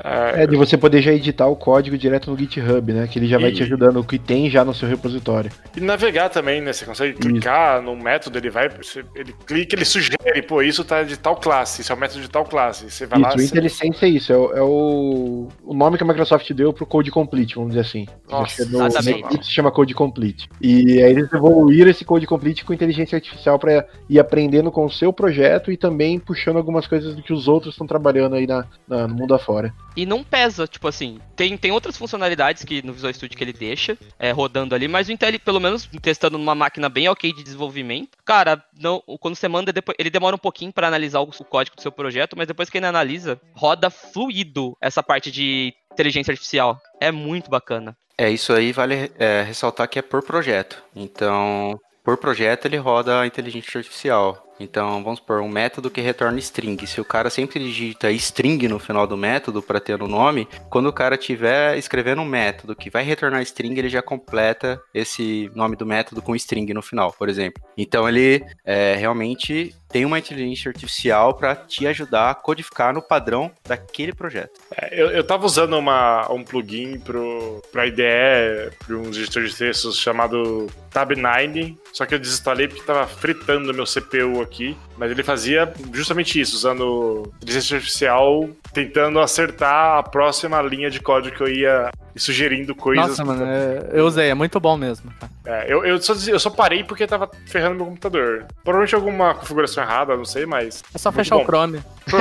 É, 0.04 0.46
de 0.46 0.56
você 0.56 0.78
poder 0.78 1.02
já 1.02 1.12
editar 1.12 1.48
o 1.48 1.56
código 1.56 1.98
direto 1.98 2.30
no 2.30 2.38
GitHub, 2.38 2.94
né? 2.94 3.08
Que 3.08 3.20
ele 3.20 3.28
já 3.28 3.38
e... 3.38 3.42
vai 3.42 3.52
te 3.52 3.64
ajudando 3.64 4.00
o 4.00 4.04
que 4.04 4.20
tem 4.20 4.50
já 4.50 4.64
no 4.66 4.74
seu 4.74 4.88
repositório. 4.88 5.52
E 5.76 5.82
navegar 5.82 6.30
também, 6.30 6.62
né? 6.62 6.74
Você 6.74 6.86
consegue 6.86 7.14
clicar 7.14 7.78
isso. 7.78 7.86
no 7.86 7.96
método, 7.96 8.38
ele 8.38 8.50
vai, 8.50 8.70
ele 9.16 9.34
clica, 9.46 9.76
ele 9.76 9.86
sugere, 9.86 10.42
pô, 10.48 10.62
isso 10.62 10.84
tá 10.84 11.04
de 11.04 11.18
tal 11.18 11.36
classe, 11.36 11.82
isso 11.82 11.92
é 11.92 11.96
o 11.96 12.00
método 12.00 12.22
de 12.22 12.30
tal 12.30 12.46
classe. 12.46 12.90
Você 12.90 13.06
vai 13.06 13.20
isso, 13.20 13.38
lá. 13.38 13.44
IntelliSense 13.44 14.00
você... 14.00 14.06
é 14.06 14.10
isso, 14.10 14.34
é, 14.34 14.38
o, 14.38 14.54
é 14.54 14.62
o, 14.62 15.48
o 15.64 15.74
nome 15.74 15.98
que 15.98 16.04
a 16.04 16.08
Microsoft 16.08 16.52
deu 16.54 16.74
pro 16.74 16.86
Code 16.86 17.12
Complete, 17.12 17.56
vamos 17.56 17.70
dizer 17.70 17.82
assim. 17.82 18.08
Nossa, 18.30 18.66
do, 18.66 18.86
exatamente. 18.86 19.43
Se 19.44 19.52
chama 19.52 19.72
Code 19.72 19.94
Complete. 19.94 20.48
E 20.62 21.02
aí 21.02 21.12
eles 21.12 21.32
evoluíram 21.32 21.92
esse 21.92 22.06
Code 22.06 22.26
Complete 22.26 22.64
com 22.64 22.74
inteligência 22.74 23.16
artificial 23.16 23.60
para 23.60 23.86
ir 24.10 24.20
aprendendo 24.20 24.72
com 24.72 24.86
o 24.86 24.92
seu 24.92 25.12
projeto 25.12 25.72
e 25.72 25.78
também 25.78 26.20
puxando 26.20 26.58
algumas 26.58 26.88
coisas 26.88 27.16
do 27.16 27.22
que 27.22 27.34
os 27.34 27.48
outros 27.48 27.74
estão 27.74 27.86
trabalhando 27.86 28.36
aí 28.36 28.48
na, 28.48 28.66
na, 28.88 29.08
no 29.08 29.16
mundo 29.16 29.34
afora. 29.34 29.74
E 29.96 30.06
não 30.06 30.24
pesa, 30.24 30.66
tipo 30.66 30.88
assim, 30.88 31.20
tem, 31.36 31.58
tem 31.58 31.72
outras 31.72 31.98
funcionalidades 31.98 32.64
que 32.64 32.86
no 32.86 32.94
Visual 32.94 33.14
Studio 33.14 33.38
que 33.38 33.44
ele 33.44 33.54
deixa 33.54 33.98
é, 34.18 34.32
rodando 34.32 34.74
ali, 34.74 34.88
mas 34.88 35.08
o 35.08 35.12
Intel, 35.12 35.40
pelo 35.40 35.60
menos 35.60 35.88
testando 36.02 36.38
numa 36.38 36.56
máquina 36.56 36.90
bem 36.90 37.08
ok 37.08 37.32
de 37.34 37.44
desenvolvimento, 37.44 38.18
cara, 38.26 38.64
não, 38.80 39.02
quando 39.20 39.36
você 39.36 39.48
manda, 39.48 39.72
depois, 39.72 39.96
ele 40.00 40.10
demora 40.10 40.36
um 40.36 40.40
pouquinho 40.40 40.72
para 40.74 40.88
analisar 40.88 41.20
o, 41.20 41.30
o 41.40 41.46
código 41.46 41.76
do 41.76 41.82
seu 41.82 41.92
projeto, 41.92 42.36
mas 42.38 42.48
depois 42.48 42.70
que 42.70 42.78
ele 42.78 42.86
analisa, 42.86 43.40
roda 43.54 43.90
fluido 43.90 44.76
essa 44.82 45.04
parte 45.04 45.32
de 45.32 45.74
inteligência 45.92 46.32
artificial. 46.32 46.82
É 47.00 47.12
muito 47.12 47.50
bacana. 47.50 47.96
É, 48.18 48.30
isso 48.30 48.54
aí 48.54 48.72
vale 48.72 49.12
é, 49.18 49.42
ressaltar 49.44 49.88
que 49.88 50.00
é 50.00 50.02
por 50.02 50.24
projeto. 50.24 50.84
Então, 50.96 51.80
por 52.04 52.18
projeto 52.18 52.66
ele 52.66 52.78
roda 52.78 53.22
a 53.22 53.28
inteligência 53.28 53.78
artificial. 53.78 54.44
Então, 54.60 55.04
vamos 55.04 55.20
supor, 55.20 55.42
um 55.42 55.50
método 55.50 55.90
que 55.90 56.00
retorna 56.00 56.38
string. 56.40 56.86
Se 56.86 57.02
o 57.02 57.06
cara 57.06 57.30
sempre 57.30 57.60
digita 57.60 58.12
string 58.12 58.68
no 58.68 58.80
final 58.80 59.08
do 59.08 59.18
método 59.18 59.62
para 59.62 59.80
ter 59.80 60.02
o 60.02 60.08
nome, 60.08 60.48
quando 60.70 60.88
o 60.88 60.94
cara 60.94 61.16
estiver 61.16 61.78
escrevendo 61.78 62.22
um 62.22 62.26
método 62.26 62.76
que 62.76 62.90
vai 62.90 63.04
retornar 63.04 63.42
string, 63.42 63.78
ele 63.78 63.90
já 63.90 64.02
completa 64.02 64.80
esse 64.94 65.52
nome 65.56 65.76
do 65.76 65.86
método 65.86 66.22
com 66.22 66.36
string 66.36 66.72
no 66.74 66.82
final, 66.82 67.12
por 67.14 67.30
exemplo. 67.30 67.62
Então, 67.78 68.08
ele 68.08 68.46
é, 68.64 68.96
realmente 68.96 69.76
tem 69.94 70.06
uma 70.06 70.18
inteligência 70.18 70.70
artificial 70.70 71.36
para 71.36 71.56
te 71.56 71.86
ajudar 71.86 72.32
a 72.32 72.36
codificar 72.36 72.92
no 72.92 73.02
padrão 73.02 73.52
daquele 73.64 74.12
projeto. 74.12 74.60
É, 74.76 75.00
eu, 75.00 75.12
eu 75.12 75.24
tava 75.24 75.46
usando 75.46 75.78
uma, 75.78 76.30
um 76.32 76.44
plugin 76.44 77.00
pro, 77.00 77.62
pra 77.72 77.86
IDE, 77.86 78.76
para 78.80 78.96
um 78.96 79.14
gestor 79.14 79.44
de 79.44 79.56
textos 79.56 80.00
chamado 80.00 80.66
Tab9, 80.92 81.78
só 81.94 82.08
que 82.08 82.16
eu 82.16 82.20
desinstalei 82.20 82.68
porque 82.68 82.82
tava 82.84 83.06
fritando 83.06 83.72
meu 83.72 83.86
CPU 83.86 84.42
aqui. 84.42 84.76
Mas 85.04 85.12
ele 85.12 85.22
fazia 85.22 85.74
justamente 85.92 86.40
isso, 86.40 86.56
usando 86.56 87.30
inteligência 87.42 87.76
artificial, 87.76 88.50
tentando 88.72 89.20
acertar 89.20 89.98
a 89.98 90.04
próxima 90.04 90.62
linha 90.62 90.90
de 90.90 91.02
código 91.02 91.36
que 91.36 91.44
eu 91.44 91.50
ia 91.50 91.92
sugerindo 92.16 92.74
coisas. 92.74 93.06
Nossa, 93.10 93.26
mano, 93.26 93.44
é- 93.46 93.90
eu 93.92 94.06
usei, 94.06 94.30
é 94.30 94.34
muito 94.34 94.62
bom 94.62 94.78
mesmo. 94.78 95.12
cara. 95.20 95.34
É, 95.46 95.66
eu, 95.68 95.84
eu, 95.84 96.02
só, 96.02 96.14
eu 96.30 96.40
só 96.40 96.50
parei 96.50 96.86
porque 96.86 97.06
tava 97.06 97.30
ferrando 97.48 97.76
meu 97.76 97.86
computador. 97.86 98.46
Provavelmente 98.64 98.96
alguma 98.96 99.36
configuração 99.36 99.84
errada, 99.84 100.16
não 100.16 100.24
sei, 100.24 100.46
mas. 100.46 100.82
É 100.96 100.98
só 100.98 101.12
fechar 101.12 101.36
bom. 101.36 101.42
o 101.42 101.46
Chrome. 101.46 101.82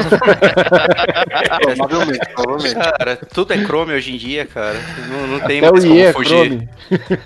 Provavelmente, 1.76 2.28
provavelmente. 2.34 2.74
Cara, 2.74 3.16
tudo 3.32 3.52
é 3.52 3.58
Chrome 3.64 3.92
hoje 3.92 4.12
em 4.14 4.16
dia, 4.16 4.44
cara. 4.46 4.76
Não, 5.08 5.26
não 5.26 5.40
tem 5.40 5.58
Até 5.58 5.68
o 5.70 5.72
mais 5.72 5.84
IE 5.84 6.00
é 6.00 6.12
como 6.12 6.24
fugir. 6.24 6.36
Chrome. 6.48 6.68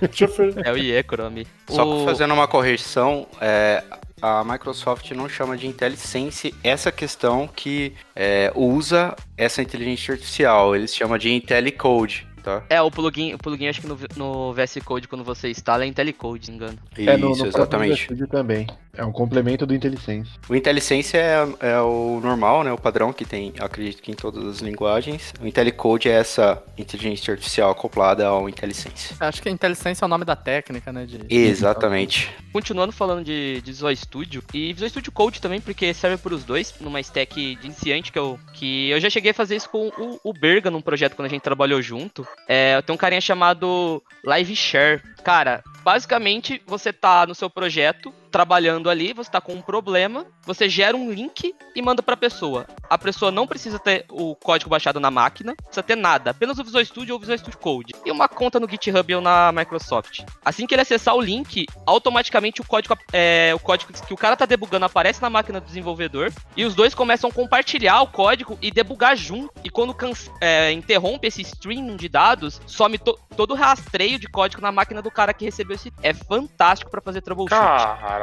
Deixa 0.01 0.25
eu 0.25 0.29
ver. 0.53 0.67
É 0.67 0.73
o 0.73 0.77
IE 0.77 1.03
Chrome. 1.03 1.47
Só 1.69 1.87
O- 1.87 2.05
fazendo 2.05 2.35
uma 2.35 2.47
correção, 2.47 3.27
é, 3.41 3.83
a 4.21 4.43
Microsoft 4.45 5.11
não 5.13 5.29
chama 5.29 5.57
de 5.57 5.67
IntelliSense 5.67 6.55
essa 6.63 6.91
questão 6.91 7.47
que 7.47 7.93
é, 8.15 8.51
usa 8.55 9.15
essa 9.37 9.61
inteligência 9.61 10.13
artificial. 10.13 10.75
Eles 10.75 10.95
chamam 10.95 11.19
de 11.19 11.31
IntelliCode, 11.31 12.26
tá? 12.47 12.63
É, 12.71 12.81
o 12.81 12.91
plugin, 12.91 13.35
o 13.35 13.39
plugin 13.39 13.67
acho 13.67 13.81
que 13.81 13.89
no, 13.89 13.99
no 14.17 14.55
VS 14.55 14.79
Code, 14.85 15.09
quando 15.09 15.25
você 15.25 15.51
instala, 15.51 15.85
é 15.85 15.89
IntelliCode, 15.89 16.47
se 16.47 16.53
não 16.53 16.59
me 16.59 16.65
engano. 16.65 16.79
É, 16.97 17.17
no, 17.17 17.33
Isso, 17.33 17.43
no 17.43 17.49
exatamente. 17.49 18.27
Também. 18.29 18.67
É 18.97 19.05
um 19.05 19.13
complemento 19.13 19.67
do 19.67 19.75
IntelliSense. 19.75 20.31
O 20.49 20.55
IntelliSense 20.55 21.17
é, 21.17 21.47
é 21.61 21.81
o 21.81 22.19
normal, 22.23 22.65
né? 22.65 22.73
O 22.73 22.79
padrão 22.79 23.13
que 23.13 23.25
tem, 23.25 23.53
acredito 23.59 24.03
que 24.03 24.11
em 24.11 24.15
todas 24.15 24.45
as 24.47 24.59
linguagens. 24.61 25.35
O 25.41 25.47
IntelliCode 25.47 26.09
é 26.09 26.13
essa 26.13 26.63
inteligência 26.79 27.33
artificial 27.33 27.71
acoplada 27.71 28.27
ao 28.27 28.49
IntelliSense. 28.49 29.15
Acho 29.21 29.43
que 29.43 29.51
IntelliSense 29.51 30.03
é 30.03 30.07
o 30.07 30.09
nome 30.09 30.25
da 30.25 30.35
técnica, 30.35 30.93
né? 30.93 31.05
De... 31.05 31.21
Exatamente. 31.29 32.35
Continuando 32.53 32.93
falando 32.93 33.25
de, 33.25 33.61
de 33.61 33.71
Visual 33.71 33.95
Studio, 33.95 34.43
e 34.55 34.73
Visual 34.73 34.89
Studio 34.89 35.13
Code 35.13 35.43
também, 35.43 35.61
porque 35.61 35.93
serve 35.93 36.17
para 36.17 36.35
os 36.35 36.45
dois, 36.45 36.75
numa 36.81 37.01
stack 37.01 37.57
de 37.57 37.67
iniciante, 37.67 38.11
que 38.11 38.19
eu, 38.19 38.39
que 38.55 38.89
eu 38.89 39.01
já 39.01 39.11
cheguei 39.11 39.33
a 39.33 39.35
fazer 39.35 39.57
isso 39.57 39.69
com 39.69 39.89
o, 39.89 40.21
o 40.25 40.33
Berga 40.33 40.71
num 40.71 40.81
projeto 40.81 41.17
quando 41.17 41.27
a 41.27 41.31
gente 41.31 41.43
trabalhou 41.43 41.83
junto. 41.83 42.27
É, 42.49 42.81
tem 42.83 42.95
um 42.95 42.99
carinha 42.99 43.21
chamado 43.21 44.03
Live 44.25 44.55
Share. 44.55 45.03
Cara, 45.25 45.63
basicamente 45.83 46.63
você 46.67 46.93
tá 46.93 47.27
no 47.27 47.35
seu 47.35 47.51
projeto, 47.51 48.13
trabalhando 48.31 48.91
ali, 48.91 49.13
você 49.13 49.31
tá 49.31 49.41
com 49.41 49.53
um 49.55 49.63
problema, 49.63 50.27
você 50.45 50.69
gera 50.69 50.97
um 50.97 51.11
link 51.11 51.55
e 51.75 51.83
manda 51.83 52.03
pra 52.03 52.17
pessoa. 52.17 52.67
A 52.89 52.99
pessoa 52.99 53.31
não 53.31 53.47
precisa 53.47 53.79
ter 53.79 54.05
o 54.11 54.35
código 54.37 54.71
baixado 54.71 55.01
na 55.01 55.11
máquina, 55.11 55.55
precisa 55.57 55.83
ter 55.83 55.97
nada, 55.97 56.31
apenas 56.31 56.59
o 56.59 56.65
Visual 56.65 56.85
Studio 56.85 57.15
ou 57.15 57.19
o 57.19 57.21
Visual 57.21 57.39
Studio 57.39 57.59
Code. 57.59 57.95
E 58.05 58.11
uma 58.11 58.29
conta 58.29 58.61
no 58.61 58.69
GitHub 58.69 59.15
ou 59.15 59.21
na 59.21 59.51
Microsoft. 59.53 60.25
Assim 60.45 60.67
que 60.67 60.75
ele 60.75 60.83
acessar 60.83 61.15
o 61.15 61.21
link, 61.21 61.67
automaticamente 61.87 62.61
o 62.61 62.65
código, 62.65 62.97
é, 63.13 63.53
o 63.55 63.59
código 63.59 63.93
que 63.93 64.15
o 64.15 64.17
cara 64.17 64.37
tá 64.37 64.47
debugando 64.47 64.85
aparece 64.85 65.23
na 65.23 65.31
máquina 65.31 65.61
do 65.61 65.67
desenvolvedor 65.67 66.33
e 66.57 66.65
os 66.65 66.75
dois 66.75 66.95
começam 66.95 67.31
a 67.31 67.33
compartilhar 67.33 68.01
o 68.03 68.07
código 68.07 68.59
e 68.61 68.71
debugar 68.71 69.17
junto. 69.17 69.53
E 69.65 69.71
quando 69.71 69.97
é, 70.41 70.73
interrompe 70.73 71.27
esse 71.27 71.43
stream 71.43 71.97
de 71.97 72.09
dados, 72.09 72.61
some 72.67 72.99
to- 72.99 73.19
todo 73.37 73.53
o 73.53 73.57
rastreio 73.57 74.19
de 74.19 74.27
código 74.29 74.63
na 74.63 74.71
máquina 74.71 75.01
do 75.03 75.11
cara 75.11 75.33
que 75.35 75.45
recebeu 75.45 75.75
esse. 75.75 75.93
É 76.03 76.13
fantástico 76.15 76.91
pra 76.91 77.01
fazer 77.01 77.21
troubleshoot. 77.23 77.63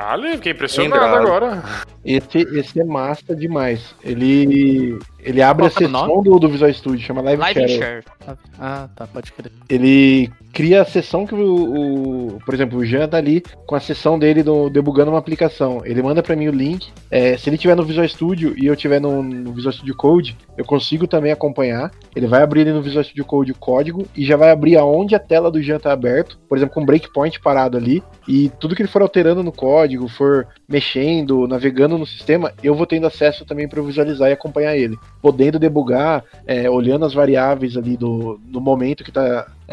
Caralho, 0.03 0.35
fiquei 0.35 0.51
impressionado 0.51 1.01
Lembrado. 1.01 1.27
agora. 1.27 1.63
Esse, 2.03 2.39
esse 2.39 2.81
é 2.81 2.83
massa 2.83 3.33
demais. 3.33 3.95
Ele, 4.03 4.99
ele 5.19 5.41
abre 5.41 5.63
Qual 5.63 5.69
é 5.69 5.85
a 5.85 5.87
o 5.87 5.91
sessão 5.91 6.21
do, 6.21 6.39
do 6.39 6.49
Visual 6.49 6.73
Studio, 6.73 7.05
chama 7.05 7.21
Live, 7.21 7.41
Live 7.41 7.59
Share. 7.61 7.77
Share. 7.77 8.37
Ah, 8.59 8.89
tá, 8.93 9.07
pode 9.07 9.31
crer. 9.31 9.51
Ele 9.69 10.29
cria 10.53 10.81
a 10.81 10.85
sessão 10.85 11.25
que 11.25 11.33
o, 11.35 12.35
o- 12.35 12.39
por 12.45 12.53
exemplo, 12.53 12.77
o 12.79 12.85
Jean 12.85 13.07
tá 13.07 13.17
ali 13.17 13.43
com 13.65 13.75
a 13.75 13.79
sessão 13.79 14.17
dele 14.19 14.43
do, 14.43 14.69
debugando 14.69 15.11
uma 15.11 15.17
aplicação. 15.17 15.81
Ele 15.83 16.01
manda 16.01 16.21
pra 16.23 16.35
mim 16.35 16.47
o 16.47 16.51
link. 16.51 16.89
É, 17.09 17.35
se 17.35 17.49
ele 17.49 17.57
tiver 17.57 17.75
no 17.75 17.83
Visual 17.83 18.07
Studio 18.07 18.53
e 18.57 18.65
eu 18.67 18.75
tiver 18.75 19.01
no, 19.01 19.21
no 19.23 19.51
Visual 19.51 19.73
Studio 19.73 19.95
Code, 19.95 20.37
eu 20.57 20.63
consigo 20.63 21.07
também 21.07 21.31
acompanhar. 21.31 21.91
Ele 22.15 22.27
vai 22.27 22.43
abrir 22.43 22.61
ali 22.61 22.71
no 22.71 22.81
Visual 22.81 23.03
Studio 23.03 23.25
Code 23.25 23.51
o 23.51 23.55
código 23.55 24.05
e 24.15 24.23
já 24.23 24.37
vai 24.37 24.51
abrir 24.51 24.77
aonde 24.77 25.15
a 25.15 25.19
tela 25.19 25.49
do 25.51 25.61
Jean 25.61 25.79
tá 25.79 25.91
aberto, 25.91 26.37
por 26.47 26.57
exemplo, 26.57 26.75
com 26.75 26.81
um 26.81 26.85
breakpoint 26.85 27.39
parado 27.41 27.75
ali. 27.75 28.03
E 28.27 28.49
tudo 28.59 28.75
que 28.75 28.81
ele 28.81 28.89
for 28.89 29.01
alterando 29.01 29.43
no 29.43 29.51
código, 29.51 30.07
for 30.07 30.47
mexendo, 30.69 31.47
navegando 31.47 31.97
no 31.97 32.05
sistema, 32.05 32.51
eu 32.63 32.75
vou 32.75 32.85
tendo 32.85 33.07
acesso 33.07 33.43
também 33.45 33.67
para 33.67 33.81
visualizar 33.81 34.29
e 34.29 34.33
acompanhar 34.33 34.77
ele, 34.77 34.97
podendo 35.21 35.59
debugar, 35.59 36.23
é, 36.45 36.69
olhando 36.69 37.05
as 37.05 37.13
variáveis 37.13 37.75
ali 37.75 37.97
do, 37.97 38.39
do 38.45 38.61
momento 38.61 39.03
que 39.03 39.11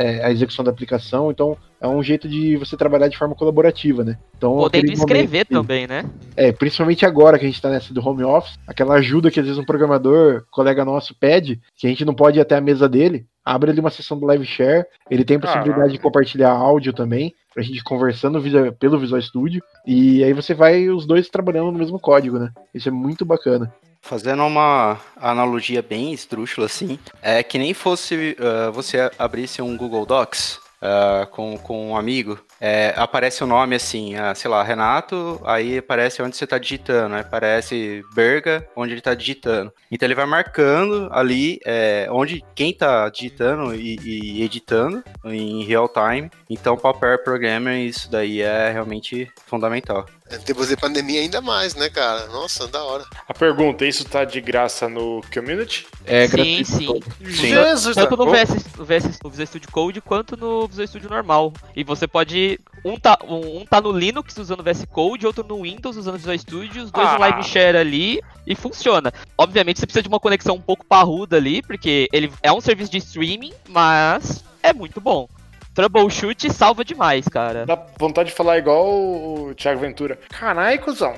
está 0.02 0.26
a 0.26 0.30
execução 0.30 0.64
da 0.64 0.70
aplicação. 0.70 1.30
Então 1.30 1.56
é 1.80 1.88
um 1.88 2.02
jeito 2.02 2.28
de 2.28 2.56
você 2.56 2.76
trabalhar 2.76 3.08
de 3.08 3.16
forma 3.16 3.34
colaborativa, 3.34 4.04
né? 4.04 4.18
Então, 4.36 4.56
Podendo 4.58 4.92
escrever 4.92 5.46
momento- 5.50 5.66
também, 5.66 5.86
né? 5.86 6.04
é, 6.36 6.52
principalmente 6.52 7.04
agora 7.06 7.38
que 7.38 7.44
a 7.44 7.48
gente 7.48 7.60
tá 7.60 7.70
nessa 7.70 7.92
do 7.94 8.06
home 8.06 8.22
office, 8.22 8.58
aquela 8.66 8.94
ajuda 8.94 9.30
que 9.30 9.40
às 9.40 9.46
vezes 9.46 9.58
um 9.60 9.64
programador, 9.64 10.44
colega 10.50 10.84
nosso, 10.84 11.14
pede, 11.14 11.60
que 11.76 11.86
a 11.86 11.90
gente 11.90 12.04
não 12.04 12.14
pode 12.14 12.38
ir 12.38 12.42
até 12.42 12.56
a 12.56 12.60
mesa 12.60 12.88
dele, 12.88 13.26
abre 13.44 13.70
ali 13.70 13.80
uma 13.80 13.90
sessão 13.90 14.18
do 14.18 14.26
live 14.26 14.44
share, 14.44 14.84
ele 15.10 15.24
tem 15.24 15.38
possibilidade 15.38 15.76
Caraca. 15.76 15.92
de 15.92 15.98
compartilhar 15.98 16.50
áudio 16.50 16.92
também, 16.92 17.34
pra 17.52 17.62
gente 17.62 17.78
ir 17.78 17.82
conversando 17.82 18.40
visa- 18.40 18.70
pelo 18.72 18.98
Visual 18.98 19.20
Studio, 19.20 19.62
e 19.86 20.22
aí 20.22 20.32
você 20.32 20.54
vai 20.54 20.88
os 20.88 21.06
dois 21.06 21.28
trabalhando 21.28 21.72
no 21.72 21.78
mesmo 21.78 21.98
código, 21.98 22.38
né? 22.38 22.50
Isso 22.74 22.88
é 22.88 22.92
muito 22.92 23.24
bacana. 23.24 23.72
Fazendo 24.02 24.44
uma 24.44 24.98
analogia 25.16 25.82
bem 25.82 26.12
esdrúxula 26.12 26.66
assim, 26.66 26.98
é 27.22 27.42
que 27.42 27.58
nem 27.58 27.74
fosse 27.74 28.36
ah, 28.38 28.70
você 28.70 29.10
abrisse 29.18 29.62
um 29.62 29.76
Google 29.76 30.06
Docs 30.06 30.60
ah, 30.80 31.28
com, 31.30 31.58
com 31.58 31.90
um 31.90 31.96
amigo, 31.96 32.38
é, 32.60 32.92
aparece 32.96 33.42
o 33.42 33.46
nome 33.46 33.74
assim, 33.74 34.14
ah, 34.16 34.34
sei 34.34 34.50
lá, 34.50 34.62
Renato, 34.62 35.40
aí 35.44 35.78
aparece 35.78 36.20
onde 36.20 36.36
você 36.36 36.44
está 36.44 36.58
digitando, 36.58 37.14
aí 37.14 37.22
aparece 37.22 38.04
Berga, 38.14 38.66
onde 38.76 38.92
ele 38.92 39.00
está 39.00 39.14
digitando. 39.14 39.72
Então 39.90 40.06
ele 40.06 40.14
vai 40.14 40.26
marcando 40.26 41.08
ali 41.10 41.58
é, 41.64 42.06
onde 42.10 42.44
quem 42.54 42.70
está 42.70 43.08
digitando 43.08 43.74
e, 43.74 43.98
e 44.02 44.42
editando 44.42 45.02
em 45.24 45.64
real 45.64 45.88
time. 45.88 46.30
Então 46.48 46.76
para 46.76 46.90
o 46.90 46.94
pair 46.94 47.24
programmer 47.24 47.78
isso 47.78 48.10
daí 48.10 48.42
é 48.42 48.70
realmente 48.70 49.30
fundamental. 49.46 50.06
Em 50.32 50.38
tempos 50.38 50.68
de 50.68 50.76
pandemia 50.76 51.20
ainda 51.20 51.40
mais, 51.40 51.74
né, 51.74 51.88
cara? 51.88 52.28
Nossa, 52.28 52.68
da 52.68 52.84
hora. 52.84 53.04
A 53.28 53.34
pergunta, 53.34 53.84
isso 53.84 54.04
tá 54.04 54.24
de 54.24 54.40
graça 54.40 54.88
no 54.88 55.20
Community? 55.34 55.88
É 56.06 56.28
sim, 56.28 56.36
gratuito 56.36 56.70
sim. 56.70 56.86
todo. 56.86 57.04
Jesus! 57.20 57.96
Tanto 57.96 58.16
no 58.16 58.26
tá- 58.26 58.44
VS, 58.44 58.66
no 58.78 58.84
VS 58.84 59.18
no 59.24 59.30
Visual 59.30 59.46
Studio 59.46 59.68
Code 59.72 60.00
quanto 60.00 60.36
no 60.36 60.68
Visual 60.68 60.86
Studio 60.86 61.10
normal. 61.10 61.52
E 61.74 61.82
você 61.82 62.06
pode. 62.06 62.49
Um 62.84 62.98
tá, 62.98 63.18
um, 63.28 63.60
um 63.60 63.64
tá 63.66 63.80
no 63.80 63.92
Linux 63.92 64.36
usando 64.38 64.62
VS 64.62 64.84
Code, 64.86 65.26
outro 65.26 65.44
no 65.46 65.62
Windows 65.62 65.96
usando 65.96 66.16
Visual 66.16 66.38
Studio, 66.38 66.82
os 66.84 66.90
dois 66.90 67.08
Ah. 67.08 67.14
no 67.14 67.20
Live 67.20 67.42
Share 67.44 67.76
ali 67.76 68.20
e 68.46 68.54
funciona. 68.54 69.12
Obviamente 69.36 69.78
você 69.80 69.86
precisa 69.86 70.02
de 70.02 70.08
uma 70.08 70.20
conexão 70.20 70.56
um 70.56 70.60
pouco 70.60 70.84
parruda 70.86 71.36
ali, 71.36 71.60
porque 71.62 72.08
ele 72.12 72.32
é 72.42 72.50
um 72.50 72.60
serviço 72.60 72.90
de 72.90 72.98
streaming, 72.98 73.52
mas 73.68 74.42
é 74.62 74.72
muito 74.72 75.00
bom. 75.00 75.28
Troubleshoot 75.74 76.52
salva 76.52 76.84
demais, 76.84 77.28
cara. 77.28 77.64
Dá 77.64 77.78
vontade 77.98 78.30
de 78.30 78.34
falar 78.34 78.58
igual 78.58 78.86
o 78.88 79.54
Thiago 79.54 79.80
Ventura. 79.80 80.18
Caralho, 80.30 80.80
cuzão. 80.80 81.14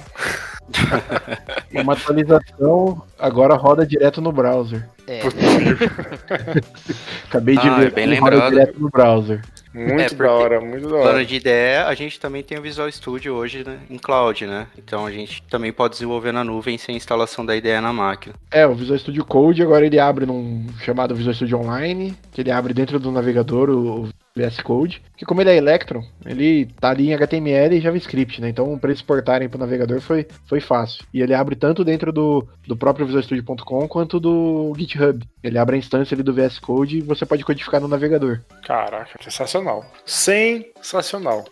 Uma 1.72 1.94
atualização 1.94 3.02
agora 3.18 3.54
roda 3.56 3.86
direto 3.86 4.20
no 4.20 4.30
browser. 4.30 4.86
É. 5.06 5.22
Acabei 7.28 7.56
de 7.56 7.68
Ah, 7.68 7.78
ver, 7.78 7.92
bem 7.92 8.08
que 8.08 8.14
roda 8.16 8.30
lembrado. 8.36 8.50
direto 8.52 8.80
no 8.80 8.90
browser. 8.90 9.42
Muito 9.74 10.14
É, 10.14 10.16
da 10.16 10.30
hora, 10.30 10.60
muito 10.60 10.88
da 10.88 10.96
hora. 10.96 11.10
Plano 11.10 11.24
de 11.24 11.34
ideia, 11.34 11.86
a 11.86 11.94
gente 11.94 12.20
também 12.20 12.42
tem 12.42 12.58
o 12.58 12.62
Visual 12.62 12.90
Studio 12.90 13.34
hoje 13.34 13.64
né, 13.64 13.78
em 13.88 13.96
cloud, 13.96 14.46
né? 14.46 14.66
Então 14.76 15.06
a 15.06 15.10
gente 15.10 15.42
também 15.44 15.72
pode 15.72 15.94
desenvolver 15.94 16.32
na 16.32 16.44
nuvem 16.44 16.76
sem 16.76 16.96
instalação 16.96 17.44
da 17.44 17.56
ideia 17.56 17.80
na 17.80 17.92
máquina. 17.92 18.34
É, 18.50 18.66
o 18.66 18.74
Visual 18.74 18.98
Studio 18.98 19.24
Code 19.24 19.62
agora 19.62 19.86
ele 19.86 19.98
abre 19.98 20.26
num 20.26 20.66
chamado 20.80 21.14
Visual 21.14 21.34
Studio 21.34 21.58
Online, 21.58 22.14
que 22.32 22.42
ele 22.42 22.50
abre 22.50 22.74
dentro 22.74 23.00
do 23.00 23.10
navegador 23.10 23.70
o 23.70 24.08
VS 24.36 24.60
Code, 24.60 25.02
que 25.16 25.24
como 25.24 25.40
ele 25.40 25.50
é 25.50 25.56
Electron, 25.56 26.02
ele 26.24 26.66
tá 26.80 26.90
ali 26.90 27.10
em 27.10 27.14
HTML 27.14 27.76
e 27.76 27.80
JavaScript, 27.80 28.40
né? 28.40 28.48
Então 28.48 28.78
para 28.78 28.90
eles 28.90 29.00
exportarem 29.00 29.48
pro 29.48 29.58
navegador 29.58 30.00
foi, 30.00 30.26
foi 30.46 30.60
fácil. 30.60 31.04
E 31.12 31.20
ele 31.20 31.34
abre 31.34 31.54
tanto 31.54 31.84
dentro 31.84 32.12
do, 32.12 32.46
do 32.66 32.76
próprio 32.76 33.06
VisualStudio.com 33.06 33.88
quanto 33.88 34.18
do 34.18 34.72
GitHub. 34.76 35.22
Ele 35.42 35.58
abre 35.58 35.76
a 35.76 35.78
instância 35.78 36.14
ali 36.14 36.22
do 36.22 36.32
VS 36.32 36.58
Code 36.58 36.98
e 36.98 37.02
você 37.02 37.26
pode 37.26 37.44
codificar 37.44 37.80
no 37.80 37.88
navegador. 37.88 38.40
Caraca, 38.64 39.18
sensacional. 39.22 39.84
Sensacional. 40.06 41.44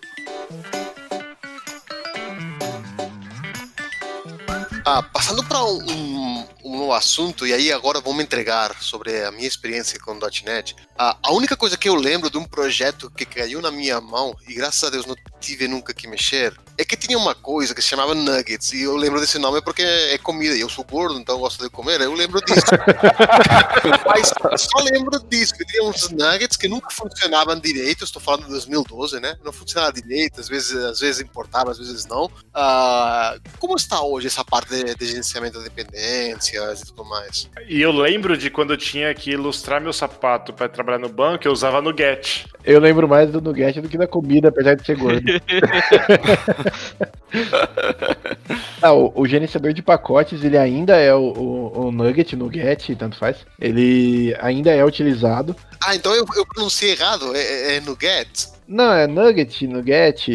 Ah, 4.92 5.04
passando 5.04 5.44
para 5.44 5.62
um, 5.62 5.78
um, 5.88 6.46
um 6.64 6.92
assunto, 6.92 7.46
e 7.46 7.52
aí 7.52 7.72
agora 7.72 8.00
vou 8.00 8.12
me 8.12 8.24
entregar 8.24 8.74
sobre 8.82 9.24
a 9.24 9.30
minha 9.30 9.46
experiência 9.46 10.00
com 10.00 10.10
o 10.10 10.18
.NET. 10.44 10.74
A, 10.98 11.16
a 11.22 11.32
única 11.32 11.56
coisa 11.56 11.76
que 11.76 11.88
eu 11.88 11.94
lembro 11.94 12.28
de 12.28 12.36
um 12.36 12.44
projeto 12.44 13.08
que 13.08 13.24
caiu 13.24 13.62
na 13.62 13.70
minha 13.70 14.00
mão, 14.00 14.34
e 14.48 14.54
graças 14.54 14.82
a 14.82 14.90
Deus 14.90 15.06
não 15.06 15.14
tive 15.38 15.68
nunca 15.68 15.94
que 15.94 16.08
mexer, 16.08 16.58
é 16.80 16.84
que 16.84 16.96
tinha 16.96 17.18
uma 17.18 17.34
coisa 17.34 17.74
que 17.74 17.82
se 17.82 17.88
chamava 17.88 18.14
Nuggets, 18.14 18.72
e 18.72 18.82
eu 18.82 18.96
lembro 18.96 19.20
desse 19.20 19.38
nome 19.38 19.60
porque 19.60 19.82
é 19.82 20.16
comida, 20.16 20.56
e 20.56 20.60
eu 20.60 20.68
sou 20.68 20.82
gordo, 20.82 21.18
então 21.18 21.34
eu 21.34 21.40
gosto 21.40 21.62
de 21.62 21.68
comer, 21.68 22.00
eu 22.00 22.14
lembro 22.14 22.40
disso. 22.40 22.60
Mas 24.06 24.32
só 24.62 24.82
lembro 24.90 25.20
disso, 25.28 25.54
que 25.54 25.64
tinha 25.66 25.84
uns 25.84 26.08
Nuggets 26.10 26.56
que 26.56 26.68
nunca 26.68 26.88
funcionavam 26.90 27.60
direito, 27.60 28.02
estou 28.02 28.20
falando 28.20 28.44
de 28.44 28.50
2012, 28.50 29.20
né? 29.20 29.36
Não 29.44 29.52
funcionava 29.52 29.92
direito, 29.92 30.40
às 30.40 30.48
vezes, 30.48 30.74
às 30.74 31.00
vezes 31.00 31.20
importava, 31.20 31.70
às 31.70 31.78
vezes 31.78 32.06
não. 32.06 32.24
Uh, 32.24 33.38
como 33.58 33.76
está 33.76 34.00
hoje 34.00 34.28
essa 34.28 34.42
parte 34.44 34.70
de, 34.70 34.94
de 34.94 35.06
gerenciamento 35.06 35.58
de 35.58 35.64
dependências 35.64 36.80
e 36.80 36.86
tudo 36.86 37.04
mais? 37.04 37.50
E 37.68 37.82
eu 37.82 37.92
lembro 37.92 38.38
de 38.38 38.48
quando 38.48 38.72
eu 38.72 38.78
tinha 38.78 39.14
que 39.14 39.32
ilustrar 39.32 39.82
meu 39.82 39.92
sapato 39.92 40.54
para 40.54 40.66
trabalhar 40.68 40.98
no 40.98 41.10
banco, 41.10 41.46
eu 41.46 41.52
usava 41.52 41.82
Nugget. 41.82 42.46
Eu 42.64 42.80
lembro 42.80 43.06
mais 43.06 43.30
do 43.30 43.40
Nugget 43.40 43.80
do 43.82 43.88
que 43.88 43.98
da 43.98 44.06
comida, 44.06 44.48
apesar 44.48 44.76
de 44.76 44.86
ser 44.86 44.96
gordo. 44.96 45.20
ah, 48.82 48.92
o, 48.92 49.12
o, 49.14 49.26
gerenciador 49.26 49.72
de 49.72 49.82
pacotes, 49.82 50.44
ele 50.44 50.58
ainda 50.58 50.96
é 50.96 51.14
o, 51.14 51.32
o, 51.32 51.86
o 51.86 51.92
Nugget, 51.92 52.36
Nugget, 52.36 52.94
tanto 52.96 53.16
faz. 53.16 53.38
Ele 53.58 54.36
ainda 54.40 54.70
é 54.70 54.84
utilizado. 54.84 55.56
Ah, 55.84 55.94
então 55.94 56.14
eu, 56.14 56.26
eu 56.36 56.46
pronunciei 56.46 56.92
errado, 56.92 57.34
é, 57.34 57.40
é, 57.40 57.76
é 57.76 57.80
Nugget. 57.80 58.48
Não, 58.70 58.92
é 58.92 59.04
Nugget, 59.08 59.66
Nugget, 59.66 60.30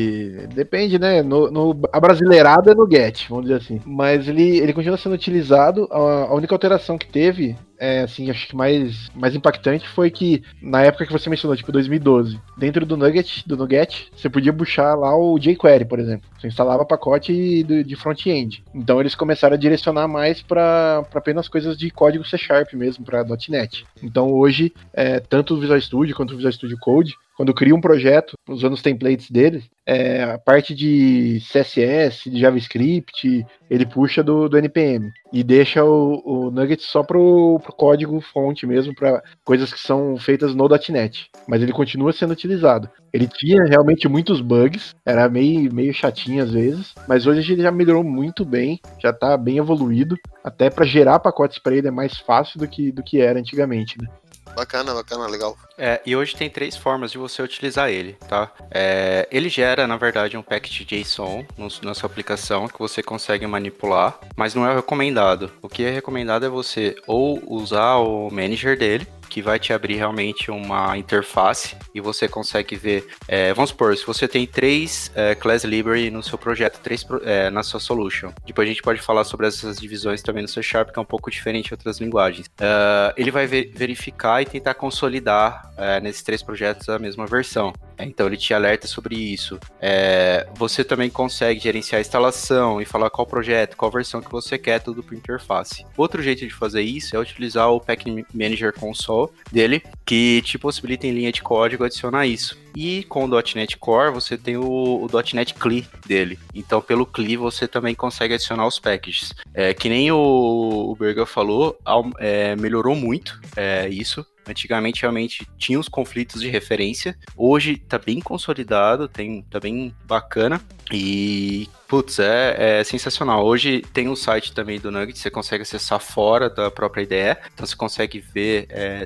depende, 0.53 0.99
né? 0.99 1.23
No, 1.23 1.49
no, 1.49 1.79
a 1.93 1.99
brasileirada 2.01 2.73
é 2.73 2.75
Nugget, 2.75 3.29
vamos 3.29 3.45
dizer 3.45 3.55
assim. 3.55 3.79
Mas 3.85 4.27
ele, 4.27 4.57
ele 4.57 4.73
continua 4.73 4.97
sendo 4.97 5.15
utilizado. 5.15 5.87
A, 5.89 6.25
a 6.25 6.33
única 6.33 6.53
alteração 6.53 6.97
que 6.97 7.07
teve 7.07 7.55
é, 7.79 8.01
assim, 8.01 8.29
acho 8.29 8.49
que 8.49 8.55
mais, 8.55 9.09
mais 9.15 9.35
impactante 9.35 9.87
foi 9.87 10.11
que 10.11 10.43
na 10.61 10.81
época 10.81 11.05
que 11.05 11.13
você 11.13 11.29
mencionou, 11.29 11.55
tipo 11.55 11.71
2012, 11.71 12.37
dentro 12.57 12.85
do 12.85 12.97
Nugget, 12.97 13.47
do 13.47 13.55
Nugget, 13.55 14.11
você 14.13 14.29
podia 14.29 14.51
puxar 14.51 14.95
lá 14.95 15.15
o 15.15 15.39
jQuery, 15.39 15.85
por 15.85 15.99
exemplo. 15.99 16.27
Você 16.37 16.47
instalava 16.47 16.85
pacote 16.85 17.63
de, 17.63 17.85
de 17.85 17.95
front-end. 17.95 18.65
Então 18.73 18.99
eles 18.99 19.15
começaram 19.15 19.55
a 19.55 19.59
direcionar 19.59 20.09
mais 20.09 20.41
para 20.41 21.05
apenas 21.13 21.47
coisas 21.47 21.77
de 21.77 21.89
código 21.89 22.25
C 22.25 22.37
Sharp 22.37 22.73
mesmo, 22.73 23.05
para 23.05 23.25
.NET. 23.47 23.85
Então 24.03 24.29
hoje, 24.33 24.73
é, 24.93 25.21
tanto 25.21 25.53
o 25.53 25.59
Visual 25.59 25.79
Studio 25.79 26.15
quanto 26.15 26.33
o 26.33 26.35
Visual 26.35 26.51
Studio 26.51 26.77
Code, 26.81 27.13
quando 27.35 27.53
cria 27.53 27.75
um 27.75 27.81
projeto 27.81 28.37
usando 28.47 28.73
os 28.73 28.81
templates 28.81 29.29
dele, 29.29 29.63
é, 29.85 30.23
a 30.23 30.39
parte 30.39 30.73
de 30.73 31.39
CSS, 31.41 32.29
de 32.29 32.39
JavaScript, 32.39 33.45
ele 33.69 33.85
puxa 33.85 34.23
do, 34.23 34.47
do 34.47 34.57
NPM 34.57 35.11
e 35.31 35.43
deixa 35.43 35.83
o, 35.83 36.21
o 36.25 36.51
Nugget 36.51 36.81
só 36.81 37.03
pro, 37.03 37.59
pro 37.61 37.73
código 37.73 38.19
fonte 38.21 38.65
mesmo, 38.65 38.95
para 38.95 39.21
coisas 39.43 39.71
que 39.73 39.79
são 39.79 40.17
feitas 40.17 40.55
no 40.55 40.67
.NET. 40.89 41.29
Mas 41.47 41.61
ele 41.61 41.71
continua 41.71 42.13
sendo 42.13 42.31
utilizado. 42.31 42.89
Ele 43.11 43.27
tinha 43.27 43.63
realmente 43.65 44.07
muitos 44.07 44.41
bugs, 44.41 44.95
era 45.05 45.29
meio, 45.29 45.73
meio 45.73 45.93
chatinho 45.93 46.43
às 46.43 46.51
vezes, 46.51 46.95
mas 47.07 47.27
hoje 47.27 47.53
ele 47.53 47.61
já 47.61 47.71
melhorou 47.71 48.03
muito 48.03 48.43
bem, 48.43 48.79
já 48.99 49.13
tá 49.13 49.37
bem 49.37 49.57
evoluído. 49.57 50.15
Até 50.43 50.69
para 50.69 50.85
gerar 50.85 51.19
pacotes 51.19 51.59
para 51.59 51.75
ele 51.75 51.87
é 51.87 51.91
mais 51.91 52.17
fácil 52.17 52.59
do 52.59 52.67
que, 52.67 52.91
do 52.91 53.03
que 53.03 53.19
era 53.19 53.39
antigamente, 53.39 53.97
né? 54.01 54.07
Bacana, 54.55 54.93
bacana, 54.93 55.27
legal. 55.27 55.57
É, 55.77 56.01
e 56.05 56.15
hoje 56.15 56.35
tem 56.35 56.49
três 56.49 56.77
formas 56.77 57.11
de 57.11 57.17
você 57.17 57.41
utilizar 57.41 57.89
ele, 57.89 58.13
tá? 58.27 58.51
É, 58.71 59.27
ele 59.29 59.49
gera, 59.49 59.85
na 59.85 59.97
verdade, 59.97 60.37
um 60.37 60.41
packet 60.41 60.87
JSON 60.87 61.45
no, 61.57 61.67
na 61.81 61.93
sua 61.93 62.07
aplicação 62.07 62.67
que 62.67 62.79
você 62.79 63.03
consegue 63.03 63.45
manipular, 63.45 64.17
mas 64.35 64.55
não 64.55 64.65
é 64.65 64.73
recomendado. 64.73 65.51
O 65.61 65.67
que 65.67 65.83
é 65.83 65.89
recomendado 65.89 66.45
é 66.45 66.49
você 66.49 66.95
ou 67.05 67.43
usar 67.45 67.97
o 67.97 68.29
manager 68.31 68.77
dele, 68.77 69.05
que 69.35 69.41
vai 69.41 69.59
te 69.59 69.73
abrir 69.73 69.95
realmente 69.95 70.49
uma 70.49 70.97
interface 70.97 71.75
e 71.93 71.99
você 71.99 72.25
consegue 72.25 72.77
ver. 72.77 73.05
É, 73.27 73.53
vamos 73.53 73.71
supor, 73.71 73.93
se 73.97 74.05
você 74.05 74.29
tem 74.29 74.47
três 74.47 75.11
é, 75.13 75.35
class 75.35 75.65
library 75.65 76.09
no 76.09 76.23
seu 76.23 76.37
projeto, 76.37 76.79
três 76.79 77.05
é, 77.25 77.49
na 77.49 77.61
sua 77.61 77.81
solution. 77.81 78.31
Depois 78.45 78.65
a 78.65 78.71
gente 78.71 78.81
pode 78.81 79.01
falar 79.01 79.25
sobre 79.25 79.45
essas 79.45 79.77
divisões 79.77 80.21
também 80.21 80.41
no 80.41 80.47
C 80.47 80.63
Sharp, 80.63 80.91
que 80.91 80.97
é 80.97 81.01
um 81.01 81.05
pouco 81.05 81.29
diferente 81.29 81.65
de 81.65 81.73
outras 81.73 81.99
linguagens. 81.99 82.47
Uh, 82.47 83.11
ele 83.17 83.29
vai 83.29 83.45
ver, 83.45 83.73
verificar 83.75 84.41
e 84.41 84.45
tentar 84.45 84.73
consolidar 84.75 85.69
é, 85.75 85.99
nesses 85.99 86.23
três 86.23 86.41
projetos 86.41 86.87
a 86.87 86.97
mesma 86.97 87.25
versão. 87.25 87.73
É, 87.97 88.05
então 88.05 88.27
ele 88.27 88.37
te 88.37 88.53
alerta 88.53 88.87
sobre 88.87 89.15
isso. 89.15 89.59
É, 89.81 90.47
você 90.55 90.83
também 90.83 91.09
consegue 91.09 91.59
gerenciar 91.59 91.99
a 91.99 92.01
instalação 92.01 92.81
e 92.81 92.85
falar 92.85 93.09
qual 93.09 93.25
projeto, 93.25 93.75
qual 93.75 93.91
versão 93.91 94.21
que 94.21 94.31
você 94.31 94.57
quer, 94.57 94.79
tudo 94.79 95.03
por 95.03 95.13
interface. 95.13 95.85
Outro 95.97 96.21
jeito 96.21 96.45
de 96.45 96.53
fazer 96.53 96.81
isso 96.81 97.15
é 97.15 97.19
utilizar 97.19 97.69
o 97.69 97.79
Pack 97.79 98.25
Manager 98.33 98.73
Console 98.73 99.24
dele, 99.51 99.83
que 100.05 100.41
te 100.43 100.57
possibilita 100.57 101.07
em 101.07 101.11
linha 101.11 101.31
de 101.31 101.41
código 101.41 101.83
adicionar 101.83 102.27
isso. 102.27 102.57
E 102.75 103.03
com 103.05 103.25
o 103.25 103.27
.NET 103.27 103.77
Core 103.77 104.13
você 104.13 104.37
tem 104.37 104.57
o, 104.57 104.63
o 104.63 105.07
.NET 105.33 105.53
CLI 105.53 105.87
dele. 106.05 106.37
Então 106.53 106.81
pelo 106.81 107.05
CLI 107.05 107.37
você 107.37 107.67
também 107.67 107.95
consegue 107.95 108.33
adicionar 108.33 108.67
os 108.67 108.79
packages. 108.79 109.33
É, 109.53 109.73
que 109.73 109.89
nem 109.89 110.11
o, 110.11 110.91
o 110.91 110.95
Berger 110.95 111.25
falou, 111.25 111.77
é, 112.19 112.55
melhorou 112.55 112.95
muito 112.95 113.39
é, 113.55 113.87
isso. 113.89 114.25
Antigamente 114.47 115.01
realmente 115.01 115.47
tinha 115.57 115.79
os 115.79 115.89
conflitos 115.89 116.41
de 116.41 116.49
referência. 116.49 117.17
Hoje 117.35 117.77
tá 117.77 117.97
bem 117.97 118.19
consolidado, 118.19 119.07
tem, 119.07 119.41
tá 119.43 119.59
bem 119.59 119.95
bacana. 120.05 120.61
E 120.91 121.67
Putz, 121.87 122.17
é, 122.17 122.79
é, 122.79 122.83
sensacional. 122.83 123.45
Hoje 123.45 123.81
tem 123.93 124.09
um 124.09 124.15
site 124.15 124.51
também 124.53 124.79
do 124.79 124.91
Nugget, 124.91 125.19
você 125.19 125.29
consegue 125.29 125.61
acessar 125.61 125.99
fora 125.99 126.49
da 126.49 126.71
própria 126.71 127.03
IDE, 127.03 127.39
então 127.53 127.65
você 127.65 127.75
consegue 127.75 128.19
ver 128.19 128.65
é, 128.69 129.05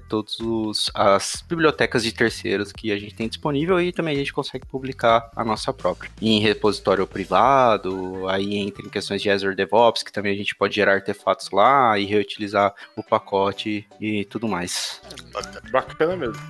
as 0.94 1.44
bibliotecas 1.48 2.04
de 2.04 2.12
terceiros 2.12 2.72
que 2.72 2.92
a 2.92 2.98
gente 2.98 3.16
tem 3.16 3.28
disponível 3.28 3.80
e 3.82 3.92
também 3.92 4.16
a 4.16 4.18
gente 4.18 4.34
consegue 4.34 4.66
publicar 4.66 5.30
a 5.36 5.44
nossa 5.44 5.74
própria. 5.74 6.12
em 6.22 6.40
repositório 6.40 7.06
privado, 7.08 8.28
aí 8.28 8.56
entra 8.56 8.86
em 8.86 8.90
questões 8.90 9.22
de 9.22 9.30
Azure 9.30 9.56
DevOps, 9.56 10.04
que 10.04 10.12
também 10.12 10.34
a 10.34 10.38
gente 10.38 10.56
pode 10.56 10.76
gerar 10.76 10.94
artefatos 10.94 11.50
lá 11.52 11.98
e 11.98 12.06
reutilizar 12.06 12.74
o 12.96 13.04
pacote 13.04 13.88
e 14.00 14.26
tudo 14.26 14.48
mais. 14.48 15.02
Bacana 15.72 16.16
mesmo. 16.16 16.42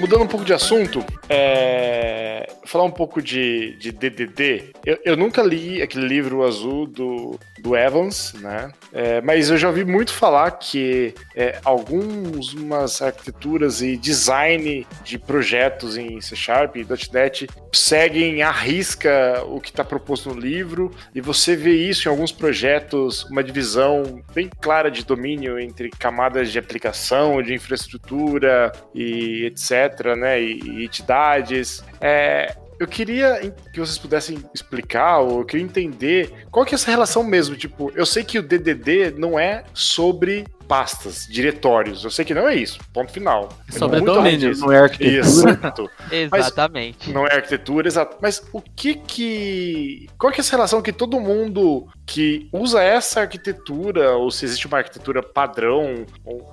Mudando 0.00 0.22
um 0.22 0.26
pouco 0.26 0.46
de 0.46 0.54
assunto, 0.54 1.04
é... 1.28 2.48
falar 2.64 2.84
um 2.84 2.90
pouco 2.90 3.20
de, 3.20 3.76
de 3.76 3.92
DDD. 3.92 4.72
Eu, 4.86 4.98
eu, 5.04 5.16
nunca 5.16 5.42
li 5.42 5.82
aquele 5.82 6.08
livro 6.08 6.42
azul 6.42 6.86
do, 6.86 7.38
do 7.58 7.76
Evans, 7.76 8.32
né? 8.40 8.72
É, 8.94 9.20
mas 9.20 9.50
eu 9.50 9.58
já 9.58 9.68
ouvi 9.68 9.84
muito 9.84 10.14
falar 10.14 10.52
que 10.52 11.12
é, 11.36 11.58
algumas 11.64 13.02
arquiteturas 13.02 13.82
e 13.82 13.94
design 13.94 14.86
de 15.04 15.18
projetos 15.18 15.98
em 15.98 16.18
C 16.20 16.34
Sharp 16.34 16.76
e 16.76 16.86
.NET 17.12 17.46
seguem 17.70 18.42
à 18.42 18.50
risca 18.50 19.44
o 19.46 19.60
que 19.60 19.68
está 19.68 19.84
proposto 19.84 20.30
no 20.30 20.40
livro 20.40 20.90
e 21.14 21.20
você 21.20 21.54
vê 21.54 21.74
isso 21.74 22.08
em 22.08 22.10
alguns 22.10 22.32
projetos, 22.32 23.24
uma 23.24 23.44
divisão 23.44 24.22
bem 24.32 24.48
clara 24.60 24.90
de 24.90 25.04
domínio 25.04 25.58
entre 25.58 25.90
camadas 25.90 26.50
de 26.50 26.58
aplicação, 26.58 27.42
de 27.42 27.52
infraestrutura 27.52 28.72
e 28.94 29.44
etc 29.44 29.89
né, 30.16 30.40
e, 30.40 30.60
e 30.60 30.84
entidades. 30.84 31.82
É, 32.00 32.56
eu 32.78 32.88
queria 32.88 33.52
que 33.72 33.78
vocês 33.78 33.98
pudessem 33.98 34.42
explicar, 34.54 35.18
ou 35.18 35.40
eu 35.40 35.44
queria 35.44 35.64
entender 35.64 36.46
qual 36.50 36.64
que 36.64 36.74
é 36.74 36.76
essa 36.76 36.90
relação 36.90 37.22
mesmo. 37.22 37.54
Tipo, 37.54 37.92
eu 37.94 38.06
sei 38.06 38.24
que 38.24 38.38
o 38.38 38.42
DDD 38.42 39.12
não 39.18 39.38
é 39.38 39.64
sobre 39.74 40.46
pastas, 40.70 41.26
diretórios. 41.28 42.04
Eu 42.04 42.12
sei 42.12 42.24
que 42.24 42.32
não 42.32 42.48
é 42.48 42.54
isso. 42.54 42.78
Ponto 42.92 43.10
final. 43.10 43.48
Sobre 43.70 44.00
domínio. 44.00 44.56
Não 44.56 44.70
é 44.70 44.78
arquitetura. 44.78 45.58
Exatamente. 46.12 47.10
não 47.10 47.26
é 47.26 47.34
arquitetura, 47.34 47.88
exato. 47.88 48.18
Mas 48.22 48.40
o 48.52 48.62
que 48.62 48.94
que... 48.94 50.08
Qual 50.16 50.32
que 50.32 50.40
é 50.40 50.42
essa 50.42 50.52
relação 50.52 50.80
que 50.80 50.92
todo 50.92 51.18
mundo 51.18 51.88
que 52.06 52.48
usa 52.52 52.80
essa 52.82 53.22
arquitetura, 53.22 54.12
ou 54.12 54.30
se 54.30 54.44
existe 54.44 54.68
uma 54.68 54.78
arquitetura 54.78 55.24
padrão, 55.24 56.06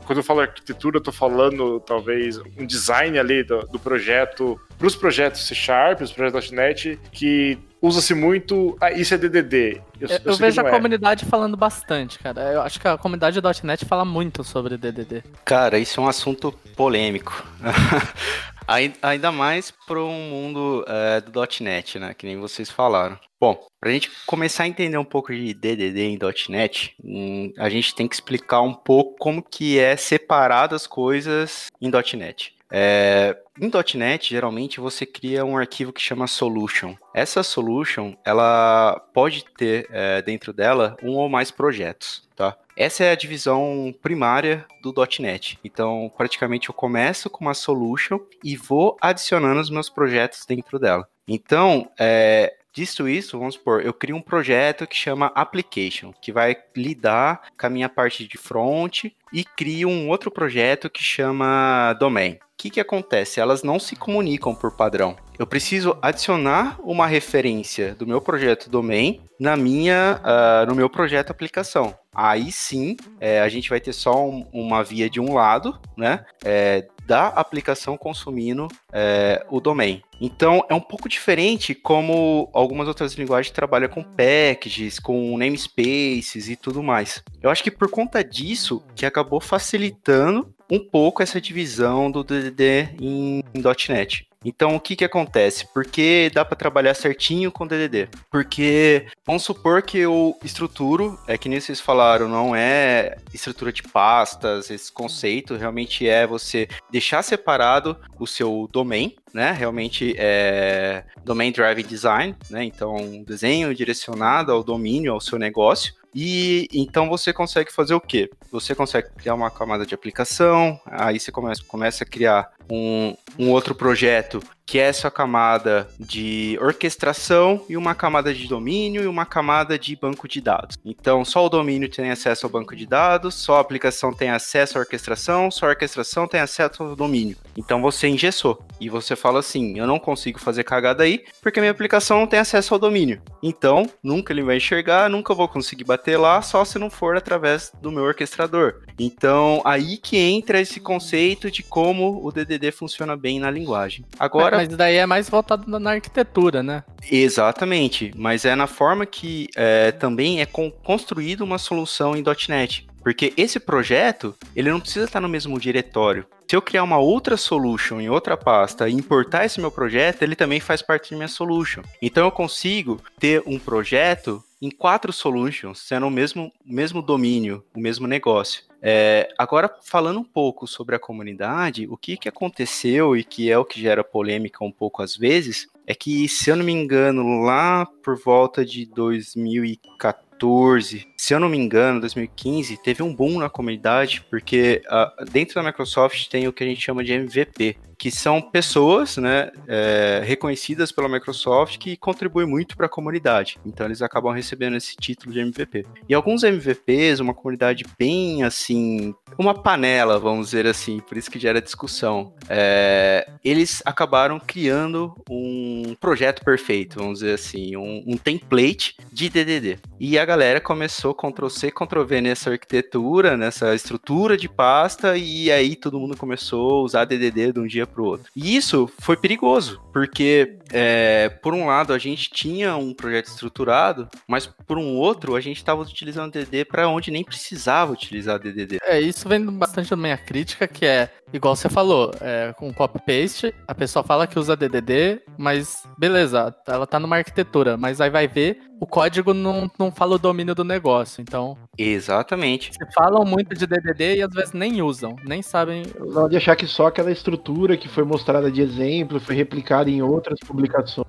quando 0.05 0.17
eu 0.17 0.23
falo 0.23 0.41
arquitetura, 0.41 0.97
eu 0.97 1.01
tô 1.01 1.11
falando 1.11 1.79
talvez 1.79 2.37
um 2.57 2.65
design 2.65 3.19
ali 3.19 3.43
do, 3.43 3.59
do 3.67 3.77
projeto, 3.77 4.59
para 4.77 4.87
os 4.87 4.95
projetos 4.95 5.47
C 5.47 5.55
Sharp, 5.55 6.01
os 6.01 6.11
projetos 6.11 6.51
.NET, 6.51 6.99
que 7.11 7.57
usa-se 7.81 8.13
muito. 8.13 8.77
Ah, 8.79 8.91
isso 8.91 9.13
é 9.13 9.17
DDD. 9.17 9.81
Eu, 9.99 10.07
eu, 10.09 10.19
eu 10.25 10.35
vejo 10.35 10.61
a 10.61 10.67
é. 10.67 10.71
comunidade 10.71 11.25
falando 11.25 11.57
bastante, 11.57 12.19
cara. 12.19 12.41
Eu 12.53 12.61
acho 12.61 12.79
que 12.79 12.87
a 12.87 12.97
comunidade 12.97 13.39
.NET 13.63 13.85
fala 13.85 14.05
muito 14.05 14.43
sobre 14.43 14.77
DDD. 14.77 15.23
Cara, 15.43 15.77
isso 15.77 15.99
é 15.99 16.03
um 16.03 16.07
assunto 16.07 16.51
polêmico. 16.75 17.45
Ainda 19.01 19.31
mais 19.31 19.71
para 19.87 20.03
um 20.03 20.29
mundo 20.29 20.85
é, 20.87 21.21
do 21.21 21.41
.NET, 21.61 21.97
né? 21.99 22.13
Que 22.13 22.25
nem 22.25 22.37
vocês 22.37 22.69
falaram. 22.69 23.17
Bom, 23.39 23.57
para 23.79 23.89
a 23.89 23.93
gente 23.93 24.11
começar 24.25 24.63
a 24.63 24.67
entender 24.67 24.97
um 24.97 25.05
pouco 25.05 25.33
de 25.33 25.53
DDD 25.53 26.01
em 26.01 26.19
.NET, 26.49 26.93
hum, 27.01 27.53
a 27.57 27.69
gente 27.69 27.95
tem 27.95 28.07
que 28.07 28.15
explicar 28.15 28.61
um 28.61 28.73
pouco 28.73 29.15
como 29.19 29.41
que 29.41 29.79
é 29.79 29.95
separado 29.95 30.75
as 30.75 30.85
coisas 30.85 31.67
em 31.79 31.89
.NET. 31.89 32.57
É, 32.69 33.37
em 33.59 33.71
.NET, 33.97 34.29
geralmente 34.29 34.79
você 34.79 35.05
cria 35.05 35.45
um 35.45 35.57
arquivo 35.57 35.93
que 35.93 36.01
chama 36.01 36.27
solution. 36.27 36.95
Essa 37.13 37.43
solution, 37.43 38.15
ela 38.23 38.99
pode 39.13 39.45
ter 39.57 39.87
é, 39.91 40.21
dentro 40.21 40.53
dela 40.53 40.95
um 41.01 41.13
ou 41.13 41.29
mais 41.29 41.51
projetos, 41.51 42.27
tá? 42.35 42.55
Essa 42.75 43.05
é 43.05 43.11
a 43.11 43.15
divisão 43.15 43.93
primária 44.01 44.65
do 44.83 44.93
.NET. 45.19 45.57
Então, 45.63 46.11
praticamente 46.15 46.69
eu 46.69 46.75
começo 46.75 47.29
com 47.29 47.45
uma 47.45 47.55
solution 47.55 48.19
e 48.43 48.55
vou 48.55 48.95
adicionando 49.01 49.59
os 49.59 49.69
meus 49.69 49.89
projetos 49.89 50.45
dentro 50.45 50.77
dela. 50.77 51.07
Então, 51.27 51.89
é, 51.99 52.53
Disto 52.77 53.09
isso, 53.09 53.39
vamos 53.39 53.55
supor, 53.55 53.83
eu 53.83 53.91
crio 53.91 54.15
um 54.15 54.21
projeto 54.21 54.85
que 54.85 54.95
chama 54.95 55.31
Application, 55.33 56.13
que 56.21 56.31
vai 56.31 56.55
lidar 56.75 57.41
com 57.59 57.65
a 57.65 57.69
minha 57.71 57.89
parte 57.89 58.27
de 58.27 58.37
front 58.37 59.05
e 59.33 59.43
crio 59.43 59.89
um 59.89 60.07
outro 60.09 60.29
projeto 60.29 60.87
que 60.87 61.01
chama 61.01 61.93
Domain. 61.99 62.37
Que, 62.57 62.71
que 62.71 62.79
acontece? 62.79 63.39
Elas 63.39 63.61
não 63.61 63.79
se 63.79 63.95
comunicam 63.95 64.55
por 64.55 64.71
padrão. 64.71 65.15
Eu 65.37 65.45
preciso 65.45 65.95
adicionar 66.01 66.79
uma 66.79 67.05
referência 67.05 67.93
do 67.93 68.07
meu 68.07 68.19
projeto 68.19 68.69
domain 68.69 69.21
na 69.39 69.55
minha, 69.55 70.19
uh, 70.23 70.65
no 70.65 70.73
meu 70.73 70.89
projeto 70.89 71.29
aplicação. 71.29 71.93
Aí 72.11 72.51
sim, 72.51 72.97
é, 73.19 73.41
a 73.41 73.47
gente 73.47 73.69
vai 73.69 73.79
ter 73.79 73.93
só 73.93 74.27
um, 74.27 74.47
uma 74.51 74.83
via 74.83 75.07
de 75.07 75.19
um 75.19 75.35
lado, 75.35 75.79
né? 75.95 76.25
É, 76.43 76.87
da 77.05 77.27
aplicação 77.27 77.95
consumindo 77.95 78.67
é, 78.91 79.45
o 79.49 79.61
domain. 79.61 80.01
Então 80.19 80.65
é 80.67 80.73
um 80.73 80.81
pouco 80.81 81.07
diferente 81.07 81.75
como 81.75 82.49
algumas 82.51 82.87
outras 82.87 83.13
linguagens 83.13 83.53
trabalham 83.53 83.87
com 83.87 84.03
packages, 84.03 84.99
com 84.99 85.37
namespaces 85.37 86.49
e 86.49 86.55
tudo 86.55 86.81
mais. 86.83 87.23
Eu 87.41 87.49
acho 87.49 87.63
que 87.63 87.71
por 87.71 87.89
conta 87.89 88.23
disso 88.23 88.83
que 88.95 89.05
acabou 89.05 89.39
facilitando 89.39 90.53
um 90.69 90.79
pouco 90.79 91.23
essa 91.23 91.39
divisão 91.39 92.11
do 92.11 92.23
DDD 92.23 92.89
em, 92.99 93.43
em 93.53 93.61
.NET. 93.89 94.27
Então, 94.45 94.75
o 94.75 94.79
que 94.79 94.95
que 94.95 95.03
acontece? 95.03 95.67
Porque 95.73 96.31
dá 96.33 96.45
para 96.45 96.55
trabalhar 96.55 96.93
certinho 96.93 97.51
com 97.51 97.65
DDD? 97.65 98.07
Porque 98.31 99.07
vamos 99.25 99.43
supor 99.43 99.81
que 99.81 99.97
eu 99.97 100.37
estruturo, 100.43 101.19
é 101.27 101.37
que 101.37 101.49
nem 101.49 101.59
vocês 101.59 101.79
falaram, 101.79 102.29
não 102.29 102.55
é 102.55 103.17
estrutura 103.33 103.73
de 103.73 103.83
pastas, 103.83 104.69
esse 104.69 104.91
conceito 104.91 105.55
realmente 105.55 106.07
é 106.07 106.25
você 106.27 106.67
deixar 106.91 107.23
separado 107.23 107.97
o 108.19 108.27
seu 108.27 108.69
domain, 108.71 109.15
né? 109.33 109.51
Realmente 109.51 110.15
é 110.17 111.03
domain 111.25 111.51
driven 111.51 111.85
design, 111.85 112.35
né? 112.49 112.63
Então, 112.63 113.23
desenho 113.25 113.73
direcionado 113.73 114.51
ao 114.51 114.63
domínio, 114.63 115.13
ao 115.13 115.21
seu 115.21 115.39
negócio. 115.39 115.93
E 116.19 116.67
então 116.73 117.07
você 117.07 117.31
consegue 117.31 117.71
fazer 117.71 117.93
o 117.93 118.01
quê? 118.01 118.27
Você 118.51 118.73
consegue 118.73 119.07
criar 119.15 119.35
uma 119.35 119.51
camada 119.51 119.85
de 119.85 119.93
aplicação, 119.93 120.81
aí 120.87 121.19
você 121.19 121.31
começa, 121.31 121.63
começa 121.63 122.03
a 122.03 122.07
criar 122.07 122.51
um, 122.69 123.15
um 123.37 123.51
outro 123.51 123.75
projeto 123.75 124.41
que 124.67 124.77
é 124.77 124.83
essa 124.83 125.09
camada 125.09 125.87
de 125.97 126.59
orquestração 126.61 127.63
e 127.69 127.77
uma 127.77 127.95
camada 127.95 128.33
de 128.33 128.49
domínio 128.49 129.01
e 129.01 129.07
uma 129.07 129.25
camada 129.25 129.79
de 129.79 129.95
banco 129.95 130.27
de 130.27 130.41
dados. 130.41 130.77
Então, 130.83 131.23
só 131.23 131.45
o 131.45 131.49
domínio 131.49 131.89
tem 131.89 132.11
acesso 132.11 132.45
ao 132.45 132.51
banco 132.51 132.75
de 132.75 132.85
dados, 132.85 133.33
só 133.35 133.55
a 133.55 133.61
aplicação 133.61 134.13
tem 134.13 134.29
acesso 134.29 134.77
à 134.77 134.81
orquestração, 134.81 135.49
só 135.49 135.67
a 135.67 135.69
orquestração 135.69 136.27
tem 136.27 136.41
acesso 136.41 136.83
ao 136.83 136.97
domínio. 136.97 137.37
Então, 137.55 137.81
você 137.81 138.09
engessou 138.09 138.61
e 138.79 138.89
você 138.89 139.15
fala 139.15 139.39
assim: 139.39 139.79
eu 139.79 139.87
não 139.87 139.97
consigo 139.97 140.37
fazer 140.37 140.65
cagada 140.65 141.03
aí 141.03 141.23
porque 141.41 141.61
minha 141.61 141.71
aplicação 141.71 142.19
não 142.19 142.27
tem 142.27 142.39
acesso 142.39 142.73
ao 142.73 142.79
domínio. 142.79 143.21
Então, 143.41 143.89
nunca 144.03 144.33
ele 144.33 144.43
vai 144.43 144.57
enxergar, 144.57 145.09
nunca 145.09 145.33
vou 145.33 145.47
conseguir 145.47 145.85
bater 145.85 146.17
lá, 146.17 146.41
só 146.41 146.65
se 146.65 146.77
não 146.77 146.89
for 146.89 147.15
através 147.15 147.71
do 147.81 147.89
meu 147.89 148.03
orquestrador. 148.03 148.81
Então, 148.99 149.61
aí 149.63 149.95
que 149.95 150.17
entra 150.17 150.59
esse 150.59 150.81
conceito 150.81 151.49
de 151.49 151.63
como 151.63 152.19
o 152.21 152.33
DDD 152.33 152.56
funciona 152.71 153.15
bem 153.15 153.39
na 153.39 153.49
linguagem. 153.49 154.05
Agora, 154.19 154.57
mas 154.57 154.69
daí 154.69 154.95
é 154.95 155.05
mais 155.05 155.29
voltado 155.29 155.79
na 155.79 155.91
arquitetura, 155.91 156.61
né? 156.63 156.83
Exatamente, 157.09 158.11
mas 158.15 158.45
é 158.45 158.55
na 158.55 158.67
forma 158.67 159.05
que 159.05 159.47
é, 159.55 159.91
também 159.91 160.41
é 160.41 160.45
con 160.45 160.71
construída 160.71 161.43
uma 161.43 161.57
solução 161.57 162.15
em 162.15 162.23
.NET. 162.49 162.87
Porque 163.03 163.33
esse 163.37 163.59
projeto, 163.59 164.35
ele 164.53 164.69
não 164.69 164.81
precisa 164.81 165.05
estar 165.05 165.21
no 165.21 165.29
mesmo 165.29 165.57
diretório. 165.59 166.25
Se 166.45 166.55
eu 166.55 166.61
criar 166.61 166.83
uma 166.83 166.97
outra 166.97 167.37
solution 167.37 168.01
em 168.01 168.09
outra 168.09 168.35
pasta 168.35 168.87
e 168.87 168.93
importar 168.93 169.45
esse 169.45 169.59
meu 169.59 169.71
projeto, 169.71 170.23
ele 170.23 170.35
também 170.35 170.59
faz 170.59 170.81
parte 170.81 171.11
da 171.11 171.17
minha 171.17 171.27
solution. 171.27 171.81
Então 172.01 172.25
eu 172.25 172.31
consigo 172.31 173.01
ter 173.19 173.43
um 173.45 173.59
projeto 173.59 174.43
em 174.61 174.69
quatro 174.69 175.13
solutions, 175.13 175.79
sendo 175.79 176.07
o 176.07 176.11
mesmo, 176.11 176.51
mesmo 176.65 177.01
domínio, 177.01 177.63
o 177.75 177.79
mesmo 177.79 178.07
negócio. 178.07 178.63
É, 178.81 179.29
agora, 179.37 179.69
falando 179.83 180.19
um 180.19 180.23
pouco 180.23 180.65
sobre 180.67 180.95
a 180.95 180.99
comunidade, 180.99 181.87
o 181.89 181.97
que, 181.97 182.17
que 182.17 182.29
aconteceu 182.29 183.17
e 183.17 183.23
que 183.23 183.51
é 183.51 183.57
o 183.57 183.65
que 183.65 183.81
gera 183.81 184.03
polêmica 184.03 184.63
um 184.63 184.71
pouco 184.71 185.01
às 185.01 185.15
vezes, 185.15 185.67
é 185.85 185.95
que, 185.95 186.27
se 186.27 186.49
eu 186.49 186.55
não 186.55 186.65
me 186.65 186.73
engano, 186.73 187.41
lá 187.41 187.85
por 188.03 188.19
volta 188.19 188.65
de 188.65 188.85
2014, 188.85 191.07
se 191.17 191.33
eu 191.33 191.39
não 191.39 191.49
me 191.49 191.57
engano, 191.57 192.01
2015, 192.01 192.77
teve 192.83 193.01
um 193.01 193.15
boom 193.15 193.39
na 193.39 193.49
comunidade, 193.49 194.23
porque 194.29 194.83
uh, 194.87 195.25
dentro 195.25 195.55
da 195.55 195.63
Microsoft 195.63 196.27
tem 196.27 196.47
o 196.47 196.53
que 196.53 196.63
a 196.63 196.67
gente 196.67 196.81
chama 196.81 197.03
de 197.03 197.13
MVP, 197.13 197.77
que 197.97 198.11
são 198.11 198.41
pessoas 198.41 199.17
né, 199.17 199.51
é, 199.67 200.21
reconhecidas 200.23 200.91
pela 200.91 201.09
Microsoft 201.09 201.77
que 201.77 201.97
contribuem 201.97 202.47
muito 202.47 202.77
para 202.77 202.85
a 202.85 202.89
comunidade. 202.89 203.59
Então 203.65 203.85
eles 203.85 204.01
acabam 204.01 204.31
recebendo 204.31 204.77
esse 204.77 204.95
título 204.95 205.33
de 205.33 205.39
MVP. 205.39 205.85
E 206.07 206.13
alguns 206.13 206.43
MVPs, 206.43 207.19
uma 207.19 207.33
comunidade 207.33 207.83
bem 207.97 208.43
assim, 208.43 209.15
uma 209.37 209.53
panela, 209.53 210.19
vamos 210.19 210.47
dizer 210.47 210.67
assim, 210.67 210.99
por 210.99 211.17
isso 211.17 211.31
que 211.31 211.39
gera 211.39 211.61
discussão. 211.61 212.33
É, 212.47 213.27
eles 213.43 213.81
acabaram 213.83 214.39
criando 214.39 215.15
um 215.29 215.95
projeto 215.99 216.43
perfeito, 216.43 216.99
vamos 216.99 217.19
dizer 217.19 217.33
assim, 217.33 217.75
um, 217.75 218.03
um 218.05 218.17
template 218.17 218.95
de 219.11 219.29
DDD. 219.29 219.79
E 219.99 220.19
a 220.19 220.25
galera 220.25 220.61
começou 220.61 221.15
Ctrl-C, 221.15 221.71
Ctrl-V 221.71 222.21
nessa 222.21 222.51
arquitetura, 222.51 223.35
nessa 223.35 223.73
estrutura 223.73 224.37
de 224.37 224.47
pasta, 224.47 225.17
e 225.17 225.51
aí 225.51 225.75
todo 225.75 225.99
mundo 225.99 226.15
começou 226.15 226.79
a 226.79 226.81
usar 226.83 227.05
DDD 227.05 227.53
de 227.53 227.59
um 227.59 227.65
dia 227.65 227.86
para 227.87 228.01
o 228.01 228.05
outro. 228.05 228.31
E 228.35 228.55
isso 228.55 228.89
foi 228.99 229.17
perigoso, 229.17 229.81
porque 229.91 230.57
é, 230.71 231.29
por 231.41 231.53
um 231.53 231.67
lado 231.67 231.93
a 231.93 231.97
gente 231.97 232.29
tinha 232.29 232.75
um 232.75 232.93
projeto 232.93 233.27
estruturado, 233.27 234.07
mas 234.27 234.45
por 234.45 234.77
um 234.77 234.95
outro 234.95 235.35
a 235.35 235.41
gente 235.41 235.57
estava 235.57 235.81
utilizando 235.81 236.31
DDD 236.31 236.65
para 236.65 236.87
onde 236.87 237.11
nem 237.11 237.23
precisava 237.23 237.91
utilizar 237.91 238.39
DDD. 238.39 238.79
É, 238.83 238.99
isso 238.99 239.27
vem 239.27 239.45
bastante 239.45 239.89
da 239.89 239.95
minha 239.95 240.17
crítica, 240.17 240.67
que 240.67 240.85
é, 240.85 241.09
igual 241.31 241.55
você 241.55 241.69
falou, 241.69 242.11
é, 242.21 242.53
com 242.57 242.73
copy-paste, 242.73 243.53
a 243.67 243.75
pessoa 243.75 244.03
fala 244.03 244.27
que 244.27 244.39
usa 244.39 244.55
DDD, 244.55 245.21
mas 245.37 245.83
beleza, 245.97 246.55
ela 246.67 246.87
tá 246.87 246.99
numa 246.99 247.17
arquitetura, 247.17 247.77
mas 247.77 247.99
aí 247.99 248.09
vai 248.09 248.27
ver, 248.27 248.59
o 248.79 248.85
código 248.85 249.33
não, 249.33 249.69
não 249.77 249.91
fala 249.91 250.15
o 250.15 250.19
domínio 250.19 250.55
do 250.55 250.63
negócio, 250.63 251.21
então... 251.21 251.57
Exatamente. 251.77 252.71
Se 252.73 252.93
falam 252.93 253.25
muito 253.25 253.55
de 253.55 253.65
DDD 253.65 254.17
e 254.17 254.21
às 254.21 254.33
vezes 254.33 254.53
nem 254.53 254.81
usam, 254.81 255.15
nem 255.25 255.41
sabem... 255.41 255.83
Não 255.99 256.29
de 256.29 256.37
achar 256.37 256.55
que 256.55 256.67
só 256.67 256.87
aquela 256.87 257.11
estrutura 257.11 257.77
que 257.77 257.87
foi 257.87 258.03
mostrada 258.03 258.51
de 258.51 258.61
exemplo, 258.61 259.19
foi 259.19 259.35
replicada 259.35 259.89
em 259.89 260.01
outras 260.01 260.39
publicações, 260.39 261.07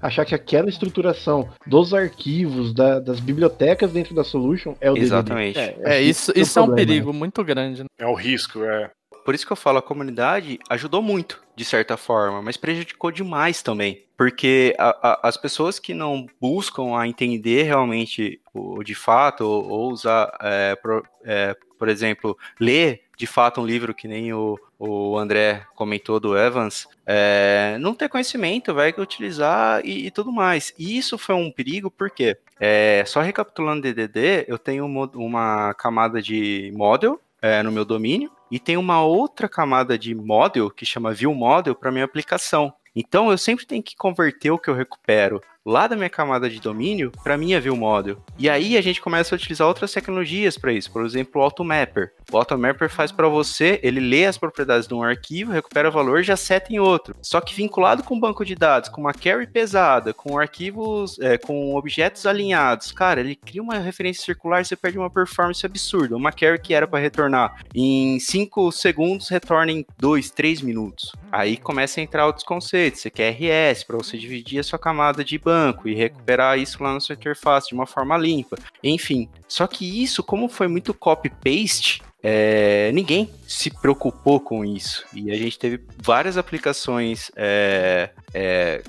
achar 0.00 0.24
que 0.24 0.34
aquela 0.34 0.68
estruturação 0.68 1.48
dos 1.66 1.92
arquivos, 1.92 2.72
da, 2.72 3.00
das 3.00 3.18
bibliotecas 3.18 3.92
dentro 3.92 4.14
da 4.14 4.22
solution 4.22 4.74
é 4.80 4.90
o 4.90 4.96
Exatamente. 4.96 5.58
DDD. 5.58 5.80
É, 5.82 5.96
é 5.96 6.02
isso, 6.02 6.32
isso 6.36 6.58
é 6.58 6.62
um 6.62 6.66
problema, 6.66 6.88
perigo 6.88 7.12
né? 7.12 7.18
muito 7.18 7.44
grande. 7.44 7.82
Né? 7.82 7.88
É 7.98 8.06
o 8.06 8.14
risco, 8.14 8.62
é. 8.62 8.90
Por 9.24 9.34
isso 9.34 9.46
que 9.46 9.52
eu 9.52 9.56
falo, 9.56 9.78
a 9.78 9.82
comunidade 9.82 10.58
ajudou 10.68 11.02
muito, 11.02 11.42
de 11.54 11.64
certa 11.64 11.96
forma, 11.96 12.42
mas 12.42 12.56
prejudicou 12.56 13.10
demais 13.10 13.62
também. 13.62 14.04
Porque 14.16 14.74
a, 14.78 15.10
a, 15.10 15.28
as 15.28 15.36
pessoas 15.36 15.78
que 15.78 15.94
não 15.94 16.26
buscam 16.40 16.96
a 16.96 17.06
entender 17.06 17.64
realmente 17.64 18.40
o 18.52 18.82
de 18.82 18.94
fato, 18.94 19.42
ou, 19.42 19.68
ou 19.68 19.92
usar, 19.92 20.36
é, 20.40 20.76
pro, 20.76 21.04
é, 21.24 21.56
por 21.78 21.88
exemplo, 21.88 22.36
ler 22.60 23.02
de 23.16 23.26
fato 23.26 23.60
um 23.60 23.66
livro 23.66 23.94
que 23.94 24.08
nem 24.08 24.32
o, 24.32 24.58
o 24.78 25.16
André 25.16 25.64
comentou 25.76 26.18
do 26.18 26.36
Evans, 26.36 26.88
é, 27.06 27.76
não 27.78 27.94
ter 27.94 28.08
conhecimento, 28.08 28.74
vai 28.74 28.92
utilizar 28.98 29.80
e, 29.84 30.06
e, 30.06 30.10
tudo 30.10 30.32
mais. 30.32 30.74
E 30.76 30.98
isso 30.98 31.16
foi 31.16 31.36
um 31.36 31.50
perigo 31.50 31.88
porque, 31.88 32.36
é, 32.58 33.04
só 33.06 33.20
recapitulando 33.20 33.82
DDD, 33.82 34.46
eu 34.48 34.58
tenho 34.58 34.84
uma, 34.84 35.08
uma 35.14 35.74
camada 35.74 36.20
de 36.20 36.72
model 36.74 37.20
é, 37.40 37.62
no 37.62 37.70
meu 37.70 37.84
domínio, 37.84 38.30
e 38.52 38.58
tem 38.58 38.76
uma 38.76 39.02
outra 39.02 39.48
camada 39.48 39.98
de 39.98 40.14
model 40.14 40.70
que 40.70 40.84
chama 40.84 41.14
view 41.14 41.34
model 41.34 41.74
para 41.74 41.90
minha 41.90 42.04
aplicação. 42.04 42.70
Então 42.94 43.30
eu 43.30 43.38
sempre 43.38 43.64
tenho 43.64 43.82
que 43.82 43.96
converter 43.96 44.50
o 44.50 44.58
que 44.58 44.68
eu 44.68 44.74
recupero 44.74 45.40
lá 45.64 45.86
da 45.86 45.96
minha 45.96 46.10
camada 46.10 46.50
de 46.50 46.60
domínio 46.60 47.12
para 47.22 47.36
minha 47.36 47.60
view 47.60 47.76
model. 47.76 48.18
E 48.38 48.50
aí 48.50 48.76
a 48.76 48.80
gente 48.80 49.00
começa 49.00 49.34
a 49.34 49.36
utilizar 49.36 49.66
outras 49.66 49.92
tecnologias 49.92 50.58
para 50.58 50.72
isso, 50.72 50.90
por 50.90 51.04
exemplo, 51.04 51.40
o 51.40 51.44
AutoMapper. 51.44 52.12
O 52.30 52.36
AutoMapper 52.36 52.90
faz 52.90 53.12
para 53.12 53.28
você, 53.28 53.78
ele 53.82 54.00
lê 54.00 54.26
as 54.26 54.36
propriedades 54.36 54.88
de 54.88 54.94
um 54.94 55.02
arquivo, 55.02 55.52
recupera 55.52 55.90
valor 55.90 56.22
já 56.22 56.36
seta 56.36 56.72
em 56.72 56.78
outro. 56.78 57.14
Só 57.22 57.40
que 57.40 57.54
vinculado 57.54 58.02
com 58.02 58.14
um 58.14 58.20
banco 58.20 58.44
de 58.44 58.54
dados, 58.54 58.88
com 58.88 59.00
uma 59.00 59.14
query 59.14 59.46
pesada, 59.46 60.12
com 60.12 60.38
arquivos, 60.38 61.18
é, 61.20 61.38
com 61.38 61.74
objetos 61.76 62.26
alinhados, 62.26 62.90
cara, 62.92 63.20
ele 63.20 63.36
cria 63.36 63.62
uma 63.62 63.78
referência 63.78 64.24
circular 64.24 64.64
você 64.64 64.76
perde 64.76 64.98
uma 64.98 65.10
performance 65.10 65.64
absurda. 65.64 66.16
Uma 66.16 66.32
query 66.32 66.60
que 66.60 66.74
era 66.74 66.86
para 66.86 67.00
retornar 67.00 67.62
em 67.74 68.18
5 68.18 68.70
segundos, 68.72 69.28
retorna 69.28 69.72
em 69.72 69.84
2, 69.98 70.30
3 70.30 70.62
minutos. 70.62 71.12
Aí 71.30 71.56
começa 71.56 72.00
a 72.00 72.02
entrar 72.02 72.26
outros 72.26 72.44
conceitos. 72.44 73.00
Você 73.00 73.10
quer 73.10 73.32
RS 73.32 73.84
para 73.84 73.96
você 73.96 74.16
dividir 74.16 74.58
a 74.58 74.62
sua 74.62 74.78
camada 74.78 75.24
de 75.24 75.38
banco 75.38 75.51
e 75.84 75.94
recuperar 75.94 76.58
isso 76.58 76.82
lá 76.82 76.92
na 76.94 77.00
sua 77.00 77.14
interface 77.14 77.68
de 77.68 77.74
uma 77.74 77.86
forma 77.86 78.16
limpa. 78.16 78.56
Enfim, 78.82 79.28
só 79.46 79.66
que 79.66 80.02
isso, 80.02 80.22
como 80.22 80.48
foi 80.48 80.68
muito 80.68 80.94
copy-paste, 80.94 82.02
é, 82.22 82.90
ninguém 82.92 83.28
se 83.52 83.70
preocupou 83.70 84.40
com 84.40 84.64
isso. 84.64 85.04
E 85.12 85.30
a 85.30 85.36
gente 85.36 85.58
teve 85.58 85.80
várias 86.02 86.36
aplicações 86.38 87.30
é, 87.36 88.10
é, 88.32 88.82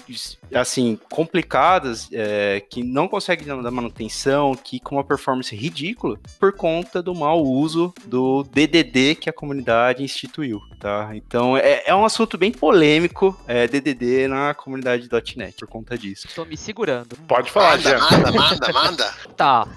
assim, 0.54 0.98
complicadas, 1.10 2.08
é, 2.12 2.62
que 2.70 2.82
não 2.84 3.08
conseguem 3.08 3.46
dar 3.48 3.72
manutenção, 3.72 4.56
que 4.56 4.80
com 4.80 4.96
uma 4.96 5.04
performance 5.04 5.54
ridícula, 5.56 6.18
por 6.40 6.54
conta 6.54 7.02
do 7.02 7.14
mau 7.14 7.44
uso 7.44 7.94
do 8.06 8.44
DDD 8.44 9.16
que 9.16 9.30
a 9.30 9.34
comunidade 9.34 10.04
instituiu, 10.04 10.62
tá? 10.80 11.12
Então, 11.14 11.58
é, 11.58 11.84
é 11.86 11.96
um 11.96 12.06
assunto 12.06 12.38
bem 12.38 12.52
polêmico, 12.52 13.38
é, 13.48 13.68
DDD 13.68 14.28
na 14.28 14.54
comunidade 14.54 15.10
.NET, 15.36 15.56
por 15.60 15.68
conta 15.68 15.98
disso. 15.98 16.28
Tô 16.34 16.46
me 16.46 16.56
segurando. 16.56 17.16
Pode 17.28 17.52
falar, 17.52 17.78
Manda, 17.78 17.90
Jean. 17.90 18.00
manda, 18.00 18.32
manda, 18.32 18.74
manda. 18.74 19.14
Tá. 19.36 19.68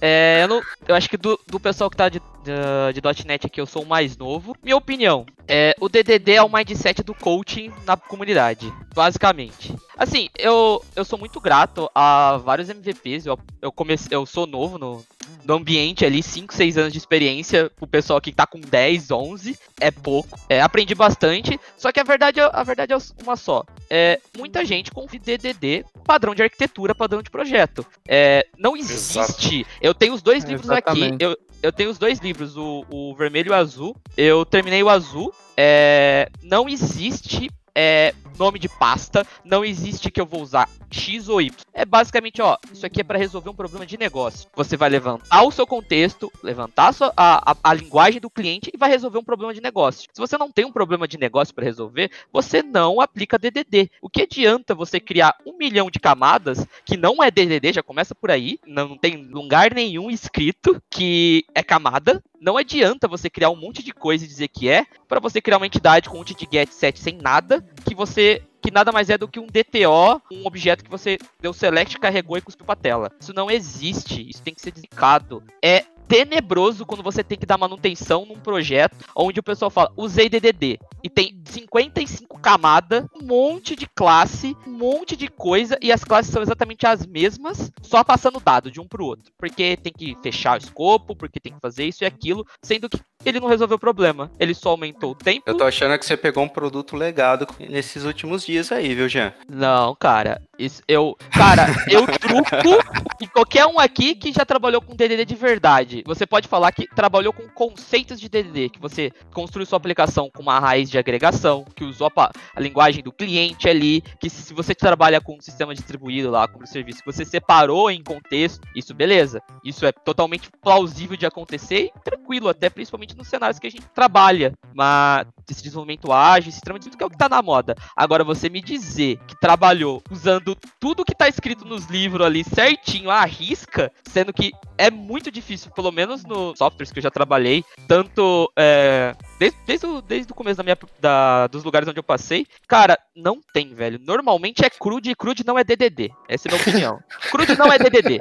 É, 0.00 0.40
eu, 0.42 0.48
não- 0.48 0.62
eu 0.88 0.94
acho 0.94 1.08
que 1.08 1.16
do, 1.16 1.38
do 1.46 1.58
pessoal 1.60 1.88
que 1.88 1.96
tá 1.96 2.08
de, 2.08 2.20
de, 2.20 3.00
de 3.00 3.24
.NET 3.26 3.46
aqui, 3.46 3.60
eu 3.60 3.66
sou 3.66 3.82
o 3.82 3.86
mais 3.86 4.16
novo. 4.16 4.33
Minha 4.62 4.76
opinião, 4.76 5.26
é, 5.46 5.74
o 5.80 5.88
DDD 5.88 6.32
é 6.32 6.42
o 6.42 6.48
mindset 6.48 7.02
do 7.02 7.14
coaching 7.14 7.70
na 7.84 7.96
comunidade, 7.96 8.72
basicamente. 8.94 9.74
Assim, 9.96 10.28
eu, 10.38 10.82
eu 10.96 11.04
sou 11.04 11.18
muito 11.18 11.40
grato 11.40 11.88
a 11.94 12.38
vários 12.38 12.68
MVPs. 12.68 13.26
Eu, 13.26 13.38
eu, 13.62 13.70
comecei, 13.70 14.08
eu 14.16 14.26
sou 14.26 14.46
novo 14.46 14.76
no, 14.78 15.04
no 15.44 15.54
ambiente 15.54 16.04
ali, 16.04 16.22
5, 16.22 16.52
6 16.52 16.78
anos 16.78 16.92
de 16.92 16.98
experiência. 16.98 17.70
O 17.80 17.86
pessoal 17.86 18.20
que 18.20 18.32
tá 18.32 18.46
com 18.46 18.60
10, 18.60 19.10
11, 19.10 19.58
é 19.80 19.90
pouco. 19.90 20.38
É, 20.48 20.60
aprendi 20.60 20.94
bastante. 20.94 21.60
Só 21.76 21.92
que 21.92 22.00
a 22.00 22.04
verdade, 22.04 22.40
é- 22.40 22.50
a 22.52 22.62
verdade 22.64 22.92
é 22.92 22.98
uma 23.22 23.36
só. 23.36 23.64
É, 23.88 24.20
muita 24.36 24.64
gente 24.64 24.90
confia 24.90 25.20
em 25.20 25.22
DDD, 25.22 25.84
padrão 26.04 26.34
de 26.34 26.42
arquitetura, 26.42 26.94
padrão 26.94 27.22
de 27.22 27.30
projeto. 27.30 27.86
É, 28.08 28.46
não 28.58 28.76
existe. 28.76 29.64
Eu 29.80 29.94
tenho 29.94 30.14
os 30.14 30.22
dois 30.22 30.42
livros 30.44 30.70
aqui. 30.70 31.14
Eu, 31.20 31.36
eu 31.64 31.72
tenho 31.72 31.88
os 31.88 31.96
dois 31.96 32.18
livros, 32.18 32.58
o, 32.58 32.84
o 32.90 33.14
vermelho 33.14 33.48
e 33.48 33.50
o 33.50 33.54
azul. 33.54 33.96
Eu 34.18 34.44
terminei 34.44 34.82
o 34.82 34.90
azul. 34.90 35.32
É, 35.56 36.28
não 36.42 36.68
existe 36.68 37.50
é, 37.74 38.14
nome 38.38 38.58
de 38.58 38.68
pasta, 38.68 39.26
não 39.44 39.64
existe 39.64 40.10
que 40.10 40.20
eu 40.20 40.26
vou 40.26 40.42
usar 40.42 40.68
X 40.90 41.28
ou 41.28 41.40
Y. 41.40 41.52
É 41.72 41.84
basicamente, 41.84 42.40
ó, 42.40 42.56
isso 42.72 42.86
aqui 42.86 43.00
é 43.00 43.04
para 43.04 43.18
resolver 43.18 43.50
um 43.50 43.54
problema 43.54 43.84
de 43.86 43.98
negócio. 43.98 44.48
Você 44.54 44.76
vai 44.76 44.88
levantar 44.88 45.42
o 45.42 45.50
seu 45.50 45.66
contexto, 45.66 46.32
levantar 46.42 46.88
a, 46.88 46.92
sua- 46.92 47.12
a, 47.16 47.52
a- 47.52 47.56
a 47.64 47.74
linguagem 47.74 48.20
do 48.20 48.30
cliente 48.30 48.70
e 48.72 48.76
vai 48.76 48.88
resolver 48.90 49.18
um 49.18 49.24
problema 49.24 49.52
de 49.52 49.60
negócio. 49.60 50.08
Se 50.12 50.20
você 50.20 50.36
não 50.38 50.50
tem 50.50 50.64
um 50.64 50.72
problema 50.72 51.06
de 51.08 51.18
negócio 51.18 51.54
para 51.54 51.64
resolver, 51.64 52.10
você 52.32 52.62
não 52.62 53.00
aplica 53.00 53.38
DDD. 53.38 53.90
O 54.00 54.08
que 54.08 54.22
adianta 54.22 54.74
você 54.74 55.00
criar 55.00 55.34
um 55.44 55.56
milhão 55.56 55.90
de 55.90 55.98
camadas 55.98 56.64
que 56.84 56.96
não 56.96 57.22
é 57.22 57.30
DDD, 57.30 57.72
já 57.72 57.82
começa 57.82 58.14
por 58.14 58.30
aí, 58.30 58.58
não, 58.66 58.96
tem 58.96 59.16
lugar 59.16 59.74
nenhum 59.74 60.10
escrito 60.10 60.80
que 60.90 61.44
é 61.54 61.62
camada. 61.62 62.22
Não 62.40 62.56
adianta 62.58 63.08
você 63.08 63.30
criar 63.30 63.48
um 63.50 63.56
monte 63.56 63.82
de 63.82 63.90
coisa 63.92 64.24
e 64.24 64.28
dizer 64.28 64.48
que 64.48 64.68
é, 64.68 64.86
para 65.14 65.20
você 65.20 65.40
criar 65.40 65.58
uma 65.58 65.66
entidade 65.66 66.08
com 66.08 66.18
um 66.18 66.24
get 66.26 66.68
set 66.70 66.98
sem 66.98 67.16
nada, 67.16 67.64
que 67.84 67.94
você 67.94 68.42
que 68.60 68.70
nada 68.70 68.90
mais 68.90 69.10
é 69.10 69.18
do 69.18 69.28
que 69.28 69.38
um 69.38 69.46
DTO, 69.46 70.20
um 70.32 70.46
objeto 70.46 70.82
que 70.82 70.90
você 70.90 71.18
deu 71.40 71.52
select, 71.52 71.98
carregou 71.98 72.36
e 72.38 72.40
cuspiu 72.40 72.64
pra 72.64 72.74
tela. 72.74 73.12
Isso 73.20 73.32
não 73.34 73.50
existe, 73.50 74.28
isso 74.28 74.42
tem 74.42 74.54
que 74.54 74.60
ser 74.60 74.72
deslicado. 74.72 75.42
É 75.62 75.84
tenebroso 76.08 76.86
quando 76.86 77.02
você 77.02 77.22
tem 77.22 77.38
que 77.38 77.46
dar 77.46 77.58
manutenção 77.58 78.24
num 78.26 78.40
projeto 78.40 78.96
onde 79.14 79.38
o 79.38 79.42
pessoal 79.42 79.70
fala, 79.70 79.92
usei 79.96 80.28
DDD, 80.28 80.78
e 81.04 81.10
tem 81.10 81.38
55 81.44 82.40
camadas, 82.40 83.04
um 83.14 83.26
monte 83.26 83.76
de 83.76 83.86
classe, 83.86 84.56
um 84.66 84.70
monte 84.70 85.14
de 85.14 85.28
coisa, 85.28 85.78
e 85.82 85.92
as 85.92 86.02
classes 86.02 86.32
são 86.32 86.40
exatamente 86.40 86.86
as 86.86 87.06
mesmas, 87.06 87.70
só 87.82 88.02
passando 88.02 88.40
dado 88.40 88.70
de 88.70 88.80
um 88.80 88.88
pro 88.88 89.04
outro. 89.04 89.30
Porque 89.38 89.76
tem 89.76 89.92
que 89.92 90.16
fechar 90.22 90.54
o 90.54 90.62
escopo, 90.62 91.14
porque 91.14 91.38
tem 91.38 91.52
que 91.52 91.60
fazer 91.60 91.84
isso 91.84 92.04
e 92.04 92.06
aquilo, 92.06 92.46
sendo 92.62 92.88
que 92.88 92.98
ele 93.24 93.38
não 93.38 93.48
resolveu 93.48 93.76
o 93.76 93.80
problema. 93.80 94.30
Ele 94.38 94.54
só 94.54 94.70
aumentou 94.70 95.12
o 95.12 95.14
tempo. 95.14 95.42
Eu 95.46 95.56
tô 95.56 95.64
achando 95.64 95.98
que 95.98 96.06
você 96.06 96.16
pegou 96.16 96.42
um 96.42 96.48
produto 96.48 96.96
legado 96.96 97.46
nesses 97.58 98.04
últimos 98.04 98.44
dias 98.44 98.72
aí, 98.72 98.94
viu, 98.94 99.08
Jean? 99.08 99.34
Não, 99.48 99.94
cara. 99.94 100.40
Isso, 100.58 100.82
eu, 100.88 101.16
cara, 101.32 101.66
eu 101.90 102.06
truco 102.18 103.04
e 103.20 103.26
qualquer 103.26 103.66
um 103.66 103.78
aqui 103.78 104.14
que 104.14 104.32
já 104.32 104.44
trabalhou 104.44 104.80
com 104.80 104.94
DDD 104.94 105.24
de 105.24 105.34
verdade. 105.34 106.02
Você 106.06 106.26
pode 106.26 106.48
falar 106.48 106.72
que 106.72 106.86
trabalhou 106.94 107.32
com 107.32 107.48
conceitos 107.48 108.20
de 108.20 108.28
DDD, 108.28 108.70
que 108.70 108.80
você 108.80 109.10
construiu 109.32 109.66
sua 109.66 109.76
aplicação 109.76 110.30
com 110.32 110.42
uma 110.42 110.60
raiz 110.60 110.93
de 110.94 110.98
agregação, 110.98 111.64
que 111.74 111.84
usou 111.84 112.10
a, 112.16 112.30
a 112.54 112.60
linguagem 112.60 113.02
do 113.02 113.12
cliente 113.12 113.68
ali, 113.68 114.00
que 114.20 114.30
se 114.30 114.54
você 114.54 114.74
trabalha 114.74 115.20
com 115.20 115.36
um 115.36 115.40
sistema 115.40 115.74
distribuído 115.74 116.30
lá, 116.30 116.46
como 116.46 116.66
serviço, 116.66 117.00
que 117.00 117.12
você 117.12 117.24
separou 117.24 117.90
em 117.90 118.02
contexto, 118.02 118.66
isso 118.74 118.94
beleza. 118.94 119.42
Isso 119.64 119.84
é 119.84 119.92
totalmente 119.92 120.48
plausível 120.62 121.16
de 121.16 121.26
acontecer 121.26 121.90
e 121.94 122.00
tranquilo, 122.04 122.48
até 122.48 122.70
principalmente 122.70 123.16
nos 123.16 123.28
cenários 123.28 123.58
que 123.58 123.66
a 123.66 123.70
gente 123.70 123.86
trabalha. 123.94 124.52
Mas 124.72 125.26
esse 125.50 125.62
desenvolvimento 125.62 126.12
ágil, 126.12 126.50
esse 126.50 126.60
tudo 126.60 126.96
que 126.96 127.02
é 127.02 127.06
o 127.06 127.10
que 127.10 127.18
tá 127.18 127.28
na 127.28 127.42
moda. 127.42 127.74
Agora, 127.96 128.24
você 128.24 128.48
me 128.48 128.60
dizer 128.60 129.18
que 129.26 129.38
trabalhou 129.38 130.02
usando 130.10 130.56
tudo 130.80 131.04
que 131.04 131.14
tá 131.14 131.28
escrito 131.28 131.64
nos 131.64 131.86
livros 131.86 132.26
ali 132.26 132.44
certinho, 132.44 133.10
à 133.10 133.24
risca, 133.24 133.92
sendo 134.08 134.32
que 134.32 134.52
é 134.78 134.90
muito 134.90 135.30
difícil, 135.30 135.70
pelo 135.70 135.92
menos 135.92 136.24
nos 136.24 136.58
softwares 136.58 136.92
que 136.92 136.98
eu 136.98 137.02
já 137.02 137.10
trabalhei, 137.10 137.64
tanto 137.86 138.50
é, 138.56 139.14
desde, 139.38 139.58
desde, 139.66 139.86
o, 139.86 140.00
desde 140.02 140.32
o 140.32 140.34
começo 140.34 140.56
da 140.56 140.62
minha, 140.62 140.78
da- 141.00 141.46
dos 141.48 141.64
lugares 141.64 141.88
onde 141.88 141.98
eu 141.98 142.02
passei, 142.04 142.46
cara, 142.68 142.98
não 143.14 143.40
tem, 143.52 143.74
velho. 143.74 143.98
Normalmente 144.00 144.64
é 144.64 144.70
crude 144.70 145.10
e 145.10 145.14
crude 145.14 145.44
não 145.46 145.58
é 145.58 145.64
DDD. 145.64 146.10
Essa 146.28 146.48
é 146.48 146.50
a 146.50 146.54
minha 146.54 146.62
opinião. 146.62 147.00
Crude 147.30 147.56
não 147.56 147.72
é 147.72 147.78
DDD. 147.78 148.18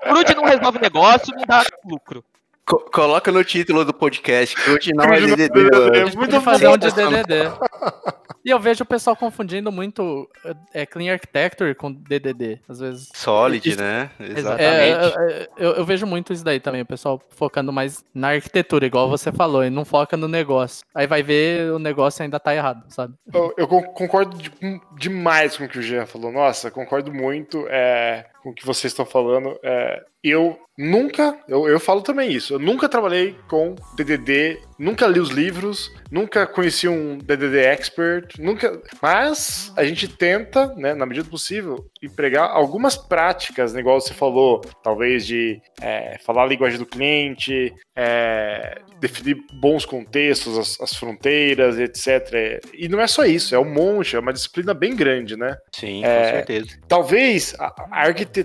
Crude 0.00 0.34
não 0.34 0.44
resolve 0.44 0.78
negócio, 0.78 1.34
não 1.36 1.44
dá 1.46 1.64
lucro. 1.84 2.24
Co- 2.68 2.84
coloca 2.92 3.32
no 3.32 3.42
título 3.42 3.84
do 3.84 3.94
podcast, 3.94 4.54
que 4.54 4.70
hoje 4.70 4.92
não 4.94 5.04
é 5.06 5.16
é 5.18 5.20
DDD. 5.20 5.48
DDD. 5.48 5.70
mano. 5.78 6.16
Muito 6.16 6.40
fazer 6.42 6.68
um 6.68 6.76
de. 6.76 6.90
DDD. 6.92 7.50
E 8.44 8.50
eu 8.50 8.58
vejo 8.60 8.82
o 8.82 8.86
pessoal 8.86 9.14
confundindo 9.16 9.70
muito 9.70 10.26
é, 10.72 10.86
Clean 10.86 11.12
Architecture 11.12 11.74
com 11.74 11.92
DDD, 11.92 12.60
às 12.68 12.78
vezes. 12.80 13.08
Solid, 13.14 13.68
Isso- 13.68 13.78
né? 13.80 14.10
É, 14.18 14.24
Exatamente. 14.38 14.62
é, 14.64 15.42
é, 15.42 15.48
eu, 15.58 15.72
eu 15.72 15.84
vejo 15.84 16.06
muito 16.06 16.32
isso 16.32 16.44
daí 16.44 16.58
também, 16.60 16.80
o 16.80 16.86
pessoal 16.86 17.20
focando 17.30 17.72
mais 17.72 18.04
na 18.14 18.28
arquitetura, 18.28 18.86
igual 18.86 19.08
você 19.10 19.30
falou, 19.32 19.64
e 19.64 19.70
não 19.70 19.84
foca 19.84 20.16
no 20.16 20.28
negócio. 20.28 20.84
Aí 20.94 21.06
vai 21.06 21.22
ver 21.22 21.72
o 21.72 21.78
negócio 21.78 22.22
ainda 22.22 22.38
tá 22.40 22.54
errado, 22.54 22.84
sabe? 22.88 23.12
Eu, 23.34 23.52
eu 23.56 23.66
con- 23.68 23.82
concordo 23.82 24.36
de- 24.38 24.52
demais 24.96 25.56
com 25.56 25.64
o 25.64 25.68
que 25.68 25.78
o 25.78 25.82
Jean 25.82 26.06
falou. 26.06 26.32
Nossa, 26.32 26.70
concordo 26.70 27.12
muito 27.12 27.66
é, 27.68 28.26
com 28.42 28.50
o 28.50 28.54
que 28.54 28.66
vocês 28.66 28.92
estão 28.92 29.04
falando. 29.06 29.58
É, 29.62 30.02
eu 30.22 30.58
nunca, 30.76 31.38
eu, 31.48 31.68
eu 31.68 31.80
falo 31.80 32.02
também 32.02 32.32
isso, 32.32 32.54
eu 32.54 32.58
nunca 32.58 32.88
trabalhei 32.88 33.36
com 33.48 33.74
DDD, 33.96 34.60
nunca 34.78 35.06
li 35.06 35.18
os 35.18 35.30
livros, 35.30 35.92
nunca 36.10 36.46
conheci 36.46 36.88
um 36.88 37.18
DDD 37.18 37.58
expert, 37.58 38.38
nunca. 38.38 38.80
Mas 39.02 39.72
a 39.76 39.84
gente 39.84 40.08
tenta, 40.08 40.74
né, 40.74 40.94
na 40.94 41.06
medida 41.06 41.24
do 41.24 41.30
possível, 41.30 41.84
empregar 42.02 42.50
algumas 42.50 42.96
práticas, 42.96 43.72
né, 43.72 43.80
igual 43.80 44.00
você 44.00 44.14
falou, 44.14 44.60
talvez 44.82 45.26
de 45.26 45.60
é, 45.80 46.18
falar 46.24 46.44
a 46.44 46.46
linguagem 46.46 46.78
do 46.78 46.86
cliente, 46.86 47.72
é, 47.96 48.80
definir 49.00 49.36
bons 49.60 49.84
contextos, 49.84 50.56
as, 50.58 50.80
as 50.80 50.94
fronteiras, 50.94 51.78
etc. 51.78 52.60
E 52.72 52.88
não 52.88 53.00
é 53.00 53.06
só 53.06 53.24
isso, 53.24 53.54
é 53.54 53.58
um 53.58 53.72
monte, 53.72 54.14
é 54.14 54.18
uma 54.18 54.32
disciplina 54.32 54.72
bem 54.74 54.94
grande, 54.94 55.36
né? 55.36 55.56
Sim, 55.74 56.04
É, 56.04 56.18
com 56.18 56.36
certeza. 56.36 56.78
Talvez 56.86 57.54
a, 57.58 57.66
a 57.90 58.06
arquitetura, 58.06 58.37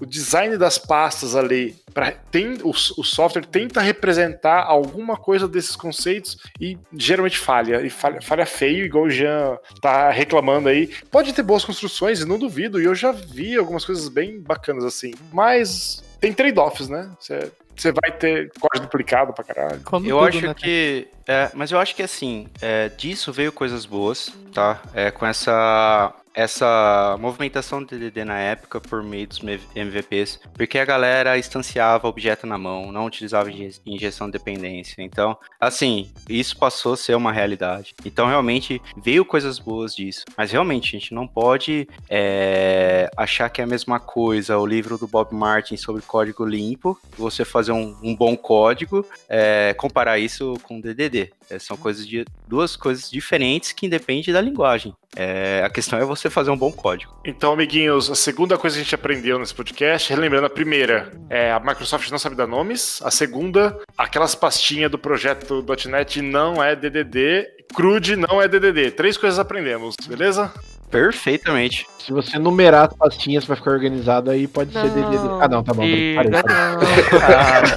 o 0.00 0.06
design 0.06 0.56
das 0.56 0.78
pastas 0.78 1.34
ali, 1.36 1.76
pra, 1.92 2.12
tem, 2.12 2.58
o, 2.62 2.70
o 2.70 3.04
software 3.04 3.44
tenta 3.44 3.80
representar 3.80 4.64
alguma 4.64 5.16
coisa 5.16 5.46
desses 5.48 5.76
conceitos 5.76 6.38
e 6.60 6.78
geralmente 6.92 7.38
falha. 7.38 7.80
E 7.82 7.90
falha, 7.90 8.20
falha 8.20 8.46
feio, 8.46 8.84
igual 8.84 9.04
o 9.04 9.10
Jean 9.10 9.58
tá 9.80 10.10
reclamando 10.10 10.68
aí. 10.68 10.90
Pode 11.10 11.32
ter 11.32 11.42
boas 11.42 11.64
construções, 11.64 12.20
e 12.20 12.24
não 12.24 12.38
duvido, 12.38 12.80
e 12.80 12.84
eu 12.84 12.94
já 12.94 13.12
vi 13.12 13.56
algumas 13.56 13.84
coisas 13.84 14.08
bem 14.08 14.40
bacanas 14.40 14.84
assim. 14.84 15.12
Mas 15.32 16.02
tem 16.20 16.32
trade-offs, 16.32 16.88
né? 16.88 17.10
Você 17.18 17.50
você 17.76 17.92
vai 17.92 18.10
ter 18.10 18.50
código 18.58 18.86
duplicado 18.86 19.32
pra 19.32 19.44
caralho. 19.44 19.80
Como 19.84 20.06
Eu 20.06 20.16
tudo, 20.16 20.28
acho 20.28 20.46
né? 20.46 20.54
que. 20.54 21.08
é, 21.26 21.50
mas 21.54 21.70
eu 21.70 21.78
acho 21.78 21.94
que 21.94 22.02
assim, 22.02 22.48
é, 22.60 22.88
disso 22.88 23.32
veio 23.32 23.52
coisas 23.52 23.84
boas, 23.84 24.32
tá? 24.52 24.80
É, 24.94 25.10
com 25.10 25.26
essa. 25.26 26.14
Essa 26.36 27.16
movimentação 27.18 27.82
do 27.82 27.86
DDD 27.86 28.22
na 28.22 28.38
época 28.38 28.78
por 28.78 29.02
meio 29.02 29.26
dos 29.26 29.40
MVPs, 29.74 30.38
porque 30.52 30.78
a 30.78 30.84
galera 30.84 31.38
instanciava 31.38 32.06
objeto 32.06 32.46
na 32.46 32.58
mão, 32.58 32.92
não 32.92 33.06
utilizava 33.06 33.50
injeção 33.86 34.26
de 34.26 34.32
dependência. 34.32 35.00
Então, 35.00 35.38
assim, 35.58 36.12
isso 36.28 36.58
passou 36.58 36.92
a 36.92 36.96
ser 36.96 37.14
uma 37.16 37.32
realidade. 37.32 37.94
Então, 38.04 38.26
realmente, 38.26 38.82
veio 38.96 39.24
coisas 39.24 39.58
boas 39.58 39.96
disso. 39.96 40.26
Mas, 40.36 40.52
realmente, 40.52 40.94
a 40.94 40.98
gente 40.98 41.14
não 41.14 41.26
pode 41.26 41.88
é, 42.10 43.08
achar 43.16 43.48
que 43.48 43.62
é 43.62 43.64
a 43.64 43.66
mesma 43.66 43.98
coisa 43.98 44.58
o 44.58 44.66
livro 44.66 44.98
do 44.98 45.06
Bob 45.06 45.34
Martin 45.34 45.78
sobre 45.78 46.02
código 46.02 46.44
limpo, 46.44 46.98
você 47.16 47.46
fazer 47.46 47.72
um, 47.72 47.96
um 48.02 48.14
bom 48.14 48.36
código, 48.36 49.06
é, 49.26 49.74
comparar 49.78 50.18
isso 50.18 50.58
com 50.64 50.80
DDD. 50.80 51.32
É, 51.48 51.58
são 51.58 51.76
coisas 51.76 52.06
de 52.06 52.24
duas 52.48 52.74
coisas 52.76 53.10
diferentes 53.10 53.72
que 53.72 53.86
independem 53.86 54.34
da 54.34 54.40
linguagem. 54.40 54.92
É, 55.14 55.62
a 55.64 55.70
questão 55.70 55.98
é 55.98 56.04
você 56.04 56.28
fazer 56.28 56.50
um 56.50 56.56
bom 56.56 56.72
código. 56.72 57.14
Então, 57.24 57.52
amiguinhos, 57.52 58.10
a 58.10 58.14
segunda 58.14 58.58
coisa 58.58 58.76
que 58.76 58.80
a 58.80 58.84
gente 58.84 58.94
aprendeu 58.94 59.38
nesse 59.38 59.54
podcast, 59.54 60.12
relembrando 60.12 60.46
a 60.46 60.50
primeira, 60.50 61.12
é 61.30 61.52
a 61.52 61.60
Microsoft 61.60 62.10
não 62.10 62.18
sabe 62.18 62.34
dar 62.36 62.46
nomes. 62.46 63.00
A 63.04 63.10
segunda, 63.10 63.78
aquelas 63.96 64.34
pastinhas 64.34 64.90
do 64.90 64.98
projeto 64.98 65.64
.NET 65.88 66.20
não 66.20 66.62
é 66.62 66.74
DDD. 66.76 67.46
CRUD 67.74 68.16
não 68.16 68.40
é 68.42 68.48
DDD. 68.48 68.90
Três 68.92 69.16
coisas 69.16 69.38
aprendemos, 69.38 69.94
beleza? 70.06 70.52
Perfeitamente. 70.90 71.86
Se 71.98 72.12
você 72.12 72.38
numerar 72.38 72.88
as 72.88 72.94
pastinhas 72.96 73.44
pra 73.44 73.56
ficar 73.56 73.72
organizado, 73.72 74.30
aí 74.30 74.46
pode 74.46 74.72
Não. 74.72 74.82
ser 74.82 74.90
DDD. 74.90 75.18
Ah, 75.40 75.48
não, 75.48 75.62
tá 75.64 75.72
bom. 75.74 75.82
E- 75.84 76.14
Parei, 76.14 76.30
parei. 76.30 77.76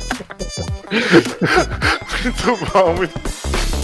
Muito 2.22 2.72
bom, 2.72 2.94
muito 2.94 3.79